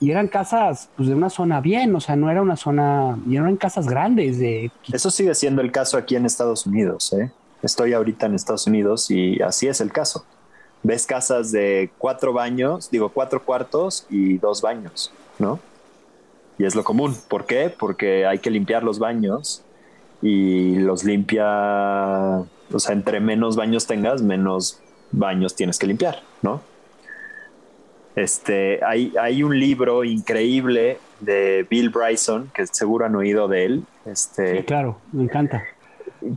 Y 0.00 0.10
eran 0.10 0.28
casas 0.28 0.88
pues, 0.96 1.08
de 1.08 1.14
una 1.14 1.28
zona 1.28 1.60
bien, 1.60 1.94
o 1.94 2.00
sea, 2.00 2.16
no 2.16 2.30
era 2.30 2.40
una 2.40 2.56
zona, 2.56 3.18
y 3.28 3.36
eran 3.36 3.56
casas 3.56 3.86
grandes. 3.86 4.38
De... 4.38 4.70
Eso 4.90 5.10
sigue 5.10 5.34
siendo 5.34 5.60
el 5.60 5.70
caso 5.70 5.98
aquí 5.98 6.16
en 6.16 6.24
Estados 6.24 6.66
Unidos. 6.66 7.12
¿eh? 7.12 7.30
Estoy 7.62 7.92
ahorita 7.92 8.26
en 8.26 8.34
Estados 8.34 8.66
Unidos 8.66 9.10
y 9.10 9.42
así 9.42 9.68
es 9.68 9.80
el 9.82 9.92
caso 9.92 10.24
ves 10.82 11.06
casas 11.06 11.52
de 11.52 11.90
cuatro 11.98 12.32
baños, 12.32 12.90
digo 12.90 13.10
cuatro 13.10 13.44
cuartos 13.44 14.06
y 14.08 14.38
dos 14.38 14.62
baños, 14.62 15.12
¿no? 15.38 15.60
Y 16.58 16.64
es 16.64 16.74
lo 16.74 16.84
común. 16.84 17.16
¿Por 17.28 17.46
qué? 17.46 17.74
Porque 17.76 18.26
hay 18.26 18.38
que 18.38 18.50
limpiar 18.50 18.82
los 18.82 18.98
baños 18.98 19.62
y 20.22 20.76
los 20.76 21.04
limpia, 21.04 21.46
o 22.38 22.78
sea, 22.78 22.92
entre 22.92 23.20
menos 23.20 23.56
baños 23.56 23.86
tengas, 23.86 24.22
menos 24.22 24.80
baños 25.12 25.56
tienes 25.56 25.78
que 25.78 25.86
limpiar, 25.86 26.22
¿no? 26.42 26.60
Este, 28.16 28.84
hay, 28.84 29.14
hay 29.20 29.42
un 29.42 29.58
libro 29.58 30.04
increíble 30.04 30.98
de 31.20 31.66
Bill 31.70 31.90
Bryson, 31.90 32.50
que 32.52 32.66
seguro 32.66 33.06
han 33.06 33.14
oído 33.14 33.48
de 33.48 33.64
él. 33.64 33.84
Este, 34.04 34.58
sí, 34.58 34.64
claro, 34.64 34.98
me 35.12 35.24
encanta. 35.24 35.62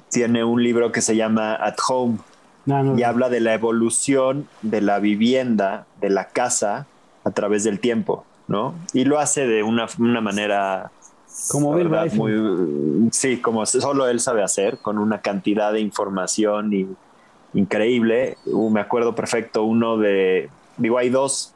Tiene 0.09 0.43
un 0.43 0.63
libro 0.63 0.91
que 0.91 1.01
se 1.01 1.15
llama 1.15 1.55
At 1.55 1.75
Home, 1.89 2.19
y 2.65 3.03
habla 3.03 3.29
de 3.29 3.41
la 3.41 3.53
evolución 3.53 4.47
de 4.61 4.79
la 4.79 4.99
vivienda, 4.99 5.85
de 5.99 6.09
la 6.09 6.29
casa, 6.29 6.87
a 7.25 7.31
través 7.31 7.63
del 7.63 7.79
tiempo, 7.79 8.25
¿no? 8.47 8.73
Y 8.93 9.05
lo 9.05 9.19
hace 9.19 9.45
de 9.47 9.63
una, 9.63 9.87
manera... 10.21 10.91
Como 11.49 11.73
Bill 11.75 11.89
muy, 12.13 13.09
Sí, 13.11 13.37
como 13.37 13.65
solo 13.65 14.07
él 14.07 14.19
sabe 14.19 14.43
hacer, 14.43 14.77
con 14.77 14.97
una 14.97 15.21
cantidad 15.21 15.73
de 15.73 15.79
información 15.79 16.73
y, 16.73 16.87
increíble. 17.53 18.37
Uh, 18.45 18.69
me 18.69 18.81
acuerdo 18.81 19.15
perfecto 19.15 19.63
uno 19.63 19.97
de... 19.97 20.49
Digo, 20.77 20.97
hay 20.97 21.09
dos, 21.09 21.53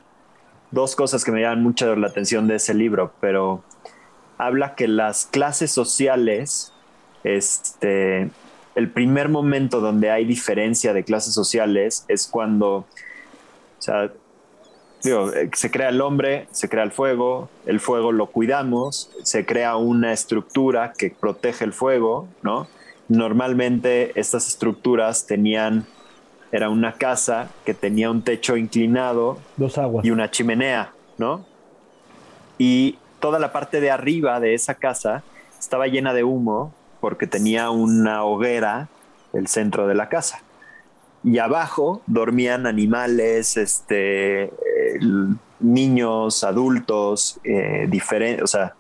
dos 0.72 0.96
cosas 0.96 1.24
que 1.24 1.32
me 1.32 1.42
llaman 1.42 1.64
mucho 1.64 1.96
la 1.96 2.08
atención 2.08 2.48
de 2.48 2.56
ese 2.56 2.74
libro, 2.74 3.14
pero 3.20 3.64
habla 4.38 4.76
que 4.76 4.88
las 4.88 5.26
clases 5.26 5.72
sociales 5.72 6.74
este, 7.24 8.30
el 8.76 8.92
primer 8.92 9.30
momento 9.30 9.82
donde 9.82 10.12
hay 10.12 10.26
diferencia 10.26 10.94
de 10.94 11.04
clases 11.04 11.34
sociales 11.34 12.06
es 12.08 12.28
cuando, 12.28 12.70
o 12.78 12.86
sea, 13.80 14.12
eh, 15.04 15.50
se 15.54 15.72
crea 15.72 15.90
el 15.90 16.02
hombre, 16.02 16.48
se 16.52 16.70
crea 16.70 16.84
el 16.84 16.92
fuego, 16.92 17.50
el 17.66 17.80
fuego 17.80 18.12
lo 18.12 18.28
cuidamos, 18.28 19.12
se 19.24 19.46
crea 19.46 19.76
una 19.76 20.14
estructura 20.14 20.94
que 20.98 21.12
protege 21.12 21.66
el 21.66 21.74
fuego, 21.74 22.28
¿no? 22.42 22.68
Normalmente 23.08 24.20
estas 24.20 24.48
estructuras 24.48 25.26
tenían, 25.26 25.86
era 26.52 26.70
una 26.70 26.94
casa 26.94 27.50
que 27.66 27.74
tenía 27.74 28.10
un 28.12 28.22
techo 28.22 28.58
inclinado 28.58 29.38
Dos 29.56 29.78
aguas. 29.78 30.06
y 30.06 30.12
una 30.12 30.30
chimenea, 30.32 30.92
¿no? 31.18 31.46
Y 32.58 32.98
toda 33.20 33.40
la 33.40 33.52
parte 33.52 33.80
de 33.80 33.92
arriba 33.92 34.40
de 34.40 34.54
esa 34.54 34.76
casa 34.76 35.24
estaba 35.60 35.88
llena 35.88 36.14
de 36.14 36.24
humo 36.24 36.74
porque 37.00 37.28
tenía 37.28 37.70
una 37.70 38.24
hoguera 38.24 38.90
el 39.34 39.48
centro 39.48 39.88
de 39.88 39.96
la 39.96 40.10
casa. 40.10 40.42
Y 41.24 41.40
abajo 41.40 42.02
dormían 42.08 42.68
animales, 42.68 43.58
este, 43.58 44.52
niños, 45.60 46.44
adultos, 46.44 47.40
eh, 47.44 47.90
o 48.42 48.48
sea, 48.48 48.76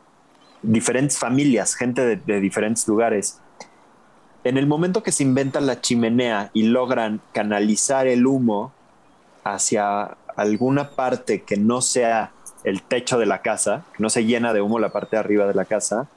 diferentes 0.61 1.17
familias, 1.17 1.75
gente 1.75 2.05
de, 2.05 2.15
de 2.17 2.39
diferentes 2.39 2.87
lugares. 2.87 3.39
En 4.43 4.57
el 4.57 4.67
momento 4.67 5.03
que 5.03 5.11
se 5.11 5.23
inventa 5.23 5.59
la 5.59 5.81
chimenea 5.81 6.51
y 6.53 6.63
logran 6.63 7.21
canalizar 7.33 8.07
el 8.07 8.25
humo 8.25 8.71
hacia 9.43 10.17
alguna 10.35 10.91
parte 10.91 11.41
que 11.41 11.57
no 11.57 11.81
sea 11.81 12.31
el 12.63 12.81
techo 12.81 13.17
de 13.17 13.25
la 13.25 13.41
casa, 13.41 13.85
que 13.95 14.03
no 14.03 14.09
se 14.09 14.25
llena 14.25 14.53
de 14.53 14.61
humo 14.61 14.79
la 14.79 14.89
parte 14.89 15.15
de 15.15 15.19
arriba 15.19 15.47
de 15.47 15.53
la 15.53 15.65
casa, 15.65 16.07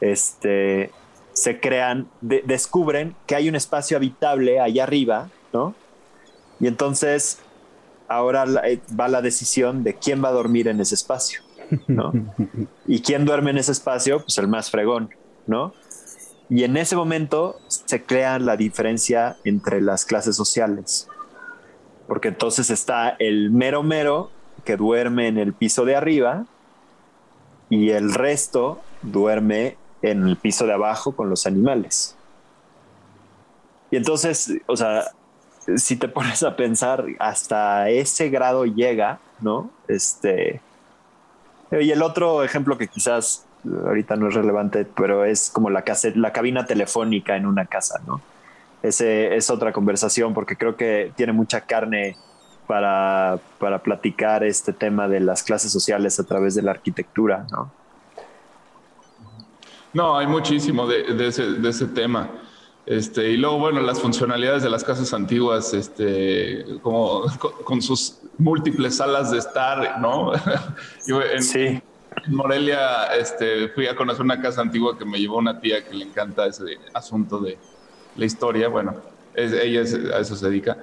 este, 0.00 0.90
se 1.32 1.60
crean, 1.60 2.08
descubren 2.20 3.14
que 3.26 3.36
hay 3.36 3.48
un 3.48 3.56
espacio 3.56 3.96
habitable 3.96 4.60
allá 4.60 4.84
arriba, 4.84 5.28
¿no? 5.52 5.74
Y 6.60 6.66
entonces 6.66 7.40
ahora 8.14 8.44
eh, 8.64 8.80
va 8.98 9.08
la 9.08 9.22
decisión 9.22 9.82
de 9.84 9.94
quién 9.94 10.22
va 10.22 10.28
a 10.28 10.32
dormir 10.32 10.68
en 10.68 10.80
ese 10.80 10.94
espacio, 10.94 11.42
¿no? 11.86 12.12
y 12.86 13.00
quién 13.00 13.24
duerme 13.24 13.50
en 13.50 13.58
ese 13.58 13.72
espacio, 13.72 14.22
pues 14.22 14.38
el 14.38 14.48
más 14.48 14.70
fregón, 14.70 15.10
¿no? 15.46 15.74
Y 16.48 16.64
en 16.64 16.76
ese 16.76 16.96
momento 16.96 17.56
se 17.68 18.02
crea 18.02 18.38
la 18.38 18.56
diferencia 18.56 19.36
entre 19.44 19.80
las 19.80 20.04
clases 20.04 20.36
sociales, 20.36 21.08
porque 22.06 22.28
entonces 22.28 22.70
está 22.70 23.16
el 23.18 23.50
mero 23.50 23.82
mero 23.82 24.30
que 24.64 24.76
duerme 24.76 25.28
en 25.28 25.38
el 25.38 25.54
piso 25.54 25.84
de 25.84 25.96
arriba 25.96 26.44
y 27.70 27.90
el 27.90 28.12
resto 28.12 28.80
duerme 29.00 29.76
en 30.02 30.26
el 30.26 30.36
piso 30.36 30.66
de 30.66 30.74
abajo 30.74 31.16
con 31.16 31.30
los 31.30 31.46
animales. 31.46 32.16
Y 33.90 33.96
entonces, 33.96 34.52
o 34.66 34.76
sea, 34.76 35.12
si 35.76 35.96
te 35.96 36.08
pones 36.08 36.42
a 36.42 36.56
pensar, 36.56 37.04
hasta 37.18 37.90
ese 37.90 38.28
grado 38.28 38.64
llega, 38.64 39.18
¿no? 39.40 39.70
Este. 39.88 40.60
Y 41.70 41.90
el 41.90 42.02
otro 42.02 42.44
ejemplo 42.44 42.76
que 42.76 42.88
quizás 42.88 43.46
ahorita 43.86 44.16
no 44.16 44.28
es 44.28 44.34
relevante, 44.34 44.84
pero 44.84 45.24
es 45.24 45.50
como 45.50 45.70
la, 45.70 45.84
la 46.16 46.32
cabina 46.32 46.66
telefónica 46.66 47.36
en 47.36 47.46
una 47.46 47.64
casa, 47.66 48.00
¿no? 48.06 48.20
Ese 48.82 49.36
es 49.36 49.48
otra 49.48 49.72
conversación 49.72 50.34
porque 50.34 50.56
creo 50.56 50.76
que 50.76 51.12
tiene 51.16 51.32
mucha 51.32 51.62
carne 51.62 52.16
para, 52.66 53.38
para 53.58 53.78
platicar 53.82 54.44
este 54.44 54.72
tema 54.72 55.08
de 55.08 55.20
las 55.20 55.42
clases 55.42 55.70
sociales 55.70 56.18
a 56.18 56.24
través 56.24 56.54
de 56.54 56.62
la 56.62 56.72
arquitectura, 56.72 57.46
¿no? 57.50 57.70
No, 59.94 60.16
hay 60.16 60.26
muchísimo 60.26 60.86
de, 60.86 61.28
ese, 61.28 61.44
de 61.44 61.68
ese 61.68 61.86
tema. 61.86 62.30
Este, 62.84 63.30
y 63.30 63.36
luego, 63.36 63.58
bueno, 63.58 63.80
las 63.80 64.00
funcionalidades 64.00 64.62
de 64.64 64.70
las 64.70 64.82
casas 64.82 65.12
antiguas, 65.14 65.72
este, 65.72 66.64
como 66.82 67.22
con, 67.64 67.80
sus 67.80 68.18
múltiples 68.38 68.96
salas 68.96 69.30
de 69.30 69.38
estar, 69.38 70.00
¿no? 70.00 70.32
en, 71.06 71.42
sí. 71.42 71.80
En 72.26 72.34
Morelia 72.34 73.06
este, 73.14 73.68
fui 73.68 73.86
a 73.86 73.94
conocer 73.94 74.22
una 74.22 74.40
casa 74.40 74.60
antigua 74.60 74.98
que 74.98 75.04
me 75.04 75.18
llevó 75.18 75.38
una 75.38 75.60
tía 75.60 75.84
que 75.84 75.94
le 75.94 76.04
encanta 76.04 76.46
ese 76.46 76.64
asunto 76.92 77.38
de 77.38 77.56
la 78.16 78.24
historia. 78.24 78.68
Bueno, 78.68 78.96
ella 79.34 79.80
a 80.16 80.18
eso 80.18 80.34
se 80.34 80.48
dedica. 80.48 80.76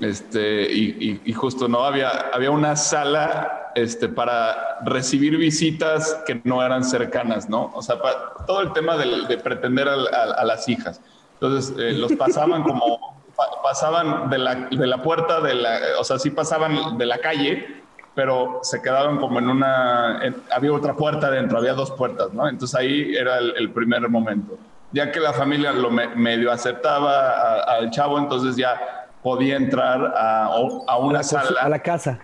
Este, 0.00 0.70
y, 0.72 1.20
y, 1.24 1.32
justo 1.32 1.66
no 1.66 1.84
había, 1.84 2.10
había 2.32 2.52
una 2.52 2.76
sala 2.76 3.72
este, 3.74 4.08
para 4.08 4.78
recibir 4.84 5.36
visitas 5.36 6.22
que 6.24 6.40
no 6.44 6.64
eran 6.64 6.84
cercanas, 6.84 7.48
¿no? 7.48 7.72
O 7.74 7.82
sea, 7.82 8.00
para, 8.00 8.32
todo 8.46 8.60
el 8.60 8.72
tema 8.72 8.96
de, 8.96 9.26
de 9.26 9.38
pretender 9.38 9.88
a, 9.88 9.94
a, 9.94 10.22
a 10.34 10.44
las 10.44 10.68
hijas. 10.68 11.00
Entonces, 11.40 11.74
eh, 11.78 11.92
los 11.92 12.12
pasaban 12.14 12.62
como, 12.64 13.18
pasaban 13.62 14.28
de 14.28 14.38
la, 14.38 14.54
de 14.54 14.86
la 14.86 15.02
puerta, 15.02 15.40
de 15.40 15.54
la, 15.54 15.78
o 15.98 16.04
sea, 16.04 16.18
sí 16.18 16.30
pasaban 16.30 16.98
de 16.98 17.06
la 17.06 17.18
calle, 17.18 17.82
pero 18.14 18.58
se 18.62 18.82
quedaban 18.82 19.18
como 19.18 19.38
en 19.38 19.48
una, 19.48 20.20
había 20.50 20.72
otra 20.72 20.96
puerta 20.96 21.30
dentro, 21.30 21.58
había 21.58 21.74
dos 21.74 21.92
puertas, 21.92 22.32
¿no? 22.32 22.48
Entonces 22.48 22.74
ahí 22.74 23.14
era 23.14 23.38
el, 23.38 23.70
primer 23.70 24.08
momento. 24.08 24.58
Ya 24.90 25.12
que 25.12 25.20
la 25.20 25.32
familia 25.32 25.70
lo 25.72 25.90
medio 25.90 26.50
aceptaba 26.50 27.60
al 27.62 27.90
chavo, 27.90 28.18
entonces 28.18 28.56
ya 28.56 29.06
podía 29.22 29.56
entrar 29.56 30.14
a, 30.16 30.46
a 30.46 30.98
una 30.98 31.22
sala. 31.22 31.60
A 31.60 31.68
la 31.68 31.78
casa. 31.78 32.18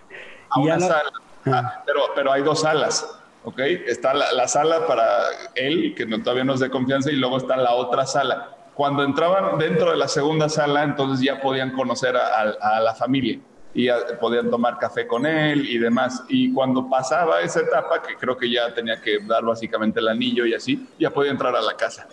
A 0.50 0.58
una 0.58 0.80
sala. 0.80 1.12
Ah, 1.46 1.82
pero, 1.86 2.00
pero 2.16 2.32
hay 2.32 2.42
dos 2.42 2.62
salas. 2.62 3.06
¿ok? 3.44 3.60
Está 3.60 4.14
la, 4.14 4.32
la, 4.32 4.48
sala 4.48 4.86
para 4.86 5.06
él, 5.54 5.94
que 5.94 6.06
no, 6.06 6.20
todavía 6.22 6.44
no 6.44 6.54
es 6.54 6.60
de 6.60 6.70
confianza, 6.70 7.12
y 7.12 7.16
luego 7.16 7.36
está 7.36 7.56
la 7.56 7.72
otra 7.72 8.06
sala. 8.06 8.48
Cuando 8.74 9.04
entraban 9.04 9.58
dentro 9.58 9.90
de 9.90 9.96
la 9.96 10.08
segunda 10.08 10.48
sala, 10.48 10.82
entonces 10.82 11.24
ya 11.24 11.40
podían 11.40 11.72
conocer 11.72 12.16
a, 12.16 12.54
a, 12.60 12.76
a 12.76 12.80
la 12.80 12.94
familia 12.94 13.38
y 13.74 13.86
ya 13.86 13.96
podían 14.20 14.50
tomar 14.50 14.78
café 14.78 15.06
con 15.06 15.26
él 15.26 15.68
y 15.68 15.78
demás. 15.78 16.22
Y 16.28 16.52
cuando 16.52 16.88
pasaba 16.88 17.40
esa 17.40 17.60
etapa, 17.60 18.00
que 18.00 18.14
creo 18.14 18.36
que 18.36 18.50
ya 18.50 18.72
tenía 18.72 19.00
que 19.00 19.18
dar 19.18 19.44
básicamente 19.44 19.98
el 19.98 20.08
anillo 20.08 20.46
y 20.46 20.54
así, 20.54 20.88
ya 20.98 21.10
podía 21.10 21.32
entrar 21.32 21.54
a 21.56 21.60
la 21.60 21.74
casa. 21.74 22.06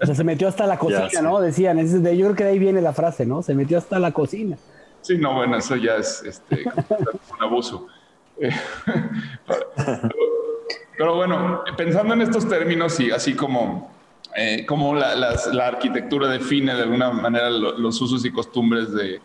O 0.00 0.06
sea, 0.06 0.14
se 0.14 0.22
metió 0.22 0.46
hasta 0.46 0.66
la 0.66 0.78
cocina, 0.78 1.08
ya, 1.10 1.22
¿no? 1.22 1.40
Decían, 1.40 1.78
es 1.78 2.02
de, 2.02 2.16
yo 2.16 2.26
creo 2.26 2.36
que 2.36 2.44
de 2.44 2.50
ahí 2.50 2.58
viene 2.58 2.82
la 2.82 2.92
frase, 2.92 3.24
¿no? 3.24 3.42
Se 3.42 3.54
metió 3.54 3.78
hasta 3.78 3.98
la 3.98 4.12
cocina. 4.12 4.58
Sí, 5.00 5.16
no, 5.16 5.34
bueno, 5.34 5.56
eso 5.56 5.76
ya 5.76 5.96
es 5.96 6.22
este, 6.24 6.64
un 7.38 7.42
abuso. 7.42 7.86
pero, 8.38 8.52
pero 10.98 11.16
bueno, 11.16 11.62
pensando 11.74 12.12
en 12.12 12.20
estos 12.20 12.46
términos 12.46 13.00
y 13.00 13.10
así 13.10 13.34
como 13.34 13.95
eh, 14.36 14.66
cómo 14.66 14.94
la, 14.94 15.14
la, 15.14 15.66
arquitectura 15.66 16.28
define 16.28 16.74
de 16.74 16.82
alguna 16.82 17.10
manera 17.10 17.50
lo, 17.50 17.78
los 17.78 18.00
usos 18.00 18.24
y 18.24 18.30
costumbres 18.30 18.92
de, 18.92 19.20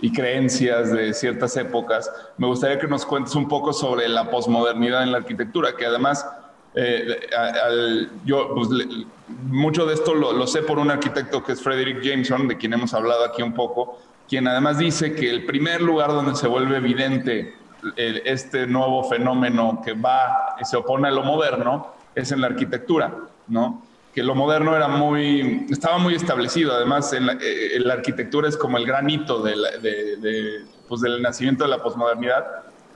y 0.00 0.12
creencias 0.12 0.92
de 0.92 1.12
ciertas 1.14 1.56
épocas, 1.56 2.10
me 2.36 2.46
gustaría 2.46 2.78
que 2.78 2.86
nos 2.86 3.04
cuentes 3.04 3.34
un 3.34 3.48
poco 3.48 3.72
sobre 3.72 4.08
la 4.08 4.30
posmodernidad 4.30 5.02
en 5.02 5.12
la 5.12 5.18
arquitectura, 5.18 5.76
que 5.76 5.86
además 5.86 6.26
eh, 6.74 7.28
al, 7.36 8.10
yo 8.24 8.54
pues, 8.54 8.68
le, 8.70 9.06
mucho 9.42 9.86
de 9.86 9.94
esto 9.94 10.14
lo, 10.14 10.32
lo, 10.32 10.46
sé 10.46 10.62
por 10.62 10.78
un 10.78 10.90
arquitecto 10.90 11.42
que 11.42 11.52
es 11.52 11.62
Frederick 11.62 12.02
Jameson, 12.02 12.48
de 12.48 12.56
quien 12.56 12.72
hemos 12.72 12.94
hablado 12.94 13.24
aquí 13.24 13.42
un 13.42 13.54
poco, 13.54 13.98
quien 14.28 14.46
además 14.46 14.78
dice 14.78 15.14
que 15.14 15.30
el 15.30 15.44
primer 15.44 15.80
lugar 15.80 16.10
donde 16.10 16.34
se 16.34 16.46
vuelve 16.46 16.76
evidente 16.76 17.54
el, 17.96 18.22
este 18.24 18.66
nuevo 18.66 19.04
fenómeno 19.04 19.80
que 19.84 19.92
va 19.92 20.56
y 20.60 20.64
se 20.64 20.76
opone 20.76 21.08
a 21.08 21.10
lo 21.10 21.24
moderno 21.24 21.94
es 22.14 22.30
en 22.32 22.40
la 22.40 22.48
arquitectura, 22.48 23.14
¿no? 23.48 23.82
Que 24.14 24.22
lo 24.22 24.34
moderno 24.34 24.74
era 24.74 24.88
muy, 24.88 25.66
estaba 25.70 25.98
muy 25.98 26.14
establecido. 26.14 26.74
Además, 26.74 27.12
en 27.12 27.26
la, 27.26 27.32
eh, 27.34 27.76
en 27.76 27.86
la 27.86 27.94
arquitectura 27.94 28.48
es 28.48 28.56
como 28.56 28.78
el 28.78 28.86
granito 28.86 29.42
de 29.42 29.56
la, 29.56 29.70
de, 29.78 30.16
de, 30.16 30.64
pues 30.88 31.00
del 31.00 31.22
nacimiento 31.22 31.64
de 31.64 31.70
la 31.70 31.82
posmodernidad. 31.82 32.44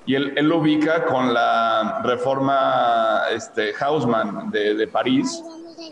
Y 0.05 0.15
él, 0.17 0.33
él, 0.37 0.49
lo 0.49 0.59
ubica 0.59 1.05
con 1.05 1.33
la 1.33 2.01
reforma 2.03 3.23
este, 3.31 3.73
Haussmann 3.79 4.51
de, 4.51 4.75
de 4.75 4.89
París, 4.89 5.43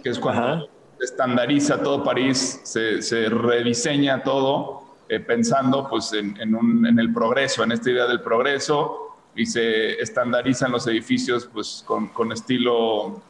que 0.03 0.11
es 0.11 0.19
cuando 0.19 0.43
Ajá. 0.43 0.63
se 0.99 1.05
estandariza 1.05 1.81
todo 1.81 2.03
París, 2.03 2.61
se, 2.65 3.01
se 3.03 3.29
rediseña 3.29 4.25
todo, 4.25 4.83
eh, 5.09 5.21
pensando 5.21 5.89
pues, 5.89 6.13
en, 6.13 6.41
en, 6.41 6.57
un, 6.57 6.87
en, 6.87 6.99
el 6.99 7.13
progreso, 7.13 7.63
en 7.63 7.71
esta 7.71 7.91
idea 7.91 8.07
del 8.07 8.21
progreso, 8.21 9.17
y 9.37 9.47
se 9.47 10.01
estandarizan 10.03 10.73
los 10.73 10.89
edificios 10.89 11.49
pues, 11.53 11.85
con, 11.87 12.09
con 12.09 12.33
estilo 12.33 13.23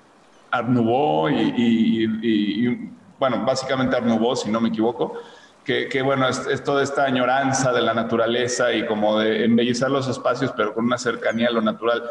Art 0.51 0.69
Nouveau 0.69 1.29
y, 1.29 1.35
y, 1.35 2.05
y, 2.05 2.69
y, 2.69 2.91
bueno, 3.19 3.45
básicamente 3.45 3.97
Art 3.97 4.07
Nouveau, 4.07 4.37
si 4.37 4.51
no 4.51 4.61
me 4.61 4.69
equivoco, 4.69 5.15
que, 5.65 5.89
que 5.89 6.03
bueno, 6.03 6.27
es, 6.29 6.47
es, 6.47 6.65
toda 6.65 6.83
esta 6.83 7.05
añoranza 7.05 7.73
de 7.73 7.83
la 7.83 7.95
naturaleza 7.95 8.73
y 8.73 8.87
como 8.87 9.19
de 9.19 9.45
embellecer 9.45 9.91
los 9.91 10.09
espacios, 10.09 10.53
pero 10.57 10.75
con 10.75 10.85
una 10.85 10.99
cercanía 10.99 11.49
a 11.49 11.53
lo 11.53 11.61
natural, 11.61 12.03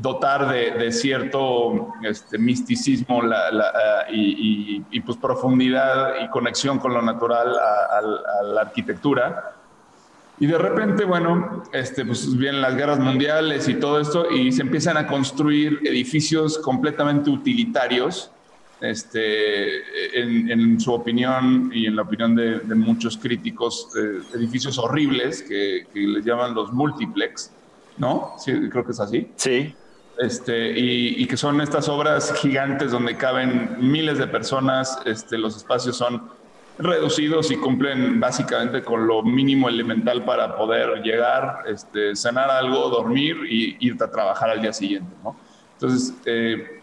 dotar 0.00 0.48
de, 0.48 0.72
de 0.72 0.92
cierto 0.92 1.92
este, 2.02 2.38
misticismo 2.38 3.22
la, 3.22 3.50
la, 3.50 3.72
y, 4.10 5.00
pues 5.00 5.16
profundidad 5.18 6.20
y 6.22 6.28
conexión 6.28 6.78
con 6.78 6.94
lo 6.94 7.02
natural 7.02 7.56
a, 7.58 7.96
a, 7.96 7.98
a 7.98 8.42
la 8.44 8.60
arquitectura 8.62 9.54
y 10.38 10.46
de 10.46 10.58
repente, 10.58 11.04
bueno, 11.04 11.62
este, 11.72 12.04
pues 12.04 12.36
vienen 12.36 12.60
las 12.60 12.76
guerras 12.76 12.98
mundiales 12.98 13.68
y 13.68 13.74
todo 13.74 14.00
esto, 14.00 14.30
y 14.30 14.50
se 14.50 14.62
empiezan 14.62 14.96
a 14.96 15.06
construir 15.06 15.80
edificios 15.84 16.58
completamente 16.58 17.30
utilitarios, 17.30 18.30
este, 18.80 20.20
en, 20.20 20.50
en 20.50 20.80
su 20.80 20.92
opinión 20.92 21.70
y 21.72 21.86
en 21.86 21.96
la 21.96 22.02
opinión 22.02 22.34
de, 22.34 22.58
de 22.58 22.74
muchos 22.74 23.16
críticos, 23.16 23.88
eh, 23.96 24.20
edificios 24.34 24.76
horribles 24.78 25.42
que, 25.42 25.86
que, 25.92 26.00
les 26.00 26.24
llaman 26.24 26.54
los 26.54 26.72
multiplex, 26.72 27.52
¿no? 27.96 28.34
Sí, 28.36 28.52
creo 28.68 28.84
que 28.84 28.90
es 28.92 29.00
así. 29.00 29.30
Sí. 29.36 29.74
Este, 30.18 30.78
y, 30.78 31.22
y, 31.22 31.26
que 31.26 31.36
son 31.36 31.60
estas 31.60 31.88
obras 31.88 32.34
gigantes 32.34 32.90
donde 32.90 33.16
caben 33.16 33.76
miles 33.80 34.18
de 34.18 34.26
personas, 34.26 34.98
este, 35.06 35.38
los 35.38 35.56
espacios 35.56 35.96
son 35.96 36.22
reducidos 36.78 37.50
y 37.50 37.56
cumplen 37.56 38.18
básicamente 38.18 38.82
con 38.82 39.06
lo 39.06 39.22
mínimo 39.22 39.68
elemental 39.68 40.24
para 40.24 40.56
poder 40.56 41.02
llegar, 41.02 41.64
este, 41.66 42.16
cenar 42.16 42.50
algo, 42.50 42.88
dormir 42.88 43.36
y 43.48 43.76
irte 43.80 44.04
a 44.04 44.10
trabajar 44.10 44.50
al 44.50 44.60
día 44.60 44.72
siguiente. 44.72 45.14
¿no? 45.22 45.36
Entonces, 45.74 46.14
eh, 46.24 46.80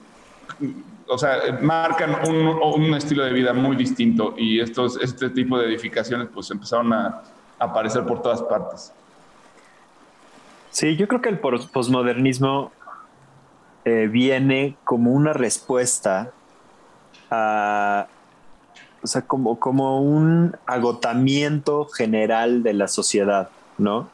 o 1.07 1.17
sea, 1.17 1.59
marcan 1.61 2.15
un, 2.29 2.93
estilo 2.93 3.23
de 3.25 3.33
vida 3.33 3.53
muy 3.53 3.75
distinto 3.75 4.33
y 4.37 4.59
estos, 4.61 4.97
este 5.01 5.29
tipo 5.29 5.57
de 5.57 5.67
edificaciones 5.67 6.29
pues 6.33 6.49
empezaron 6.51 6.93
a, 6.93 7.23
a 7.59 7.65
aparecer 7.65 8.05
por 8.05 8.21
todas 8.21 8.41
partes. 8.43 8.93
Sí, 10.69 10.95
yo 10.95 11.07
creo 11.09 11.21
que 11.21 11.27
el 11.27 11.39
posmodernismo 11.39 12.71
eh, 13.83 14.07
viene 14.11 14.77
como 14.83 15.11
una 15.11 15.33
respuesta 15.33 16.31
a 17.29 18.07
o 19.03 19.07
sea, 19.07 19.23
como, 19.23 19.59
como 19.59 20.01
un 20.01 20.55
agotamiento 20.65 21.85
general 21.85 22.63
de 22.63 22.73
la 22.73 22.87
sociedad, 22.87 23.49
¿no? 23.77 24.09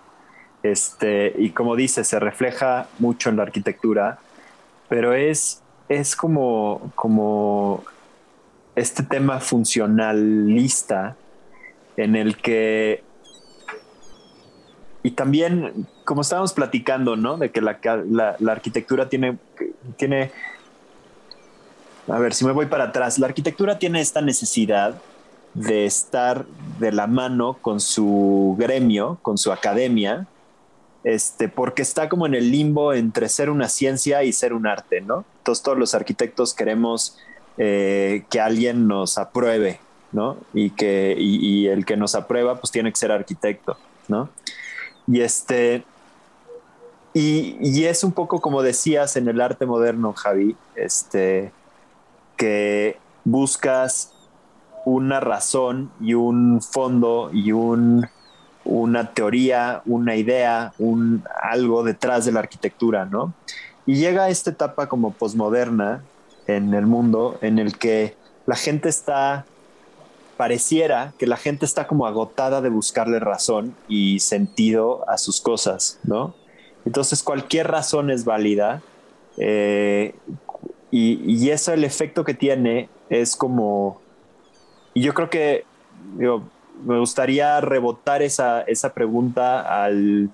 Este, 0.63 1.33
y 1.37 1.51
como 1.51 1.75
dice, 1.75 2.03
se 2.03 2.19
refleja 2.19 2.87
mucho 2.99 3.29
en 3.29 3.37
la 3.37 3.43
arquitectura, 3.43 4.19
pero 4.89 5.13
es, 5.13 5.61
es 5.89 6.15
como, 6.15 6.91
como 6.95 7.83
este 8.75 9.03
tema 9.03 9.39
funcionalista 9.39 11.15
en 11.95 12.15
el 12.15 12.37
que, 12.37 13.03
y 15.03 15.11
también, 15.11 15.87
como 16.05 16.21
estábamos 16.21 16.53
platicando, 16.53 17.15
¿no? 17.15 17.37
De 17.37 17.51
que 17.51 17.61
la, 17.61 17.79
la, 18.09 18.51
arquitectura 18.51 19.09
tiene, 19.09 19.37
tiene 19.95 20.31
a 22.07 22.19
ver, 22.19 22.33
si 22.33 22.45
me 22.45 22.51
voy 22.51 22.67
para 22.67 22.85
atrás, 22.85 23.19
la 23.19 23.27
arquitectura 23.27 23.79
tiene 23.79 23.99
esta 23.99 24.21
necesidad 24.21 25.01
de 25.53 25.85
estar 25.85 26.45
de 26.79 26.91
la 26.91 27.07
mano 27.07 27.57
con 27.61 27.79
su 27.79 28.55
gremio, 28.57 29.17
con 29.21 29.37
su 29.37 29.51
academia, 29.51 30.27
este, 31.03 31.49
porque 31.49 31.81
está 31.81 32.09
como 32.09 32.25
en 32.25 32.35
el 32.35 32.51
limbo 32.51 32.93
entre 32.93 33.27
ser 33.29 33.49
una 33.49 33.67
ciencia 33.67 34.23
y 34.23 34.33
ser 34.33 34.53
un 34.53 34.67
arte, 34.67 35.01
¿no? 35.01 35.25
Todos 35.43 35.77
los 35.77 35.93
arquitectos 35.95 36.53
queremos 36.53 37.17
eh, 37.57 38.25
que 38.29 38.39
alguien 38.39 38.87
nos 38.87 39.17
apruebe, 39.17 39.79
¿no? 40.11 40.37
Y 40.53 40.71
que 40.71 41.15
y, 41.17 41.67
el 41.67 41.85
que 41.85 41.97
nos 41.97 42.13
aprueba, 42.15 42.59
pues 42.59 42.71
tiene 42.71 42.91
que 42.91 42.97
ser 42.97 43.11
arquitecto, 43.11 43.77
¿no? 44.07 44.29
Y 45.07 45.21
este 45.21 45.83
y, 47.13 47.57
y, 47.61 47.85
es 47.85 48.03
un 48.03 48.11
poco 48.11 48.41
como 48.41 48.61
decías 48.61 49.15
en 49.15 49.27
el 49.27 49.41
arte 49.41 49.65
moderno, 49.65 50.13
Javi, 50.13 50.55
este 50.75 51.51
que 52.37 52.97
buscas 53.25 54.13
una 54.85 55.19
razón 55.19 55.91
y 55.99 56.13
un 56.13 56.61
fondo 56.61 57.29
y 57.33 57.51
un, 57.51 58.07
una 58.63 59.13
teoría, 59.13 59.81
una 59.85 60.15
idea, 60.15 60.73
un 60.79 61.23
algo 61.41 61.83
detrás 61.83 62.23
de 62.25 62.31
la 62.31 62.39
arquitectura, 62.39 63.05
¿no? 63.05 63.33
Y 63.85 63.95
llega 63.95 64.25
a 64.25 64.29
esta 64.29 64.51
etapa 64.51 64.87
como 64.87 65.11
posmoderna 65.11 66.03
en 66.47 66.73
el 66.73 66.85
mundo 66.85 67.37
en 67.41 67.59
el 67.59 67.77
que 67.77 68.15
la 68.45 68.55
gente 68.55 68.87
está, 68.87 69.45
pareciera 70.37 71.13
que 71.17 71.27
la 71.27 71.35
gente 71.35 71.65
está 71.65 71.87
como 71.87 72.07
agotada 72.07 72.61
de 72.61 72.69
buscarle 72.69 73.19
razón 73.19 73.75
y 73.89 74.19
sentido 74.19 75.03
a 75.09 75.17
sus 75.17 75.41
cosas, 75.41 75.99
¿no? 76.03 76.33
Entonces 76.85 77.23
cualquier 77.23 77.67
razón 77.67 78.09
es 78.09 78.23
válida 78.23 78.81
eh, 79.37 80.15
y, 80.91 81.19
y, 81.25 81.49
eso 81.49 81.73
el 81.73 81.83
efecto 81.83 82.23
que 82.23 82.33
tiene 82.33 82.89
es 83.09 83.35
como 83.35 84.01
y 84.93 85.01
yo 85.01 85.13
creo 85.13 85.29
que 85.29 85.63
me 86.83 86.99
gustaría 86.99 87.61
rebotar 87.61 88.21
esa, 88.21 88.61
esa 88.61 88.93
pregunta 88.93 89.83
al, 89.83 90.31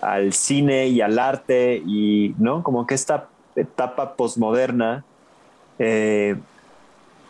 al, 0.00 0.32
cine 0.32 0.86
y 0.86 1.00
al 1.00 1.18
arte 1.18 1.82
y, 1.84 2.34
¿no? 2.38 2.62
Como 2.62 2.86
que 2.86 2.94
esta 2.94 3.28
etapa 3.56 4.14
posmoderna, 4.14 5.04
eh, 5.80 6.36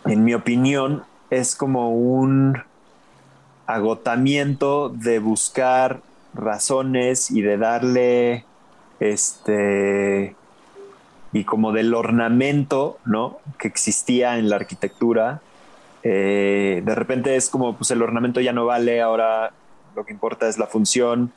en 0.05 0.25
mi 0.25 0.35
opinión, 0.35 1.05
es 1.31 1.57
como 1.57 1.91
un 1.91 2.63
agotamiento 3.67 4.91
de 4.91 5.19
buscar 5.21 6.03
razones 6.35 7.31
y 7.31 7.41
de 7.41 7.57
darle 7.57 8.45
este 9.01 10.37
y 11.35 11.45
como 11.45 11.73
del 11.73 11.93
ornamento, 11.93 12.99
¿no? 13.05 13.41
Que 13.59 13.69
existía 13.69 14.39
en 14.39 14.49
la 14.49 14.57
arquitectura 14.57 15.43
eh, 16.07 16.83
de 16.85 16.95
repente 16.95 17.35
es 17.35 17.49
como, 17.49 17.77
pues 17.77 17.91
el 17.91 18.03
ornamento 18.03 18.41
ya 18.41 18.53
no 18.53 18.67
vale, 18.67 19.01
ahora 19.01 19.53
lo 19.97 20.05
que 20.05 20.13
importa 20.13 20.47
es 20.49 20.59
la 20.59 20.67
función 20.67 21.33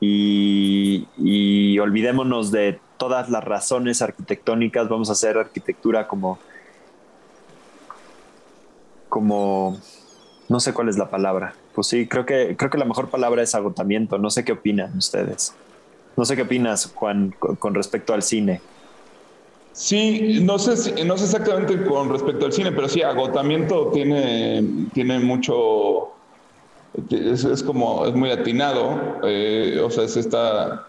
y, 0.00 1.78
olvidémonos 1.78 2.50
de 2.50 2.80
todas 2.96 3.30
las 3.30 3.44
razones 3.44 4.02
arquitectónicas, 4.02 4.88
vamos 4.88 5.08
a 5.08 5.12
hacer 5.12 5.38
arquitectura 5.38 6.08
como, 6.08 6.40
como, 9.08 9.80
no 10.48 10.58
sé 10.58 10.74
cuál 10.74 10.88
es 10.88 10.98
la 10.98 11.10
palabra. 11.10 11.54
Pues 11.74 11.86
sí, 11.86 12.08
creo 12.08 12.26
que, 12.26 12.56
creo 12.56 12.70
que 12.70 12.78
la 12.78 12.84
mejor 12.84 13.10
palabra 13.10 13.42
es 13.42 13.54
agotamiento. 13.54 14.18
No 14.18 14.30
sé 14.30 14.44
qué 14.44 14.50
opinan 14.50 14.98
ustedes. 14.98 15.54
No 16.16 16.24
sé 16.24 16.34
qué 16.34 16.42
opinas, 16.42 16.90
Juan, 16.92 17.32
con 17.38 17.74
respecto 17.74 18.14
al 18.14 18.24
cine. 18.24 18.60
Sí, 19.78 20.40
no 20.42 20.58
sé, 20.58 21.04
no 21.04 21.16
sé 21.16 21.24
exactamente 21.26 21.84
con 21.84 22.08
respecto 22.08 22.46
al 22.46 22.52
cine, 22.52 22.72
pero 22.72 22.88
sí, 22.88 23.00
agotamiento 23.00 23.92
tiene, 23.92 24.88
tiene 24.92 25.20
mucho, 25.20 26.08
es, 27.08 27.62
como, 27.62 28.04
es 28.04 28.12
muy 28.12 28.32
atinado, 28.32 29.20
eh, 29.22 29.80
o 29.80 29.88
sea, 29.88 30.02
es 30.02 30.16
esta 30.16 30.84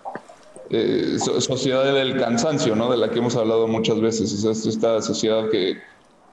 eh, 0.71 1.17
sociedad 1.19 1.93
del 1.93 2.17
cansancio, 2.17 2.75
¿no? 2.75 2.89
De 2.89 2.97
la 2.97 3.11
que 3.11 3.19
hemos 3.19 3.35
hablado 3.35 3.67
muchas 3.67 4.01
veces, 4.01 4.43
es 4.43 4.65
esta 4.65 5.03
sociedad 5.03 5.51
que, 5.51 5.77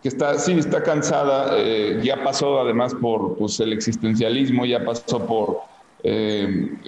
que 0.02 0.09
está, 0.09 0.38
sí, 0.38 0.52
está 0.52 0.82
cansada, 0.82 1.59
eh, 1.59 2.00
ya 2.02 2.24
pasó 2.24 2.59
además 2.59 2.94
por 2.94 3.36
pues, 3.36 3.61
el 3.61 3.74
existencialismo, 3.74 4.64
ya 4.64 4.82
pasó 4.82 5.26
por, 5.26 5.59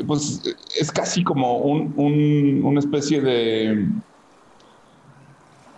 pues 0.06 0.42
es 0.80 0.90
casi 0.90 1.22
como 1.22 1.58
un, 1.58 1.92
un, 1.94 2.64
una 2.64 2.80
especie 2.80 3.20
de 3.20 3.86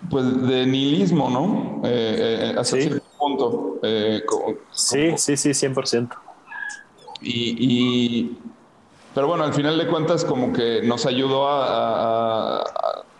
pues 0.08 0.46
de 0.46 0.66
nihilismo, 0.66 1.28
¿no? 1.28 1.82
Eh, 1.84 2.52
eh 2.52 2.54
hasta 2.58 2.80
cierto 2.80 3.04
punto. 3.18 3.80
Eh, 3.82 4.22
sí, 4.72 5.12
sí, 5.16 5.36
sí, 5.36 5.50
100%. 5.50 6.08
Y, 7.22 7.56
y, 7.58 8.38
pero 9.14 9.26
bueno, 9.26 9.44
al 9.44 9.52
final 9.52 9.76
de 9.76 9.86
cuentas 9.86 10.24
como 10.24 10.52
que 10.52 10.80
nos 10.82 11.04
ayudó 11.04 11.48
a, 11.48 12.64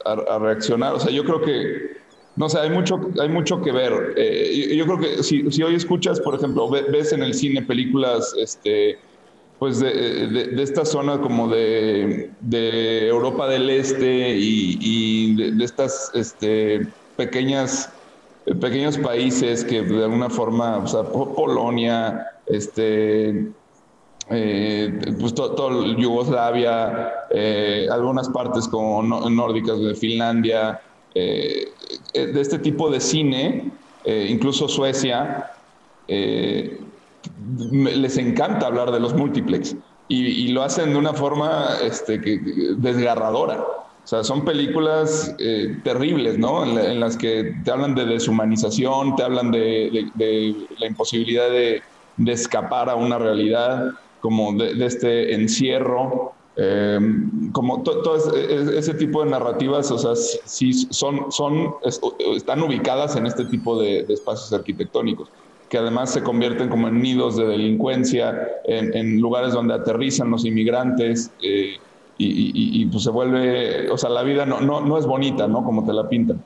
a, 0.04 0.38
reaccionar. 0.38 0.94
O 0.94 1.00
sea, 1.00 1.12
yo 1.12 1.24
creo 1.24 1.42
que, 1.42 1.98
no 2.36 2.48
sé, 2.48 2.60
hay 2.60 2.70
mucho, 2.70 3.00
hay 3.20 3.28
mucho 3.28 3.60
que 3.60 3.72
ver. 3.72 4.14
Eh, 4.16 4.74
yo, 4.74 4.86
creo 4.86 4.98
que 4.98 5.22
si, 5.22 5.50
si, 5.50 5.62
hoy 5.62 5.74
escuchas, 5.74 6.20
por 6.20 6.34
ejemplo, 6.34 6.68
ves 6.70 7.12
en 7.12 7.22
el 7.22 7.34
cine 7.34 7.62
películas, 7.62 8.34
este 8.38 8.98
pues 9.60 9.78
de, 9.78 10.54
esta 10.62 10.86
zona 10.86 11.20
como 11.20 11.46
de, 11.46 12.32
Europa 13.06 13.46
del 13.46 13.68
Este 13.68 14.34
y, 14.34 15.36
de, 15.36 15.64
estas 15.64 16.10
este, 16.14 16.88
pequeñas 17.16 17.92
pequeños 18.58 18.96
países 18.96 19.62
que 19.62 19.82
de 19.82 20.04
alguna 20.04 20.30
forma, 20.30 20.78
o 20.78 20.86
sea, 20.86 21.02
Polonia, 21.02 22.26
este, 22.46 23.52
eh, 24.30 25.14
pues 25.20 25.34
todo, 25.34 25.84
Yugoslavia, 25.94 27.12
eh, 27.30 27.86
algunas 27.92 28.30
partes 28.30 28.66
como 28.66 29.02
nórdicas 29.02 29.78
de 29.78 29.94
Finlandia, 29.94 30.80
eh, 31.14 31.68
de 32.14 32.40
este 32.40 32.58
tipo 32.58 32.90
de 32.90 32.98
cine, 32.98 33.70
incluso 34.06 34.68
Suecia, 34.68 35.52
les 37.40 38.16
encanta 38.18 38.66
hablar 38.66 38.90
de 38.90 39.00
los 39.00 39.14
multiplex 39.14 39.76
y, 40.08 40.48
lo 40.48 40.62
hacen 40.64 40.90
de 40.90 40.96
una 40.96 41.14
forma 41.14 41.76
este, 41.84 42.18
desgarradora. 42.76 43.60
O 43.60 44.06
sea, 44.10 44.24
son 44.24 44.44
películas 44.44 45.34
eh, 45.38 45.78
terribles, 45.84 46.36
¿no? 46.36 46.64
En, 46.64 46.98
las 46.98 47.16
que 47.16 47.54
te 47.64 47.70
hablan 47.70 47.94
de 47.94 48.06
deshumanización, 48.06 49.14
te 49.14 49.22
hablan 49.22 49.52
de, 49.52 50.10
la 50.78 50.86
imposibilidad 50.86 51.48
de, 51.48 51.82
escapar 52.26 52.90
a 52.90 52.96
una 52.96 53.18
realidad, 53.18 53.92
como 54.20 54.52
de, 54.54 54.84
este 54.84 55.32
encierro. 55.32 56.32
Em, 56.56 57.52
como 57.52 57.82
todo 57.82 58.16
ese 58.16 58.94
tipo 58.94 59.22
de 59.24 59.30
narrativas, 59.30 59.90
o 59.92 59.98
sea, 59.98 60.16
sí, 60.16 60.72
son, 60.90 61.30
son, 61.30 61.74
están 62.34 62.62
ubicadas 62.62 63.14
en 63.14 63.26
este 63.26 63.44
tipo 63.44 63.80
de 63.80 64.00
espacios 64.08 64.52
arquitectónicos 64.52 65.28
que 65.70 65.78
además 65.78 66.12
se 66.12 66.22
convierten 66.22 66.68
como 66.68 66.88
en 66.88 67.00
nidos 67.00 67.36
de 67.36 67.46
delincuencia, 67.46 68.48
en, 68.64 69.20
lugares 69.20 69.52
donde 69.52 69.72
aterrizan 69.72 70.28
los 70.28 70.44
inmigrantes 70.44 71.30
eh, 71.42 71.76
y, 72.18 72.84
pues 72.86 73.04
se 73.04 73.10
vuelve, 73.10 73.88
o 73.88 73.96
sea, 73.96 74.10
la 74.10 74.22
vida 74.22 74.44
no, 74.44 74.60
no, 74.60 74.98
es 74.98 75.06
bonita, 75.06 75.46
¿no? 75.46 75.64
Como 75.64 75.86
te 75.86 75.92
la 75.92 76.06
pintan. 76.08 76.44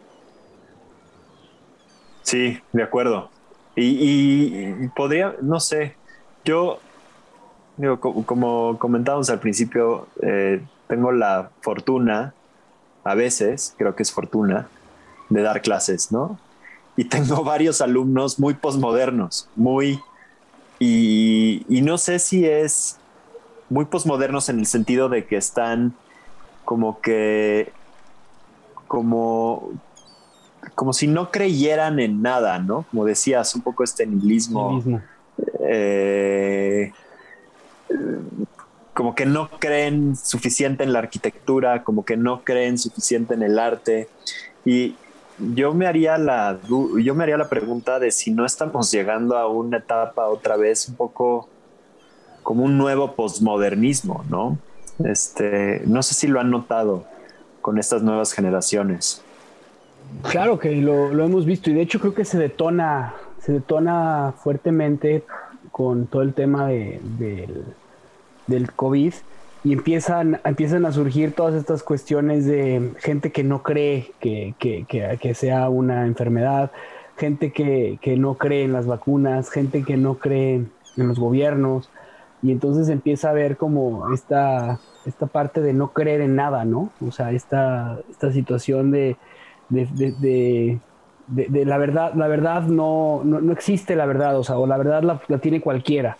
Sí, 2.23 2.61
de 2.73 2.83
acuerdo. 2.83 3.31
Y, 3.75 4.89
podría, 4.89 5.35
no 5.41 5.59
sé, 5.59 5.97
yo, 6.45 6.79
digo, 7.79 7.99
como 7.99 8.79
comentábamos 8.79 9.31
al 9.31 9.41
principio, 9.41 10.07
eh, 10.23 10.63
tengo 10.87 11.13
la 11.13 11.51
fortuna, 11.63 12.35
a 13.03 13.15
veces, 13.15 13.75
creo 13.79 13.97
que 13.97 14.03
es 14.05 14.13
fortuna, 14.13 14.69
de 15.31 15.43
dar 15.43 15.63
clases, 15.63 16.13
¿no? 16.13 16.39
Y 16.97 17.05
tengo 17.05 17.45
varios 17.45 17.81
alumnos 17.81 18.39
muy 18.39 18.55
posmodernos, 18.55 19.49
muy... 19.57 20.01
Y, 20.81 21.65
no 21.69 21.97
sé 21.99 22.19
si 22.19 22.45
es 22.45 22.99
muy 23.71 23.87
posmodernos 23.87 24.49
en 24.49 24.59
el 24.59 24.67
sentido 24.67 25.09
de 25.09 25.25
que 25.25 25.37
están 25.37 25.95
como 26.65 27.01
que... 27.01 27.73
como 28.87 29.71
como 30.75 30.95
si 30.95 31.07
no 31.07 31.31
creyeran 31.31 32.01
en 32.01 32.23
nada, 32.23 32.59
¿no? 32.59 32.87
Como 32.91 33.05
decías, 33.05 33.55
un 33.55 33.61
poco 33.61 33.85
este 33.85 34.07
nihilismo. 34.07 34.83
Eh, 35.61 36.91
como 38.95 39.15
que 39.15 39.27
no 39.27 39.51
creen 39.51 40.17
suficiente 40.17 40.85
en 40.85 40.93
la 40.93 41.01
arquitectura, 41.01 41.85
como 41.85 42.05
que 42.05 42.17
no 42.17 42.45
creen 42.45 42.79
suficiente 42.79 43.35
en 43.35 43.43
el 43.43 43.59
arte. 43.59 44.09
Y, 44.65 44.97
yo 45.39 45.75
me 45.75 45.87
haría 45.87 46.17
la 46.19 46.59
yo 46.69 47.15
me 47.15 47.25
haría 47.25 47.37
la 47.37 47.49
pregunta 47.49 47.99
de 47.99 48.11
si 48.11 48.31
no 48.31 48.47
estamos 48.47 48.91
llegando 48.91 49.37
a 49.37 49.49
una 49.49 49.79
etapa 49.79 50.27
otra 50.27 50.57
vez 50.57 50.89
un 50.89 50.95
poco 50.95 51.49
como 52.43 52.65
un 52.65 52.79
nuevo 52.79 53.15
posmodernismo, 53.15 54.25
¿no? 54.29 54.59
Este, 55.05 55.83
no 55.87 56.03
sé 56.03 56.15
si 56.15 56.29
lo 56.29 56.41
han 56.41 56.51
notado 56.51 57.05
con 57.63 57.79
estas 57.79 58.03
nuevas 58.03 58.33
generaciones. 58.33 59.23
Claro 60.23 60.59
que 60.59 60.77
lo, 60.77 61.11
hemos 61.25 61.47
visto 61.47 61.71
y 61.71 61.75
de 61.75 61.81
hecho 61.81 61.99
creo 61.99 62.15
que 62.15 62.25
se 62.25 62.39
detona, 62.39 63.15
se 63.41 63.53
detona 63.53 64.35
fuertemente 64.39 65.25
con 65.73 66.07
todo 66.07 66.23
el 66.23 66.35
tema 66.35 66.69
de, 66.69 67.01
del, 67.19 67.65
del 68.47 68.71
COVID 68.73 69.15
y 69.65 69.73
empiezan, 69.73 70.41
empiezan 70.45 70.85
a 70.85 70.93
surgir 70.93 71.33
todas 71.33 71.55
estas 71.55 71.83
cuestiones 71.83 72.45
de 72.45 72.93
gente 72.99 73.33
que 73.33 73.43
no 73.43 73.63
cree 73.63 74.13
que, 74.21 74.55
que, 74.59 74.85
que, 74.87 75.35
sea 75.35 75.71
una 75.71 76.07
enfermedad, 76.07 76.71
gente 77.17 77.51
que, 77.51 77.99
que 78.03 78.17
no 78.19 78.35
cree 78.35 78.65
en 78.65 78.75
las 78.75 78.87
vacunas, 78.87 79.51
gente 79.51 79.83
que 79.83 79.97
no 79.97 80.19
cree 80.19 80.67
en 80.97 81.09
los 81.09 81.19
gobiernos, 81.19 81.91
y 82.43 82.53
entonces 82.53 82.91
empieza 82.91 83.31
a 83.31 83.33
ver 83.33 83.57
como 83.57 84.13
esta, 84.13 84.79
esta 85.07 85.27
parte 85.27 85.63
de 85.63 85.73
no 85.73 85.95
creer 85.95 86.21
en 86.21 86.37
nada, 86.37 86.67
¿no? 86.67 86.91
O 87.01 87.11
sea, 87.11 87.33
esta, 87.33 87.99
esta 88.11 88.31
situación 88.33 88.91
de, 88.91 89.17
de, 89.71 89.87
de, 89.87 90.79
de 91.27 91.65
la 91.65 91.79
verdad, 91.79 92.13
la 92.15 92.29
verdad 92.29 92.65
no, 92.65 93.23
no, 93.25 93.41
no, 93.41 93.53
existe 93.53 93.97
la 93.97 94.05
verdad, 94.05 94.39
o 94.39 94.45
sea, 94.45 94.59
o 94.59 94.67
la 94.67 94.77
verdad 94.77 95.03
la, 95.03 95.23
la, 95.27 95.39
tiene 95.39 95.63
cualquiera. 95.63 96.19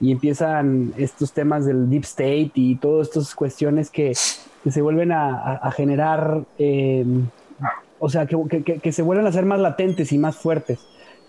Y 0.00 0.12
empiezan 0.12 0.94
estos 0.96 1.32
temas 1.32 1.66
del 1.66 1.90
deep 1.90 2.04
state 2.04 2.52
y 2.54 2.76
todas 2.76 3.08
estas 3.08 3.34
cuestiones 3.34 3.90
que, 3.90 4.14
se 4.14 4.82
vuelven 4.82 5.12
a, 5.12 5.70
generar, 5.74 6.44
eh, 6.58 7.04
o 7.98 8.08
sea, 8.08 8.26
que, 8.26 8.62
que, 8.62 8.92
se 8.92 9.02
vuelven 9.02 9.26
a 9.26 9.32
ser 9.32 9.44
más 9.44 9.60
latentes 9.60 10.12
y 10.12 10.18
más 10.18 10.36
fuertes 10.36 10.78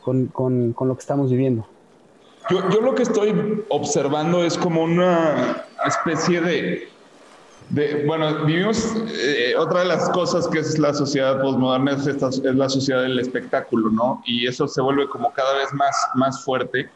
con, 0.04 0.28
con, 0.28 0.74
con 0.74 0.88
lo 0.88 0.96
que 0.96 1.02
estamos 1.02 1.32
viviendo. 1.32 1.66
Yo, 2.50 2.68
yo, 2.70 2.82
lo 2.82 2.96
que 2.96 3.04
estoy 3.04 3.64
observando 3.70 4.44
es 4.44 4.58
como 4.58 4.84
una 4.84 5.66
especie 5.86 6.42
de, 6.42 6.90
de 7.70 8.06
bueno, 8.06 8.46
vivimos, 8.46 8.96
eh, 9.14 9.54
otra 9.58 9.82
de 9.82 9.86
las 9.86 10.10
cosas 10.10 10.48
que 10.48 10.60
es 10.60 10.80
la 10.80 10.94
sociedad 10.94 11.40
postmoderna 11.42 11.92
es, 11.94 12.08
esta, 12.08 12.30
es 12.30 12.44
la 12.44 12.70
sociedad 12.70 13.04
del 13.04 13.20
espectáculo, 13.20 13.92
¿no? 13.92 14.24
Y 14.26 14.48
eso 14.48 14.68
se 14.68 14.82
vuelve 14.82 15.08
como 15.08 15.32
cada 15.32 15.54
vez 15.56 15.72
más, 15.74 15.96
más 16.16 16.44
fuerte. 16.44 16.90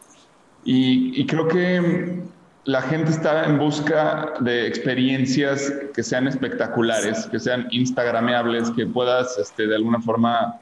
Y, 0.65 1.19
y 1.19 1.25
creo 1.25 1.47
que 1.47 2.23
la 2.65 2.81
gente 2.81 3.11
está 3.11 3.45
en 3.45 3.57
busca 3.57 4.33
de 4.39 4.67
experiencias 4.67 5.73
que 5.93 6.01
sean 6.01 6.27
espectaculares, 6.27 7.27
que 7.27 7.39
sean 7.39 7.67
instagrameables, 7.71 8.71
que 8.71 8.85
puedas 8.85 9.37
este, 9.37 9.67
de 9.67 9.75
alguna 9.75 9.99
forma 9.99 10.55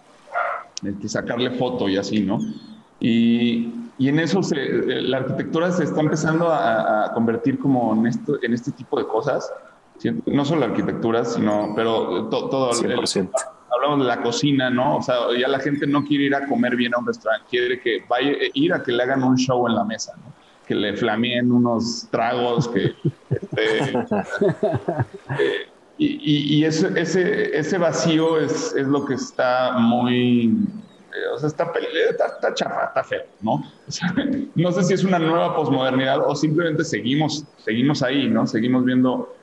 este, 0.83 1.07
sacarle 1.07 1.51
foto 1.51 1.87
y 1.87 1.97
así, 1.97 2.21
¿no? 2.21 2.39
Y, 2.99 3.71
y 3.97 4.09
en 4.09 4.19
eso 4.19 4.41
se, 4.41 4.55
la 5.01 5.17
arquitectura 5.17 5.71
se 5.71 5.83
está 5.83 6.01
empezando 6.01 6.49
a, 6.49 7.05
a, 7.05 7.13
convertir 7.13 7.59
como 7.59 7.93
en, 7.93 8.07
esto, 8.07 8.39
en 8.41 8.53
este 8.53 8.71
tipo 8.71 8.97
de 8.97 9.07
cosas. 9.07 9.51
No 10.25 10.43
solo 10.45 10.61
la 10.61 10.67
arquitectura, 10.67 11.23
sino, 11.23 11.73
pero 11.75 12.27
to, 12.29 12.49
todo. 12.49 12.71
100%. 12.71 13.19
El, 13.19 13.29
hablamos 13.73 13.99
de 13.99 14.05
la 14.05 14.21
cocina, 14.21 14.69
¿no? 14.69 14.97
O 14.97 15.01
sea, 15.01 15.15
ya 15.37 15.47
la 15.47 15.59
gente 15.59 15.87
no 15.87 16.03
quiere 16.03 16.25
ir 16.25 16.35
a 16.35 16.45
comer 16.47 16.75
bien 16.75 16.93
a 16.93 16.99
un 16.99 17.07
restaurante, 17.07 17.45
quiere 17.49 17.79
que 17.79 18.03
vaya, 18.07 18.31
ir 18.53 18.73
a 18.73 18.83
que 18.83 18.91
le 18.91 19.03
hagan 19.03 19.23
un 19.23 19.37
show 19.37 19.67
en 19.67 19.75
la 19.75 19.83
mesa, 19.83 20.13
¿no? 20.17 20.33
Que 20.67 20.75
le 20.75 20.95
flameen 20.95 21.51
unos 21.51 22.07
tragos, 22.11 22.67
que. 22.67 22.93
Este, 23.29 23.93
eh, 25.39 25.67
y, 25.97 26.63
ese, 26.63 26.91
ese, 26.97 27.77
vacío 27.77 28.39
es, 28.39 28.73
es 28.75 28.87
lo 28.87 29.05
que 29.05 29.13
está 29.13 29.73
muy 29.77 30.57
o 31.33 31.37
sea, 31.37 31.47
está, 31.47 31.71
está, 32.09 32.25
está 32.25 32.53
chafa, 32.53 32.85
está 32.85 33.03
feo, 33.03 33.23
¿no? 33.41 33.53
O 33.53 33.91
sea, 33.91 34.13
no 34.55 34.71
sé 34.71 34.83
si 34.83 34.93
es 34.93 35.03
una 35.03 35.19
nueva 35.19 35.55
posmodernidad 35.55 36.19
o 36.27 36.35
simplemente 36.35 36.83
seguimos, 36.83 37.45
seguimos 37.57 38.01
ahí, 38.01 38.27
¿no? 38.29 38.47
Seguimos 38.47 38.85
viendo... 38.85 39.35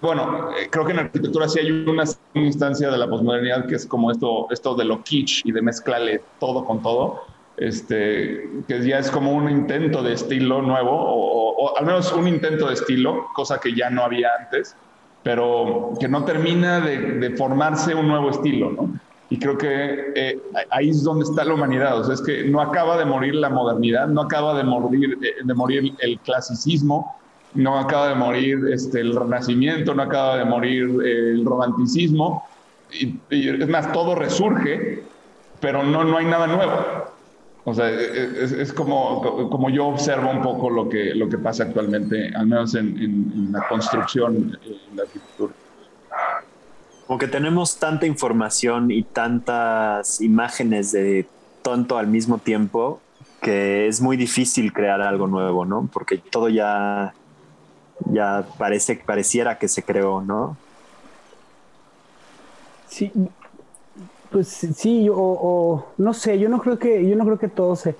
Bueno, 0.00 0.50
creo 0.70 0.84
que 0.84 0.92
en 0.92 1.00
arquitectura 1.00 1.48
sí 1.48 1.58
hay 1.58 1.70
una 1.70 2.04
instancia 2.34 2.90
de 2.90 2.98
la 2.98 3.08
posmodernidad 3.08 3.66
que 3.66 3.74
es 3.74 3.86
como 3.86 4.12
esto, 4.12 4.46
esto 4.50 4.76
de 4.76 4.84
lo 4.84 5.02
kitsch 5.02 5.44
y 5.44 5.50
de 5.50 5.60
mezclarle 5.60 6.22
todo 6.38 6.64
con 6.64 6.82
todo, 6.82 7.22
este, 7.56 8.48
que 8.68 8.86
ya 8.86 8.98
es 8.98 9.10
como 9.10 9.32
un 9.32 9.50
intento 9.50 10.02
de 10.02 10.12
estilo 10.12 10.62
nuevo, 10.62 10.92
o, 10.92 11.76
al 11.76 11.84
menos 11.84 12.12
un 12.12 12.28
intento 12.28 12.68
de 12.68 12.74
estilo, 12.74 13.26
cosa 13.34 13.58
que 13.58 13.74
ya 13.74 13.90
no 13.90 14.04
había 14.04 14.28
antes, 14.38 14.76
pero 15.24 15.92
que 15.98 16.06
no 16.06 16.24
termina 16.24 16.80
de, 16.80 16.98
de 16.98 17.36
formarse 17.36 17.92
un 17.94 18.06
nuevo 18.06 18.30
estilo, 18.30 18.70
¿no? 18.70 18.92
Y 19.30 19.38
creo 19.38 19.58
que 19.58 20.12
eh, 20.14 20.38
ahí 20.70 20.88
es 20.88 21.02
donde 21.02 21.24
está 21.24 21.44
la 21.44 21.52
humanidad. 21.52 22.00
O 22.00 22.04
sea, 22.04 22.14
es 22.14 22.22
que 22.22 22.44
no 22.44 22.62
acaba 22.62 22.96
de 22.96 23.04
morir 23.04 23.34
la 23.34 23.50
modernidad, 23.50 24.08
no 24.08 24.22
acaba 24.22 24.56
de 24.56 24.64
morir, 24.64 25.18
de 25.18 25.54
morir 25.54 25.94
el 25.98 26.18
clasicismo, 26.20 27.17
no 27.54 27.78
acaba 27.78 28.08
de 28.08 28.14
morir 28.14 28.58
este, 28.72 29.00
el 29.00 29.14
renacimiento, 29.14 29.94
no 29.94 30.02
acaba 30.02 30.36
de 30.36 30.44
morir 30.44 30.84
el 31.04 31.44
romanticismo. 31.44 32.46
Y, 32.92 33.18
es 33.30 33.68
más, 33.68 33.92
todo 33.92 34.14
resurge, 34.14 35.02
pero 35.60 35.82
no, 35.82 36.04
no 36.04 36.16
hay 36.18 36.26
nada 36.26 36.46
nuevo. 36.46 36.74
O 37.64 37.74
sea, 37.74 37.90
es, 37.90 38.52
es, 38.52 38.72
como, 38.72 39.50
como 39.50 39.68
yo 39.68 39.86
observo 39.86 40.30
un 40.30 40.40
poco 40.40 40.70
lo 40.70 40.88
que, 40.88 41.14
lo 41.14 41.28
que 41.28 41.36
pasa 41.36 41.64
actualmente, 41.64 42.32
al 42.34 42.46
menos 42.46 42.74
en, 42.74 42.96
en, 42.96 43.32
en 43.34 43.52
la 43.52 43.66
construcción, 43.68 44.58
en 44.64 44.96
la 44.96 45.02
arquitectura 45.02 45.52
como 47.08 47.18
que 47.18 47.26
tenemos 47.26 47.78
tanta 47.78 48.04
información 48.04 48.90
y 48.90 49.02
tantas 49.02 50.20
imágenes 50.20 50.92
de 50.92 51.26
tonto 51.62 51.96
al 51.96 52.06
mismo 52.06 52.36
tiempo 52.36 53.00
que 53.40 53.88
es 53.88 54.02
muy 54.02 54.18
difícil 54.18 54.74
crear 54.74 55.00
algo 55.00 55.26
nuevo, 55.26 55.64
¿no? 55.64 55.88
Porque 55.90 56.18
todo 56.18 56.50
ya, 56.50 57.14
ya 58.06 58.46
parece, 58.58 58.96
pareciera 58.96 59.58
que 59.58 59.68
se 59.68 59.82
creó, 59.82 60.20
¿no? 60.22 60.56
Sí, 62.88 63.12
pues 64.30 64.48
sí, 64.48 65.08
o, 65.12 65.86
no 65.96 66.14
sé, 66.14 66.38
yo 66.38 66.48
no 66.48 66.60
creo 66.60 66.78
que, 66.78 67.08
yo 67.08 67.16
no 67.16 67.24
creo 67.24 67.38
que 67.38 67.48
todo 67.48 67.76
se, 67.76 67.96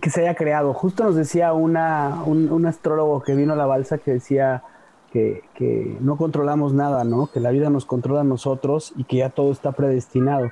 que 0.00 0.10
se 0.10 0.22
haya 0.22 0.34
creado. 0.34 0.72
Justo 0.74 1.04
nos 1.04 1.16
decía 1.16 1.52
una, 1.52 2.22
un, 2.24 2.50
un 2.50 2.66
astrólogo 2.66 3.22
que 3.22 3.34
vino 3.34 3.52
a 3.52 3.56
la 3.56 3.66
balsa 3.66 3.98
que 3.98 4.12
decía, 4.12 4.62
que, 5.12 5.42
que, 5.54 5.96
no 6.00 6.16
controlamos 6.16 6.72
nada, 6.72 7.04
¿no? 7.04 7.26
Que 7.26 7.40
la 7.40 7.50
vida 7.50 7.70
nos 7.70 7.84
controla 7.84 8.22
a 8.22 8.24
nosotros 8.24 8.92
y 8.96 9.04
que 9.04 9.18
ya 9.18 9.30
todo 9.30 9.52
está 9.52 9.72
predestinado. 9.72 10.50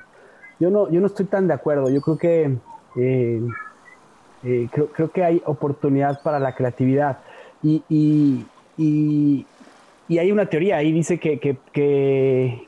Yo 0.59 0.69
no, 0.69 0.89
yo 0.89 1.01
no 1.01 1.07
estoy 1.07 1.25
tan 1.25 1.47
de 1.47 1.55
acuerdo. 1.55 1.89
Yo 1.89 2.01
creo 2.01 2.17
que 2.17 2.57
eh, 2.95 3.41
eh, 4.43 4.69
creo, 4.71 4.87
creo, 4.87 5.11
que 5.11 5.23
hay 5.23 5.41
oportunidad 5.45 6.21
para 6.21 6.39
la 6.39 6.53
creatividad. 6.53 7.19
Y, 7.63 7.83
y, 7.89 8.45
y, 8.77 10.17
hay 10.17 10.31
una 10.31 10.47
teoría 10.47 10.77
ahí, 10.77 10.91
dice 10.91 11.19
que, 11.19 11.39
que, 11.39 11.57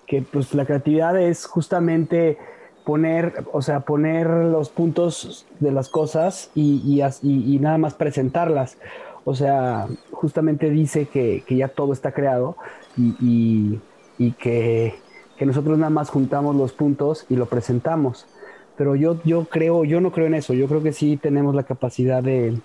que, 0.05 0.21
pues 0.31 0.53
la 0.53 0.65
creatividad 0.65 1.19
es 1.19 1.45
justamente 1.45 2.37
poner, 2.85 3.43
o 3.51 3.61
sea, 3.61 3.81
poner 3.81 4.27
los 4.27 4.69
puntos 4.69 5.45
de 5.59 5.71
las 5.71 5.89
cosas 5.89 6.51
y, 6.55 7.01
y, 7.21 7.59
nada 7.59 7.77
más 7.77 7.95
presentarlas. 7.95 8.77
O 9.25 9.35
sea, 9.35 9.87
justamente 10.11 10.69
dice 10.69 11.07
que, 11.07 11.43
ya 11.49 11.67
todo 11.67 11.93
está 11.93 12.11
creado 12.11 12.55
y, 12.97 13.79
que, 14.39 14.95
que, 15.37 15.45
nosotros 15.45 15.77
nada 15.77 15.89
más 15.89 16.09
juntamos 16.09 16.55
los 16.55 16.71
puntos 16.71 17.25
y 17.29 17.35
lo 17.35 17.47
presentamos. 17.47 18.25
Pero 18.77 18.95
yo, 18.95 19.21
yo 19.23 19.45
creo, 19.45 19.83
yo 19.83 20.01
no 20.01 20.11
creo 20.11 20.27
en 20.27 20.33
eso, 20.33 20.53
yo 20.53 20.67
creo 20.67 20.81
que 20.81 20.93
sí 20.93 21.17
tenemos 21.17 21.53
la 21.53 21.63
capacidad 21.63 22.23
de, 22.23 22.57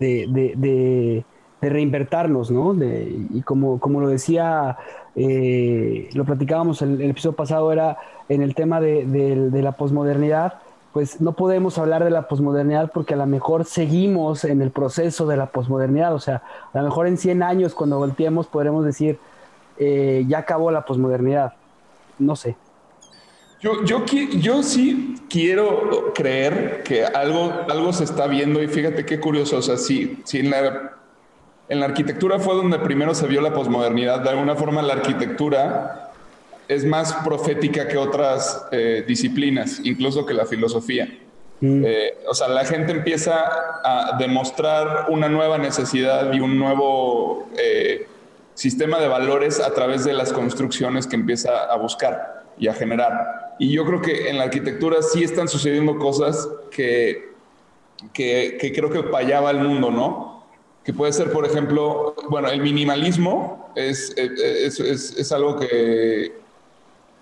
de, 0.00 1.24
de, 1.60 1.68
de 1.68 1.72
reinvertirnos, 1.72 2.50
¿no? 2.50 2.74
y 2.74 3.42
como, 3.42 3.80
como 3.80 4.00
lo 4.00 4.08
decía, 4.08 4.76
eh, 5.16 6.08
lo 6.14 6.24
platicábamos 6.24 6.82
el, 6.82 7.00
el, 7.00 7.10
episodio 7.10 7.36
pasado, 7.36 7.72
era 7.72 7.98
en 8.28 8.42
el 8.42 8.54
tema 8.54 8.80
de, 8.80 9.50
la 9.52 9.72
posmodernidad, 9.72 10.54
pues 10.92 11.20
no 11.20 11.32
podemos 11.32 11.78
hablar 11.78 12.04
de 12.04 12.10
la 12.10 12.28
posmodernidad 12.28 12.90
porque 12.92 13.14
a 13.14 13.16
lo 13.16 13.26
mejor 13.26 13.64
seguimos 13.64 14.44
en 14.44 14.60
el 14.62 14.70
proceso 14.70 15.26
de 15.26 15.36
la 15.36 15.46
posmodernidad. 15.46 16.14
O 16.14 16.18
sea, 16.18 16.42
a 16.72 16.78
lo 16.78 16.84
mejor 16.84 17.06
en 17.06 17.16
100 17.16 17.42
años 17.42 17.74
cuando 17.74 17.98
volteemos 17.98 18.46
podremos 18.48 18.84
decir, 18.84 19.18
eh, 19.78 20.24
ya 20.26 20.38
acabó 20.38 20.70
la 20.70 20.84
posmodernidad. 20.84 21.54
No 22.18 22.34
sé. 22.34 22.56
Yo, 23.60 23.84
yo, 23.84 24.04
yo 24.06 24.62
sí 24.62 25.16
quiero 25.28 26.12
creer 26.14 26.82
que 26.82 27.04
algo, 27.04 27.52
algo 27.68 27.92
se 27.92 28.04
está 28.04 28.26
viendo 28.26 28.62
y 28.62 28.68
fíjate 28.68 29.04
qué 29.04 29.20
curioso, 29.20 29.58
o 29.58 29.62
sea, 29.62 29.76
sí, 29.76 30.20
sí 30.24 30.38
en, 30.38 30.50
la, 30.50 30.96
en 31.70 31.78
la 31.78 31.86
arquitectura 31.86 32.40
fue 32.40 32.56
donde 32.56 32.80
primero 32.80 33.14
se 33.14 33.28
vio 33.28 33.40
la 33.40 33.54
posmodernidad, 33.54 34.20
de 34.20 34.30
alguna 34.30 34.56
forma 34.56 34.82
la 34.82 34.94
arquitectura 34.94 36.10
es 36.66 36.84
más 36.84 37.12
profética 37.24 37.86
que 37.86 37.96
otras 37.96 38.66
eh, 38.72 39.04
disciplinas, 39.06 39.80
incluso 39.84 40.26
que 40.26 40.34
la 40.34 40.46
filosofía. 40.46 41.08
Mm. 41.60 41.84
Eh, 41.86 42.14
o 42.28 42.34
sea, 42.34 42.48
la 42.48 42.64
gente 42.64 42.90
empieza 42.90 43.44
a 43.84 44.16
demostrar 44.18 45.06
una 45.10 45.28
nueva 45.28 45.58
necesidad 45.58 46.32
y 46.32 46.40
un 46.40 46.58
nuevo 46.58 47.48
eh, 47.56 48.08
sistema 48.54 48.98
de 48.98 49.06
valores 49.06 49.60
a 49.60 49.72
través 49.72 50.04
de 50.04 50.12
las 50.12 50.32
construcciones 50.32 51.06
que 51.06 51.14
empieza 51.14 51.66
a 51.66 51.76
buscar 51.76 52.46
y 52.58 52.66
a 52.66 52.74
generar. 52.74 53.54
Y 53.60 53.70
yo 53.72 53.84
creo 53.84 54.02
que 54.02 54.28
en 54.28 54.38
la 54.38 54.44
arquitectura 54.44 55.02
sí 55.02 55.22
están 55.22 55.46
sucediendo 55.46 55.98
cosas 55.98 56.48
que, 56.72 57.30
que, 58.12 58.58
que 58.60 58.72
creo 58.72 58.90
que 58.90 59.04
fallaba 59.04 59.52
el 59.52 59.58
mundo, 59.58 59.92
¿no? 59.92 60.39
Que 60.84 60.92
puede 60.94 61.12
ser, 61.12 61.30
por 61.30 61.44
ejemplo, 61.44 62.14
bueno, 62.28 62.48
el 62.48 62.62
minimalismo 62.62 63.70
es, 63.74 64.14
es, 64.16 64.80
es, 64.80 65.16
es 65.16 65.32
algo 65.32 65.56
que, 65.56 66.32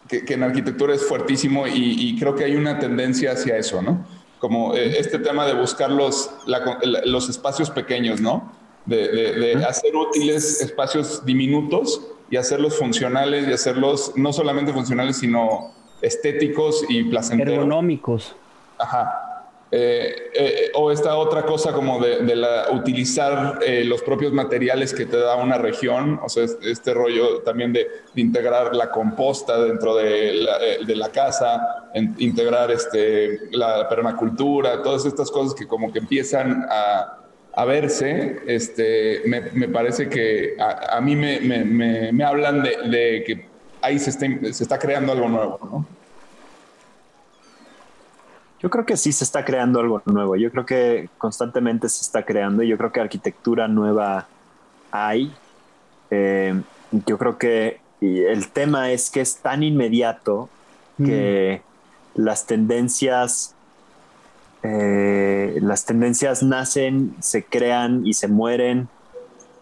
que, 0.09 0.25
que 0.25 0.35
en 0.35 0.43
arquitectura 0.43 0.95
es 0.95 1.05
fuertísimo 1.05 1.67
y, 1.67 2.09
y, 2.09 2.19
creo 2.19 2.35
que 2.35 2.45
hay 2.45 2.57
una 2.57 2.79
tendencia 2.79 3.33
hacia 3.33 3.57
eso, 3.57 3.83
¿no? 3.83 4.07
Como 4.39 4.75
eh, 4.75 4.99
este 4.99 5.19
tema 5.19 5.47
de 5.47 5.55
buscar 5.55 5.91
los, 5.91 6.31
la, 6.47 6.79
los 7.05 7.29
espacios 7.29 7.71
pequeños, 7.71 8.21
¿no? 8.21 8.53
De, 8.87 9.09
de, 9.09 9.33
de, 9.33 9.65
hacer 9.65 9.95
útiles 9.95 10.63
espacios 10.63 11.25
diminutos 11.27 12.01
y 12.31 12.37
hacerlos 12.37 12.77
funcionales 12.79 13.47
y 13.49 13.53
hacerlos 13.53 14.13
no 14.17 14.33
solamente 14.33 14.73
funcionales, 14.73 15.19
sino 15.19 15.73
estéticos 16.01 16.85
y 16.89 17.05
placenteros. 17.05 17.55
Ergonómicos. 17.55 18.35
Ajá. 18.79 19.28
Eh, 19.71 20.31
eh, 20.35 20.71
o 20.75 20.91
esta 20.91 21.15
otra 21.17 21.45
cosa 21.45 21.73
como 21.75 22.01
de, 22.01 22.21
de 22.21 22.37
la, 22.37 22.71
utilizar 22.73 23.59
eh, 23.63 23.85
los 23.85 24.01
propios 24.01 24.33
materiales 24.33 24.95
que 24.95 25.05
te 25.05 25.19
da 25.19 25.37
una 25.37 25.59
región, 25.59 26.19
o 26.25 26.29
sea, 26.31 26.47
este 26.63 26.95
rollo 26.95 27.41
también 27.41 27.75
de, 27.75 27.87
integrar 28.15 28.75
la 28.75 28.91
composta 28.91 29.63
dentro 29.63 29.95
de 29.95 30.33
la, 30.33 30.59
de 30.59 30.97
la 30.97 31.11
casa, 31.11 31.91
integrar 32.19 32.71
este, 32.71 33.41
la 33.53 33.87
permacultura, 33.89 34.83
todas 34.83 35.05
estas 35.05 35.31
cosas 35.31 35.55
que 35.55 35.67
como 35.67 35.93
que 35.93 35.99
empiezan 35.99 36.67
a, 36.71 37.15
verse, 37.67 38.41
este, 38.47 39.23
me, 39.27 39.41
me, 39.53 39.69
parece 39.69 40.09
que 40.09 40.57
a, 40.59 41.01
mí 41.01 41.15
me, 41.15 41.41
me, 41.41 42.13
me, 42.13 42.25
hablan 42.25 42.63
de, 42.63 42.77
de 42.89 43.25
que 43.25 43.49
ahí 43.83 43.99
se 43.99 44.11
está, 44.11 44.27
se 44.53 44.63
está 44.63 44.79
creando 44.79 45.13
algo 45.13 45.29
nuevo, 45.29 45.59
¿no? 45.63 45.98
Yo 48.61 48.71
creo 48.71 48.85
que 48.85 48.97
sí 48.97 49.13
se 49.13 49.25
está 49.25 49.45
creando 49.45 49.81
algo 49.81 50.03
nuevo. 50.07 50.37
Yo 50.37 50.51
creo 50.51 50.67
que 50.67 51.09
constantemente 51.19 51.89
se 51.89 52.03
está 52.03 52.25
creando. 52.25 52.63
Yo 52.63 52.77
creo 52.77 52.91
que 52.91 53.01
arquitectura 53.01 53.69
nueva 53.69 54.27
hay. 54.91 55.33
Eh, 56.11 56.61
yo 57.07 57.19
creo 57.19 57.39
que 57.39 57.81
el 58.01 58.49
tema 58.49 58.91
es 58.91 59.11
que 59.11 59.21
es 59.21 59.37
tan 59.39 59.63
inmediato 59.63 60.49
que 60.97 61.63
mm. 62.17 62.21
las 62.21 62.47
tendencias, 62.47 63.55
eh, 64.63 65.59
las 65.61 65.85
tendencias 65.85 66.43
nacen, 66.43 67.15
se 67.21 67.45
crean 67.45 68.07
y 68.07 68.15
se 68.15 68.27
mueren 68.27 68.89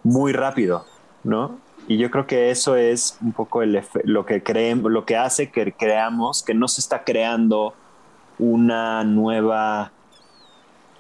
muy 0.03 0.33
rápido, 0.33 0.87
¿no? 1.25 1.59
Y 1.89 1.99
yo 1.99 2.11
creo 2.11 2.27
que 2.27 2.51
eso 2.51 2.77
es 2.77 3.19
un 3.21 3.33
poco 3.33 3.63
el, 3.63 3.83
lo 4.05 4.27
que 4.27 4.43
creemos, 4.43 4.91
lo 4.91 5.05
que 5.05 5.17
hace 5.17 5.51
que 5.51 5.73
creamos 5.73 6.43
que 6.43 6.55
no 6.55 6.67
se 6.67 6.81
está 6.81 7.05
creando 7.05 7.75
una 8.39 9.05
nueva 9.05 9.93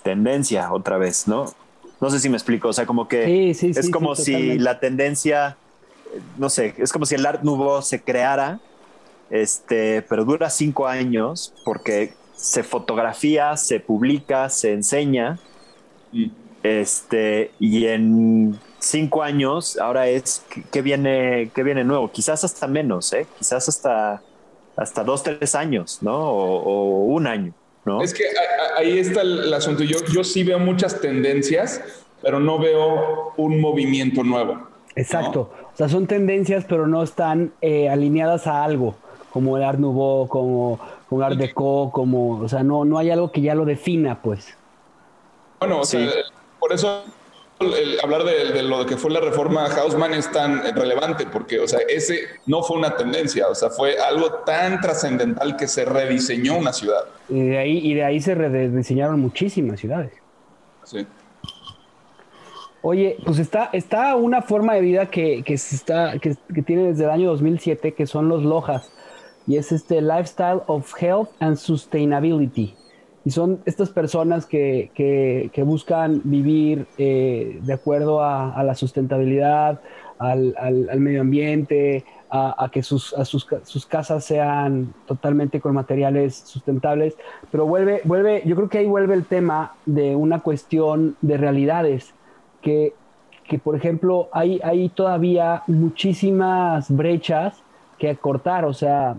tendencia 0.03 0.73
otra 0.73 0.99
vez, 0.99 1.27
¿no? 1.29 1.47
No 2.01 2.11
sé 2.11 2.21
si 2.21 2.29
me 2.29 2.37
explico, 2.37 2.69
o 2.69 2.73
sea, 2.73 2.87
como 2.87 3.09
que 3.09 3.51
es 3.51 3.91
como 3.91 4.15
si 4.15 4.59
la 4.59 4.81
tendencia, 4.81 5.57
no 6.37 6.51
sé, 6.51 6.75
es 6.79 6.93
como 6.93 7.07
si 7.07 7.15
el 7.15 7.25
Art 7.25 7.43
Nouveau 7.43 7.83
se 7.83 8.03
creara, 8.03 8.61
este, 9.31 10.03
pero 10.03 10.25
dura 10.25 10.51
cinco 10.51 10.87
años 10.87 11.55
porque 11.65 12.15
se 12.35 12.63
fotografía, 12.63 13.57
se 13.57 13.81
publica, 13.81 14.51
se 14.51 14.73
enseña, 14.73 15.39
y 16.13 16.31
este, 16.63 17.53
y 17.61 17.87
en 17.87 18.59
cinco 18.79 19.23
años 19.23 19.79
ahora 19.79 20.09
es 20.09 20.45
que 20.71 20.83
viene, 20.83 21.51
que 21.55 21.63
viene 21.63 21.85
nuevo, 21.85 22.11
quizás 22.11 22.45
hasta 22.45 22.67
menos, 22.67 23.13
¿eh? 23.13 23.27
quizás 23.39 23.69
hasta 23.69 24.23
hasta 24.77 25.05
dos, 25.05 25.23
tres 25.23 25.55
años, 25.55 25.99
¿no? 26.03 26.17
O, 26.17 27.05
un 27.07 27.27
año, 27.27 27.53
¿no? 27.85 28.03
Es 28.03 28.13
que 28.13 28.25
ahí 28.77 28.99
está 28.99 29.23
el, 29.23 29.53
asunto. 29.53 29.83
Yo, 29.83 29.99
yo 30.13 30.23
sí 30.23 30.45
veo 30.45 30.59
muchas 30.59 31.01
tendencias, 31.01 31.81
pero 32.23 32.41
no 32.41 32.59
veo 32.59 33.33
un 33.37 33.61
movimiento 33.61 34.23
nuevo. 34.23 34.69
Exacto. 34.95 35.51
O 35.73 35.77
sea, 35.77 35.89
son 35.89 36.07
tendencias, 36.07 36.65
pero 36.69 36.87
no 36.87 37.03
están 37.03 37.53
eh, 37.61 37.89
alineadas 37.89 38.47
a 38.47 38.65
algo, 38.65 38.95
como 39.31 39.57
el 39.57 39.63
Art 39.63 39.79
Nouveau, 39.79 40.27
como, 40.27 40.81
como 41.09 41.23
Art 41.23 41.37
Deco, 41.37 41.91
como, 41.93 42.41
o 42.41 42.49
sea, 42.49 42.63
no, 42.63 42.85
no 42.85 42.99
hay 42.99 43.11
algo 43.11 43.31
que 43.31 43.43
ya 43.43 43.55
lo 43.55 43.65
defina, 43.65 44.23
pues. 44.23 44.57
Bueno, 45.59 45.81
o 45.81 45.85
sea, 45.85 46.09
por 46.59 46.73
eso 46.73 47.05
el 47.61 47.99
hablar 48.03 48.25
de, 48.25 48.63
lo 48.63 48.85
que 48.85 48.97
fue 48.97 49.11
la 49.11 49.21
reforma 49.21 49.67
Hausman 49.67 50.13
es 50.15 50.31
tan 50.31 50.63
relevante 50.75 51.27
porque, 51.27 51.59
o 51.59 51.67
sea, 51.67 51.81
ese 51.89 52.21
no 52.47 52.63
fue 52.63 52.77
una 52.77 52.97
tendencia, 52.97 53.49
o 53.49 53.55
sea, 53.55 53.71
fue 53.71 53.99
algo 53.99 54.31
tan 54.45 54.81
trascendental 54.81 55.57
que 55.57 55.67
se 55.67 55.85
rediseñó 55.85 56.59
una 56.59 56.73
ciudad. 56.73 57.05
Y 57.29 57.41
de 57.41 57.59
ahí, 57.59 57.79
y 57.79 57.95
de 57.95 58.05
ahí 58.05 58.21
se 58.21 58.35
rediseñaron 58.35 59.21
muchísimas 59.21 59.81
ciudades. 59.81 60.13
Sí. 60.85 61.07
Oye, 62.83 63.17
pues 63.25 63.39
está, 63.39 63.71
está 63.73 64.15
una 64.17 64.43
forma 64.43 64.75
de 64.75 64.81
vida 64.83 65.07
que, 65.07 65.43
que, 65.43 65.57
se 65.57 65.77
está, 65.77 66.19
que, 66.19 66.37
que 66.55 66.63
tiene 66.63 66.85
desde 66.85 67.05
el 67.05 67.11
año 67.11 67.31
2007, 67.31 67.95
que 67.95 68.07
son 68.07 68.29
los 68.29 68.45
Lojas, 68.45 68.93
y 69.47 69.57
es 69.57 69.73
este 69.73 70.03
Lifestyle 70.03 70.61
of 70.67 70.93
Health 71.01 71.31
and 71.41 71.57
Sustainability 71.57 72.77
y 73.27 73.33
son 73.33 73.61
estas 73.67 73.91
personas 73.91 74.47
que, 74.47 74.93
que, 74.95 75.63
buscan 75.65 76.21
vivir 76.23 76.87
eh, 76.97 77.59
de 77.61 77.73
acuerdo 77.73 78.23
a, 78.23 78.63
la 78.63 78.77
sustentabilidad, 78.77 79.81
al, 80.21 80.55
al, 80.57 81.01
medio 81.01 81.23
ambiente, 81.23 82.05
a, 82.31 82.71
que 82.71 82.85
sus, 82.85 83.17
sus, 83.25 83.49
sus, 83.65 83.85
casas 83.85 84.25
sean 84.25 84.95
totalmente 85.07 85.61
con 85.61 85.75
materiales 85.75 86.37
sustentables. 86.37 87.17
Pero 87.51 87.67
vuelve, 87.67 88.01
vuelve, 88.05 88.45
yo 88.47 88.55
creo 88.55 88.69
que 88.69 88.79
ahí 88.79 88.87
vuelve 88.87 89.15
el 89.15 89.25
tema 89.25 89.75
de 89.87 90.15
una 90.15 90.39
cuestión 90.39 91.17
de 91.21 91.37
realidades, 91.37 92.15
que, 92.63 92.95
que 93.49 93.59
por 93.59 93.75
ejemplo 93.75 94.29
hay, 94.31 94.61
hay 94.63 94.89
todavía 94.89 95.65
muchísimas 95.67 96.89
brechas 96.95 97.61
que 97.99 98.15
cortar, 98.15 98.65
o 98.65 98.73
sea, 98.73 99.17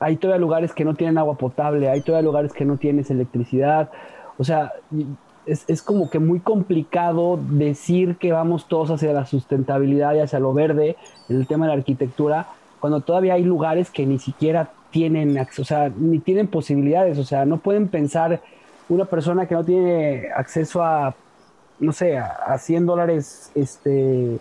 hay 0.00 0.16
todavía 0.16 0.40
lugares 0.40 0.72
que 0.72 0.84
no 0.84 0.94
tienen 0.94 1.18
agua 1.18 1.36
potable, 1.36 1.88
hay 1.88 2.00
todavía 2.00 2.24
lugares 2.24 2.52
que 2.52 2.64
no 2.64 2.76
tienes 2.76 3.10
electricidad. 3.10 3.90
O 4.36 4.44
sea, 4.44 4.72
es, 5.46 5.64
es, 5.66 5.82
como 5.82 6.10
que 6.10 6.18
muy 6.18 6.40
complicado 6.40 7.38
decir 7.50 8.16
que 8.16 8.32
vamos 8.32 8.68
todos 8.68 8.90
hacia 8.90 9.12
la 9.12 9.26
sustentabilidad 9.26 10.14
y 10.14 10.20
hacia 10.20 10.38
lo 10.38 10.52
verde 10.52 10.96
el 11.28 11.46
tema 11.46 11.66
de 11.66 11.72
la 11.72 11.78
arquitectura, 11.78 12.46
cuando 12.80 13.00
todavía 13.00 13.34
hay 13.34 13.42
lugares 13.42 13.90
que 13.90 14.06
ni 14.06 14.18
siquiera 14.18 14.70
tienen, 14.90 15.38
o 15.38 15.64
sea, 15.64 15.90
ni 15.94 16.18
tienen 16.18 16.46
posibilidades, 16.46 17.18
o 17.18 17.24
sea, 17.24 17.44
no 17.44 17.58
pueden 17.58 17.88
pensar 17.88 18.40
una 18.88 19.04
persona 19.04 19.46
que 19.46 19.54
no 19.54 19.64
tiene 19.64 20.28
acceso 20.34 20.82
a, 20.82 21.14
no 21.80 21.92
sé, 21.92 22.16
a, 22.16 22.26
a 22.26 22.58
100 22.58 22.86
dólares 22.86 23.50
este, 23.54 24.38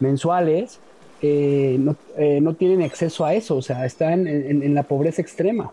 mensuales, 0.00 0.80
eh, 1.20 1.76
no, 1.80 1.96
eh, 2.16 2.40
no, 2.40 2.54
tienen 2.54 2.82
acceso 2.82 3.24
a 3.24 3.34
eso, 3.34 3.56
o 3.56 3.62
sea, 3.62 3.84
están 3.84 4.26
en, 4.26 4.74
la 4.74 4.84
pobreza 4.84 5.20
extrema. 5.20 5.72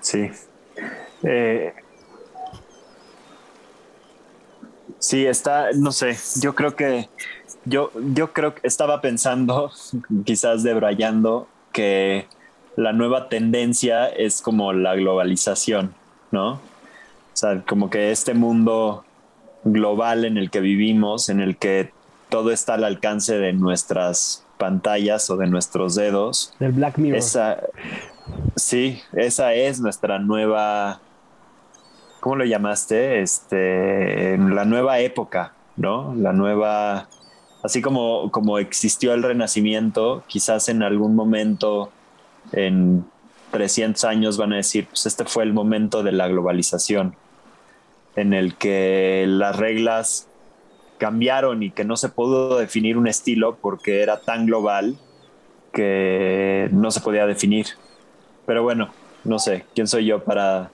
Sí. 0.00 0.30
Eh, 1.24 1.72
sí, 4.98 5.26
está, 5.26 5.72
no 5.72 5.90
sé, 5.90 6.16
yo 6.40 6.54
creo 6.54 6.76
que, 6.76 7.08
yo, 7.64 7.90
yo 8.12 8.32
creo 8.32 8.54
que 8.54 8.66
estaba 8.66 9.00
pensando, 9.00 9.72
quizás 10.24 10.62
debrayando, 10.62 11.48
que 11.72 12.26
la 12.76 12.92
nueva 12.92 13.28
tendencia 13.28 14.08
es 14.08 14.40
como 14.40 14.72
la 14.72 14.94
globalización, 14.94 15.94
¿no? 16.30 16.52
O 16.52 17.36
sea, 17.36 17.62
como 17.66 17.90
que 17.90 18.12
este 18.12 18.34
mundo 18.34 19.04
global 19.64 20.24
en 20.24 20.36
el 20.36 20.50
que 20.50 20.60
vivimos, 20.60 21.28
en 21.28 21.40
el 21.40 21.56
que 21.56 21.90
todo 22.34 22.50
está 22.50 22.74
al 22.74 22.82
alcance 22.82 23.38
de 23.38 23.52
nuestras 23.52 24.44
pantallas 24.58 25.30
o 25.30 25.36
de 25.36 25.46
nuestros 25.46 25.94
dedos. 25.94 26.52
Del 26.58 26.72
Black 26.72 26.98
Mirror. 26.98 27.16
Esa, 27.16 27.60
sí, 28.56 29.00
esa 29.12 29.54
es 29.54 29.80
nuestra 29.80 30.18
nueva, 30.18 30.98
¿cómo 32.18 32.34
lo 32.34 32.44
llamaste? 32.44 33.22
Este, 33.22 34.36
la 34.36 34.64
nueva 34.64 34.98
época, 34.98 35.52
¿no? 35.76 36.12
La 36.16 36.32
nueva, 36.32 37.08
así 37.62 37.80
como, 37.80 38.32
como 38.32 38.58
existió 38.58 39.14
el 39.14 39.22
Renacimiento, 39.22 40.24
quizás 40.26 40.68
en 40.68 40.82
algún 40.82 41.14
momento, 41.14 41.92
en 42.50 43.04
300 43.52 44.02
años 44.02 44.38
van 44.38 44.54
a 44.54 44.56
decir, 44.56 44.88
pues 44.88 45.06
este 45.06 45.24
fue 45.24 45.44
el 45.44 45.52
momento 45.52 46.02
de 46.02 46.10
la 46.10 46.26
globalización, 46.26 47.14
en 48.16 48.32
el 48.32 48.56
que 48.56 49.24
las 49.28 49.54
reglas 49.54 50.26
cambiaron 50.98 51.62
y 51.62 51.70
que 51.70 51.84
no 51.84 51.96
se 51.96 52.08
pudo 52.08 52.58
definir 52.58 52.96
un 52.96 53.08
estilo 53.08 53.56
porque 53.60 54.02
era 54.02 54.20
tan 54.20 54.46
global 54.46 54.96
que 55.72 56.68
no 56.72 56.90
se 56.90 57.00
podía 57.00 57.26
definir. 57.26 57.66
Pero 58.46 58.62
bueno, 58.62 58.90
no 59.24 59.38
sé, 59.38 59.64
¿quién 59.74 59.88
soy 59.88 60.06
yo 60.06 60.22
para, 60.22 60.70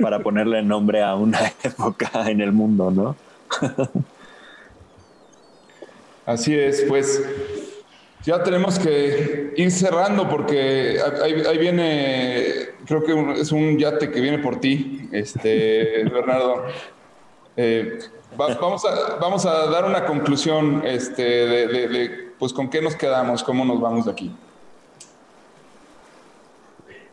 para 0.00 0.20
ponerle 0.20 0.62
nombre 0.62 1.02
a 1.02 1.14
una 1.14 1.40
época 1.62 2.30
en 2.30 2.40
el 2.40 2.52
mundo, 2.52 2.90
no? 2.90 3.16
Así 6.26 6.54
es, 6.54 6.84
pues 6.88 7.20
ya 8.24 8.42
tenemos 8.42 8.78
que 8.78 9.52
ir 9.56 9.70
cerrando 9.72 10.28
porque 10.28 10.98
ahí, 11.22 11.58
viene, 11.58 12.68
creo 12.86 13.02
que 13.02 13.40
es 13.40 13.50
un 13.50 13.76
yate 13.76 14.10
que 14.10 14.20
viene 14.20 14.38
por 14.38 14.60
ti, 14.60 15.08
este, 15.12 16.04
Bernardo. 16.12 16.66
Eh, 17.56 17.98
vamos, 18.36 18.84
a, 18.84 19.16
vamos 19.16 19.46
a 19.46 19.66
dar 19.66 19.84
una 19.84 20.04
conclusión 20.04 20.82
este, 20.84 21.22
de, 21.22 22.32
pues 22.38 22.52
con 22.52 22.70
qué 22.70 22.80
nos 22.80 22.96
quedamos, 22.96 23.42
cómo 23.42 23.64
nos 23.64 23.80
vamos 23.80 24.06
de 24.06 24.12
aquí. 24.12 24.30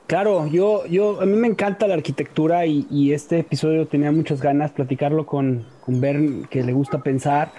Claro, 0.07 0.47
yo, 0.47 0.87
yo, 0.87 1.21
a 1.21 1.25
mí 1.25 1.35
me 1.37 1.47
encanta 1.47 1.87
la 1.87 1.93
arquitectura 1.93 2.65
y, 2.65 3.13
este 3.13 3.39
episodio 3.39 3.87
tenía 3.87 4.11
muchas 4.11 4.41
ganas, 4.41 4.71
platicarlo 4.71 5.27
con, 5.27 5.65
con 5.85 6.01
Bern, 6.01 6.47
que 6.49 6.63
le 6.63 6.73
gusta 6.73 7.03
pensar, 7.03 7.51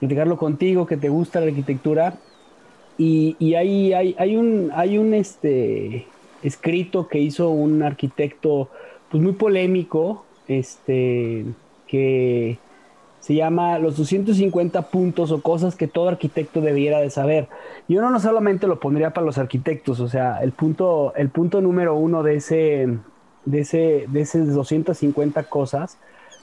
platicarlo 0.00 0.36
contigo, 0.36 0.86
que 0.86 0.96
te 0.96 1.08
gusta 1.08 1.38
la 1.40 1.46
arquitectura. 1.46 2.18
Y, 2.98 3.36
y 3.38 3.54
hay, 3.54 3.92
hay, 3.92 4.16
hay, 4.18 4.36
un, 4.36 4.72
hay 4.74 4.98
un, 4.98 5.14
este, 5.14 6.06
escrito 6.42 7.08
que 7.08 7.18
hizo 7.18 7.48
un 7.50 7.82
arquitecto 7.82 8.70
pues 9.10 9.22
muy 9.22 9.32
polémico, 9.32 10.24
este, 10.48 11.44
que 11.94 12.58
se 13.20 13.36
llama 13.36 13.78
Los 13.78 13.96
250 13.96 14.90
puntos 14.90 15.30
o 15.30 15.40
cosas 15.40 15.76
que 15.76 15.86
todo 15.86 16.08
arquitecto 16.08 16.60
debiera 16.60 16.98
de 16.98 17.08
saber. 17.08 17.48
Yo 17.86 18.02
no, 18.02 18.18
solamente 18.18 18.66
lo 18.66 18.80
pondría 18.80 19.12
para 19.12 19.24
los 19.24 19.38
arquitectos, 19.38 20.00
o 20.00 20.08
sea, 20.08 20.38
el 20.42 20.50
punto, 20.50 21.14
el 21.14 21.28
punto 21.28 21.60
número 21.60 21.94
uno 21.94 22.24
de 22.24 22.34
ese, 22.34 22.98
de 23.44 23.60
ese, 23.60 24.06
de 24.08 24.20
esas 24.20 24.52
250 24.52 25.44
cosas, 25.44 25.98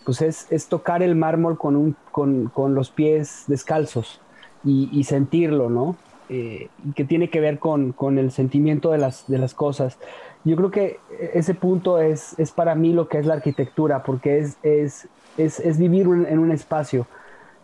pues 0.05 0.21
es, 0.21 0.49
es 0.51 0.67
tocar 0.67 1.03
el 1.03 1.15
mármol 1.15 1.57
con, 1.57 1.75
un, 1.75 1.97
con, 2.11 2.47
con 2.47 2.73
los 2.73 2.89
pies 2.89 3.43
descalzos 3.47 4.21
y, 4.63 5.03
sentirlo, 5.03 5.69
¿no? 5.69 5.97
Eh, 6.29 6.69
que 6.95 7.03
tiene 7.03 7.29
que 7.29 7.41
ver 7.41 7.59
con, 7.59 7.91
con, 7.91 8.17
el 8.17 8.31
sentimiento 8.31 8.91
de 8.91 8.99
las, 8.99 9.27
de 9.27 9.37
las 9.37 9.53
cosas. 9.53 9.97
Yo 10.45 10.55
creo 10.55 10.71
que 10.71 10.99
ese 11.33 11.53
punto 11.53 11.99
es, 11.99 12.39
es 12.39 12.51
para 12.51 12.73
mí 12.73 12.93
lo 12.93 13.09
que 13.09 13.19
es 13.19 13.25
la 13.25 13.33
arquitectura, 13.33 14.03
porque 14.03 14.39
es, 14.63 15.07
es, 15.37 15.59
es 15.59 15.77
vivir 15.77 16.07
en 16.07 16.39
un 16.39 16.51
espacio. 16.51 17.07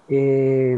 Eh, 0.09 0.77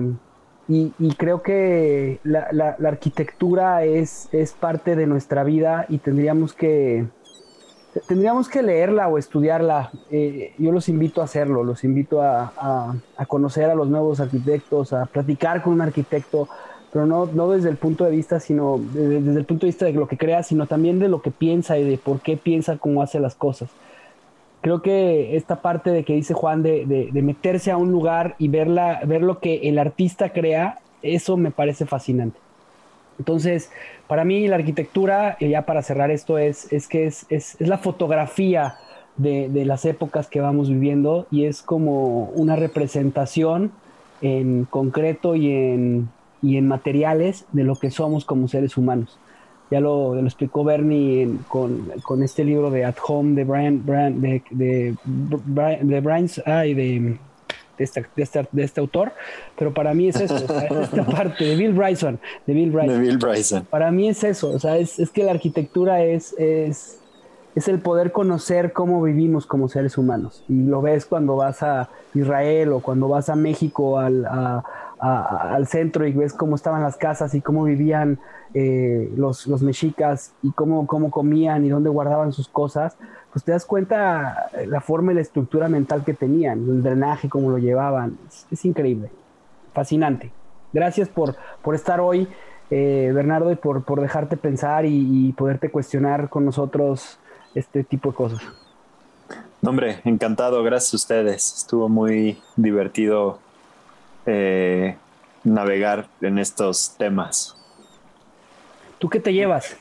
y, 0.72 0.92
creo 1.18 1.42
que 1.42 2.20
la, 2.24 2.78
arquitectura 2.86 3.84
es, 3.84 4.30
es 4.32 4.54
parte 4.54 4.96
de 4.96 5.08
nuestra 5.08 5.44
vida 5.44 5.88
y 5.90 5.98
tendríamos 5.98 6.54
que, 6.54 7.08
tendríamos 8.08 8.50
que 8.50 8.62
leerla 8.62 9.08
o 9.08 9.18
estudiarla. 9.18 9.90
Eh, 10.12 10.54
yo 10.60 10.72
los 10.72 10.88
invito 10.88 11.22
a 11.22 11.24
hacerlo, 11.24 11.64
los 11.64 11.84
invito 11.84 12.22
a, 12.22 12.54
a, 13.18 13.26
conocer 13.26 13.68
a 13.72 13.74
los 13.74 13.90
nuevos 13.90 14.20
arquitectos, 14.20 14.94
a 14.94 15.08
platicar 15.08 15.64
con 15.64 15.74
un 15.74 15.82
arquitecto, 15.82 16.48
pero 16.94 17.08
no, 17.08 17.26
no 17.26 17.50
desde 17.50 17.70
el 17.70 17.78
punto 17.78 18.06
de 18.06 18.12
vista, 18.12 18.40
sino 18.40 18.80
desde, 18.94 19.40
el 19.40 19.46
punto 19.46 19.66
de 19.66 19.72
vista 19.72 19.86
de 19.86 19.94
lo 19.94 20.08
que 20.08 20.18
crea, 20.18 20.44
sino 20.44 20.68
también 20.68 21.00
de 21.00 21.10
lo 21.10 21.24
que 21.24 21.32
piensa 21.32 21.80
y 21.80 21.84
de 21.84 21.98
por 21.98 22.20
qué 22.20 22.38
piensa 22.38 22.78
cómo 22.78 23.02
hace 23.02 23.20
las 23.20 23.34
cosas. 23.34 23.70
Creo 24.62 24.82
que 24.82 25.38
esta 25.38 25.62
parte 25.62 25.92
de 25.92 26.04
que 26.04 26.14
dice 26.14 26.34
Juan 26.34 26.64
de, 26.64 26.86
de, 26.86 27.22
meterse 27.22 27.72
a 27.72 27.78
un 27.78 27.92
lugar 27.92 28.36
y 28.40 28.50
verla, 28.50 29.00
ver 29.06 29.22
lo 29.22 29.40
que 29.40 29.70
el 29.70 29.80
artista 29.80 30.30
crea, 30.34 30.80
eso 31.02 31.38
me 31.38 31.52
parece 31.52 31.86
fascinante. 31.86 32.38
Entonces, 33.20 33.72
para 34.08 34.26
mí 34.26 34.48
la 34.48 34.58
arquitectura, 34.58 35.38
ya 35.40 35.66
para 35.66 35.82
cerrar 35.82 36.12
esto, 36.12 36.38
es, 36.38 36.72
es 36.74 36.88
que 36.88 37.06
es, 37.06 37.26
es, 37.30 37.60
es 37.60 37.68
la 37.68 37.78
fotografía 37.78 38.76
de, 39.16 39.50
de, 39.50 39.66
las 39.66 39.86
épocas 39.86 40.28
que 40.28 40.42
vamos 40.42 40.70
viviendo 40.70 41.26
y 41.32 41.46
es 41.46 41.62
como 41.62 42.26
una 42.36 42.56
representación 42.56 43.72
en 44.22 44.66
concreto 44.66 45.36
y 45.36 45.52
en, 45.52 46.10
y 46.42 46.58
en 46.58 46.68
materiales 46.68 47.46
de 47.52 47.64
lo 47.64 47.76
que 47.76 47.92
somos 47.92 48.26
como 48.26 48.48
seres 48.48 48.78
humanos. 48.78 49.18
Ya 49.72 49.80
lo, 49.80 50.16
lo 50.16 50.26
explicó 50.26 50.64
Bernie 50.64 51.22
en, 51.22 51.38
con, 51.48 51.92
con, 52.02 52.24
este 52.24 52.44
libro 52.44 52.72
de 52.72 52.86
At 52.86 52.96
Home 53.08 53.36
de 53.36 53.44
Brian, 53.44 53.86
Brian 53.86 54.20
de, 54.20 54.42
de, 54.50 54.96
de 55.06 56.02
Brian, 56.02 56.28
ay, 56.46 56.74
de, 56.74 57.18
de, 57.78 57.84
esta, 57.84 58.02
de, 58.16 58.24
esta, 58.24 58.48
de, 58.52 58.64
este 58.64 58.80
autor, 58.80 59.12
pero 59.58 59.74
para 59.74 59.94
mí 59.94 60.08
es 60.08 60.20
eso, 60.20 60.36
o 60.36 60.40
sea, 60.40 60.66
esta 60.82 61.06
parte 61.06 61.44
de 61.44 61.56
Bill 61.56 61.74
Bryson, 61.74 62.20
de 62.48 62.54
Bill 62.54 62.72
Bryson. 62.72 62.94
De 62.94 63.00
Bill 63.00 63.18
Bryson. 63.18 63.66
Para 63.70 63.92
mí 63.92 64.10
es 64.10 64.24
eso, 64.24 64.50
o 64.50 64.60
sea, 64.60 64.78
es, 64.78 64.98
es 64.98 65.12
que 65.12 65.24
la 65.24 65.32
arquitectura 65.32 66.04
es, 66.04 66.34
es, 66.40 67.00
es 67.56 67.68
el 67.68 67.80
poder 67.80 68.12
conocer 68.12 68.74
cómo 68.74 69.02
vivimos 69.02 69.46
como 69.46 69.68
seres 69.70 69.98
humanos. 69.98 70.44
Y 70.48 70.64
lo 70.64 70.82
ves 70.82 71.06
cuando 71.06 71.36
vas 71.36 71.62
a 71.62 71.90
Israel 72.14 72.72
o 72.74 72.80
cuando 72.80 73.08
vas 73.08 73.30
a 73.30 73.36
México 73.36 74.00
al, 74.00 74.26
a, 74.26 74.64
al 75.00 75.68
centro 75.68 76.06
y 76.06 76.12
ves 76.12 76.34
cómo 76.34 76.56
estaban 76.56 76.82
las 76.82 76.98
casas 76.98 77.34
y 77.34 77.42
cómo 77.42 77.64
vivían 77.64 78.20
eh, 78.54 79.12
los, 79.16 79.48
los, 79.48 79.62
mexicas 79.62 80.34
y 80.42 80.52
cómo, 80.52 80.88
cómo 80.88 81.10
comían 81.10 81.66
y 81.66 81.70
dónde 81.70 81.90
guardaban 81.90 82.34
sus 82.34 82.50
cosas, 82.50 82.98
pues 83.32 83.46
te 83.46 83.52
das 83.52 83.66
cuenta 83.66 84.50
la 84.68 84.82
forma 84.82 85.12
y 85.12 85.16
la 85.16 85.22
estructura 85.22 85.70
mental 85.70 86.04
que 86.04 86.14
tenían, 86.14 86.60
el 86.68 86.84
drenaje, 86.84 87.30
cómo 87.30 87.50
lo 87.50 87.58
llevaban. 87.60 88.18
Es, 88.28 88.46
es 88.52 88.66
increíble, 88.66 89.10
fascinante. 89.74 90.32
Gracias 90.74 91.08
por, 91.08 91.36
por 91.62 91.76
estar 91.76 92.00
hoy, 92.00 92.28
eh, 92.70 93.12
Bernardo, 93.14 93.52
y 93.52 93.56
por, 93.56 93.84
por 93.84 94.02
dejarte 94.02 94.36
pensar 94.36 94.86
y, 94.86 95.30
y 95.30 95.32
poderte 95.34 95.72
cuestionar 95.72 96.30
con 96.30 96.44
nosotros 96.46 97.20
este 97.56 97.84
tipo 97.84 98.10
de 98.10 98.16
cosas. 98.16 98.42
Hombre, 99.64 100.00
encantado, 100.06 100.64
gracias 100.64 100.94
a 100.94 100.98
ustedes. 100.98 101.58
Estuvo 101.58 101.90
muy 101.90 102.38
divertido 102.56 103.40
eh, 104.32 104.96
navegar 105.44 106.08
en 106.22 106.38
estos 106.38 106.94
temas. 106.98 107.56
¿Tú 109.00 109.10
qué 109.10 109.20
te 109.20 109.34
llevas? 109.34 109.76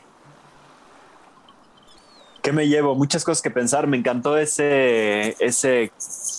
¿Qué 2.40 2.52
me 2.52 2.66
llevo? 2.66 2.94
Muchas 2.94 3.24
cosas 3.24 3.42
que 3.42 3.50
pensar. 3.50 3.86
Me 3.86 3.98
encantó 3.98 4.38
ese, 4.38 5.36
ese 5.38 5.92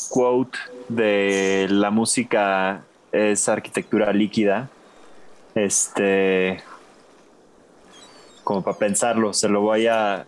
quote 0.09 0.57
de 0.87 1.67
la 1.69 1.91
música 1.91 2.81
es 3.11 3.47
arquitectura 3.47 4.11
líquida. 4.11 4.69
Este, 5.53 6.63
como 8.43 8.63
para 8.63 8.77
pensarlo, 8.77 9.33
se 9.33 9.49
lo 9.49 9.61
voy 9.61 9.85
a, 9.85 10.25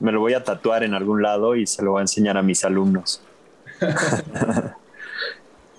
me 0.00 0.12
lo 0.12 0.20
voy 0.20 0.34
a 0.34 0.44
tatuar 0.44 0.82
en 0.82 0.92
algún 0.92 1.22
lado 1.22 1.56
y 1.56 1.66
se 1.66 1.82
lo 1.82 1.92
voy 1.92 2.00
a 2.00 2.02
enseñar 2.02 2.36
a 2.36 2.42
mis 2.42 2.62
alumnos. 2.62 3.22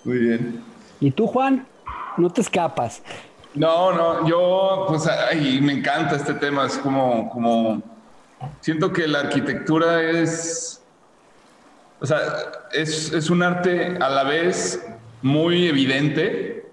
Muy 0.04 0.18
bien. 0.18 0.71
¿Y 1.02 1.10
tú, 1.10 1.26
Juan? 1.26 1.68
No 2.16 2.30
te 2.30 2.42
escapas. 2.42 3.02
No, 3.56 3.92
no, 3.92 4.28
yo, 4.28 4.86
pues, 4.88 5.10
me 5.62 5.74
encanta 5.74 6.16
este 6.16 6.36
tema. 6.36 6.68
Es 6.68 6.78
como, 6.78 7.30
como, 7.32 7.82
siento 8.62 8.94
que 8.94 9.08
la 9.08 9.22
arquitectura 9.22 10.02
es, 10.04 10.82
o 12.00 12.06
sea, 12.06 12.20
es, 12.72 13.12
es 13.12 13.30
un 13.32 13.42
arte 13.42 13.98
a 14.00 14.10
la 14.10 14.24
vez 14.24 14.86
muy 15.24 15.68
evidente, 15.68 16.70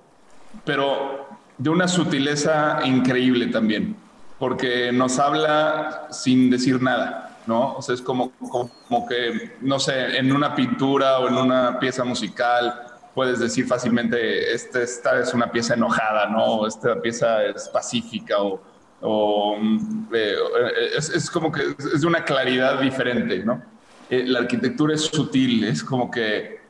pero 0.64 1.26
de 1.56 1.70
una 1.70 1.88
sutileza 1.88 2.80
increíble 2.84 3.46
también, 3.46 3.96
porque 4.38 4.92
nos 4.92 5.18
habla 5.18 6.06
sin 6.10 6.50
decir 6.50 6.82
nada, 6.82 7.38
¿no? 7.46 7.76
O 7.76 7.82
sea, 7.82 7.94
es 7.94 8.02
como, 8.02 8.30
como, 8.38 8.70
como 8.88 9.08
que, 9.08 9.56
no 9.62 9.80
sé, 9.80 10.18
en 10.18 10.30
una 10.32 10.54
pintura 10.54 11.18
o 11.18 11.28
en 11.28 11.34
una 11.34 11.78
pieza 11.80 12.04
musical 12.04 12.87
puedes 13.18 13.40
decir 13.40 13.66
fácilmente, 13.66 14.52
este, 14.54 14.84
esta 14.84 15.18
es 15.18 15.34
una 15.34 15.50
pieza 15.50 15.74
enojada, 15.74 16.28
¿no? 16.28 16.68
Esta 16.68 17.02
pieza 17.02 17.42
es 17.46 17.68
pacífica 17.68 18.40
o, 18.40 18.62
o 19.00 19.56
eh, 20.12 20.36
es, 20.96 21.10
es, 21.10 21.28
como 21.28 21.50
que 21.50 21.62
es 21.76 22.00
de 22.00 22.06
una 22.06 22.22
claridad 22.22 22.80
diferente, 22.80 23.40
¿no? 23.44 23.60
Eh, 24.08 24.22
la 24.24 24.38
arquitectura 24.38 24.94
es 24.94 25.00
sutil, 25.00 25.64
es 25.64 25.82
como 25.82 26.12
que 26.12 26.60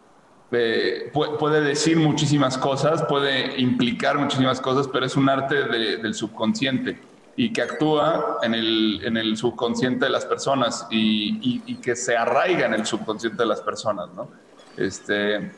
eh, 0.51 1.12
puede 1.12 1.61
decir 1.61 1.99
muchísimas 1.99 2.57
cosas, 2.57 3.03
puede 3.03 3.61
implicar 3.61 4.16
muchísimas 4.16 4.58
cosas, 4.58 4.88
pero 4.88 5.04
es 5.04 5.16
un 5.16 5.29
arte 5.29 5.64
de, 5.64 5.99
del 5.99 6.14
subconsciente 6.14 6.99
y 7.37 7.53
que 7.53 7.61
actúa 7.61 8.38
en 8.42 8.54
el, 8.54 9.03
en 9.04 9.18
el 9.18 9.37
subconsciente 9.37 10.07
de 10.07 10.11
las 10.12 10.25
personas 10.25 10.87
y, 10.91 11.29
y, 11.42 11.62
y, 11.66 11.75
que 11.75 11.95
se 11.95 12.16
arraiga 12.16 12.64
en 12.64 12.72
el 12.72 12.87
subconsciente 12.87 13.42
de 13.42 13.46
las 13.46 13.61
personas, 13.61 14.08
¿no? 14.16 14.30
Este, 14.79 15.50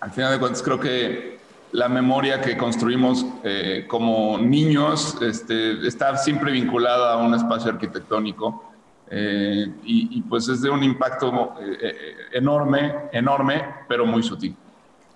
al 0.00 0.10
final 0.10 0.32
de 0.32 0.38
cuentas 0.38 0.62
creo 0.62 0.78
que 0.78 1.38
la 1.72 1.88
memoria 1.88 2.40
que 2.40 2.56
construimos 2.56 3.26
eh, 3.42 3.84
como 3.88 4.38
niños 4.38 5.16
este, 5.20 5.86
está 5.86 6.16
siempre 6.16 6.52
vinculada 6.52 7.14
a 7.14 7.16
un 7.16 7.34
espacio 7.34 7.70
arquitectónico 7.70 8.72
eh, 9.10 9.66
y, 9.84 10.18
y, 10.18 10.22
pues 10.22 10.48
es 10.48 10.62
de 10.62 10.70
un 10.70 10.82
impacto 10.82 11.54
eh, 11.60 12.16
enorme, 12.32 13.08
enorme, 13.12 13.64
pero 13.88 14.04
muy 14.04 14.22
sutil. 14.22 14.56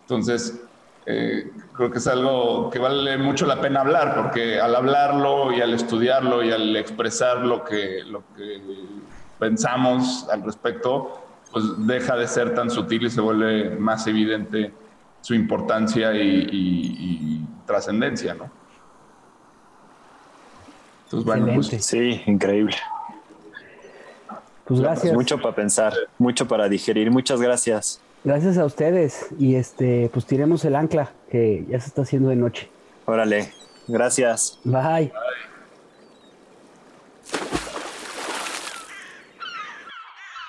Entonces, 0.02 0.60
eh, 1.06 1.50
creo 1.72 1.90
que 1.90 1.98
es 1.98 2.06
algo 2.06 2.70
que 2.70 2.78
vale 2.78 3.16
mucho 3.16 3.46
la 3.46 3.60
pena 3.60 3.80
hablar, 3.80 4.14
porque 4.14 4.60
al 4.60 4.74
hablarlo 4.76 5.52
y 5.52 5.60
al 5.60 5.72
estudiarlo 5.72 6.42
y 6.44 6.52
al 6.52 6.76
expresar 6.76 7.38
lo 7.38 7.64
que, 7.64 8.02
lo 8.04 8.22
que 8.36 8.60
pensamos 9.38 10.28
al 10.30 10.42
respecto, 10.42 11.22
pues 11.52 11.64
deja 11.78 12.16
de 12.16 12.26
ser 12.26 12.54
tan 12.54 12.70
sutil 12.70 13.06
y 13.06 13.10
se 13.10 13.20
vuelve 13.20 13.76
más 13.76 14.06
evidente 14.06 14.72
su 15.20 15.34
importancia 15.34 16.14
y, 16.14 16.18
y, 16.20 16.46
y 16.52 17.46
trascendencia, 17.66 18.34
¿no? 18.34 18.50
Entonces, 21.04 21.26
bueno, 21.26 21.52
pues, 21.54 21.66
sí, 21.84 22.22
increíble. 22.26 22.76
Pues 24.64 24.80
gracias. 24.80 25.02
Pues 25.02 25.14
mucho 25.14 25.40
para 25.40 25.54
pensar, 25.56 25.92
mucho 26.18 26.46
para 26.46 26.68
digerir. 26.68 27.10
Muchas 27.10 27.40
gracias. 27.40 28.00
Gracias 28.22 28.58
a 28.58 28.64
ustedes 28.64 29.26
y 29.36 29.56
este, 29.56 30.08
pues 30.12 30.26
tiremos 30.26 30.64
el 30.64 30.76
ancla 30.76 31.10
que 31.28 31.64
ya 31.68 31.80
se 31.80 31.88
está 31.88 32.02
haciendo 32.02 32.28
de 32.28 32.36
noche. 32.36 32.70
Órale, 33.06 33.52
gracias. 33.88 34.60
Bye. 34.62 35.10
Bye. 37.32 37.59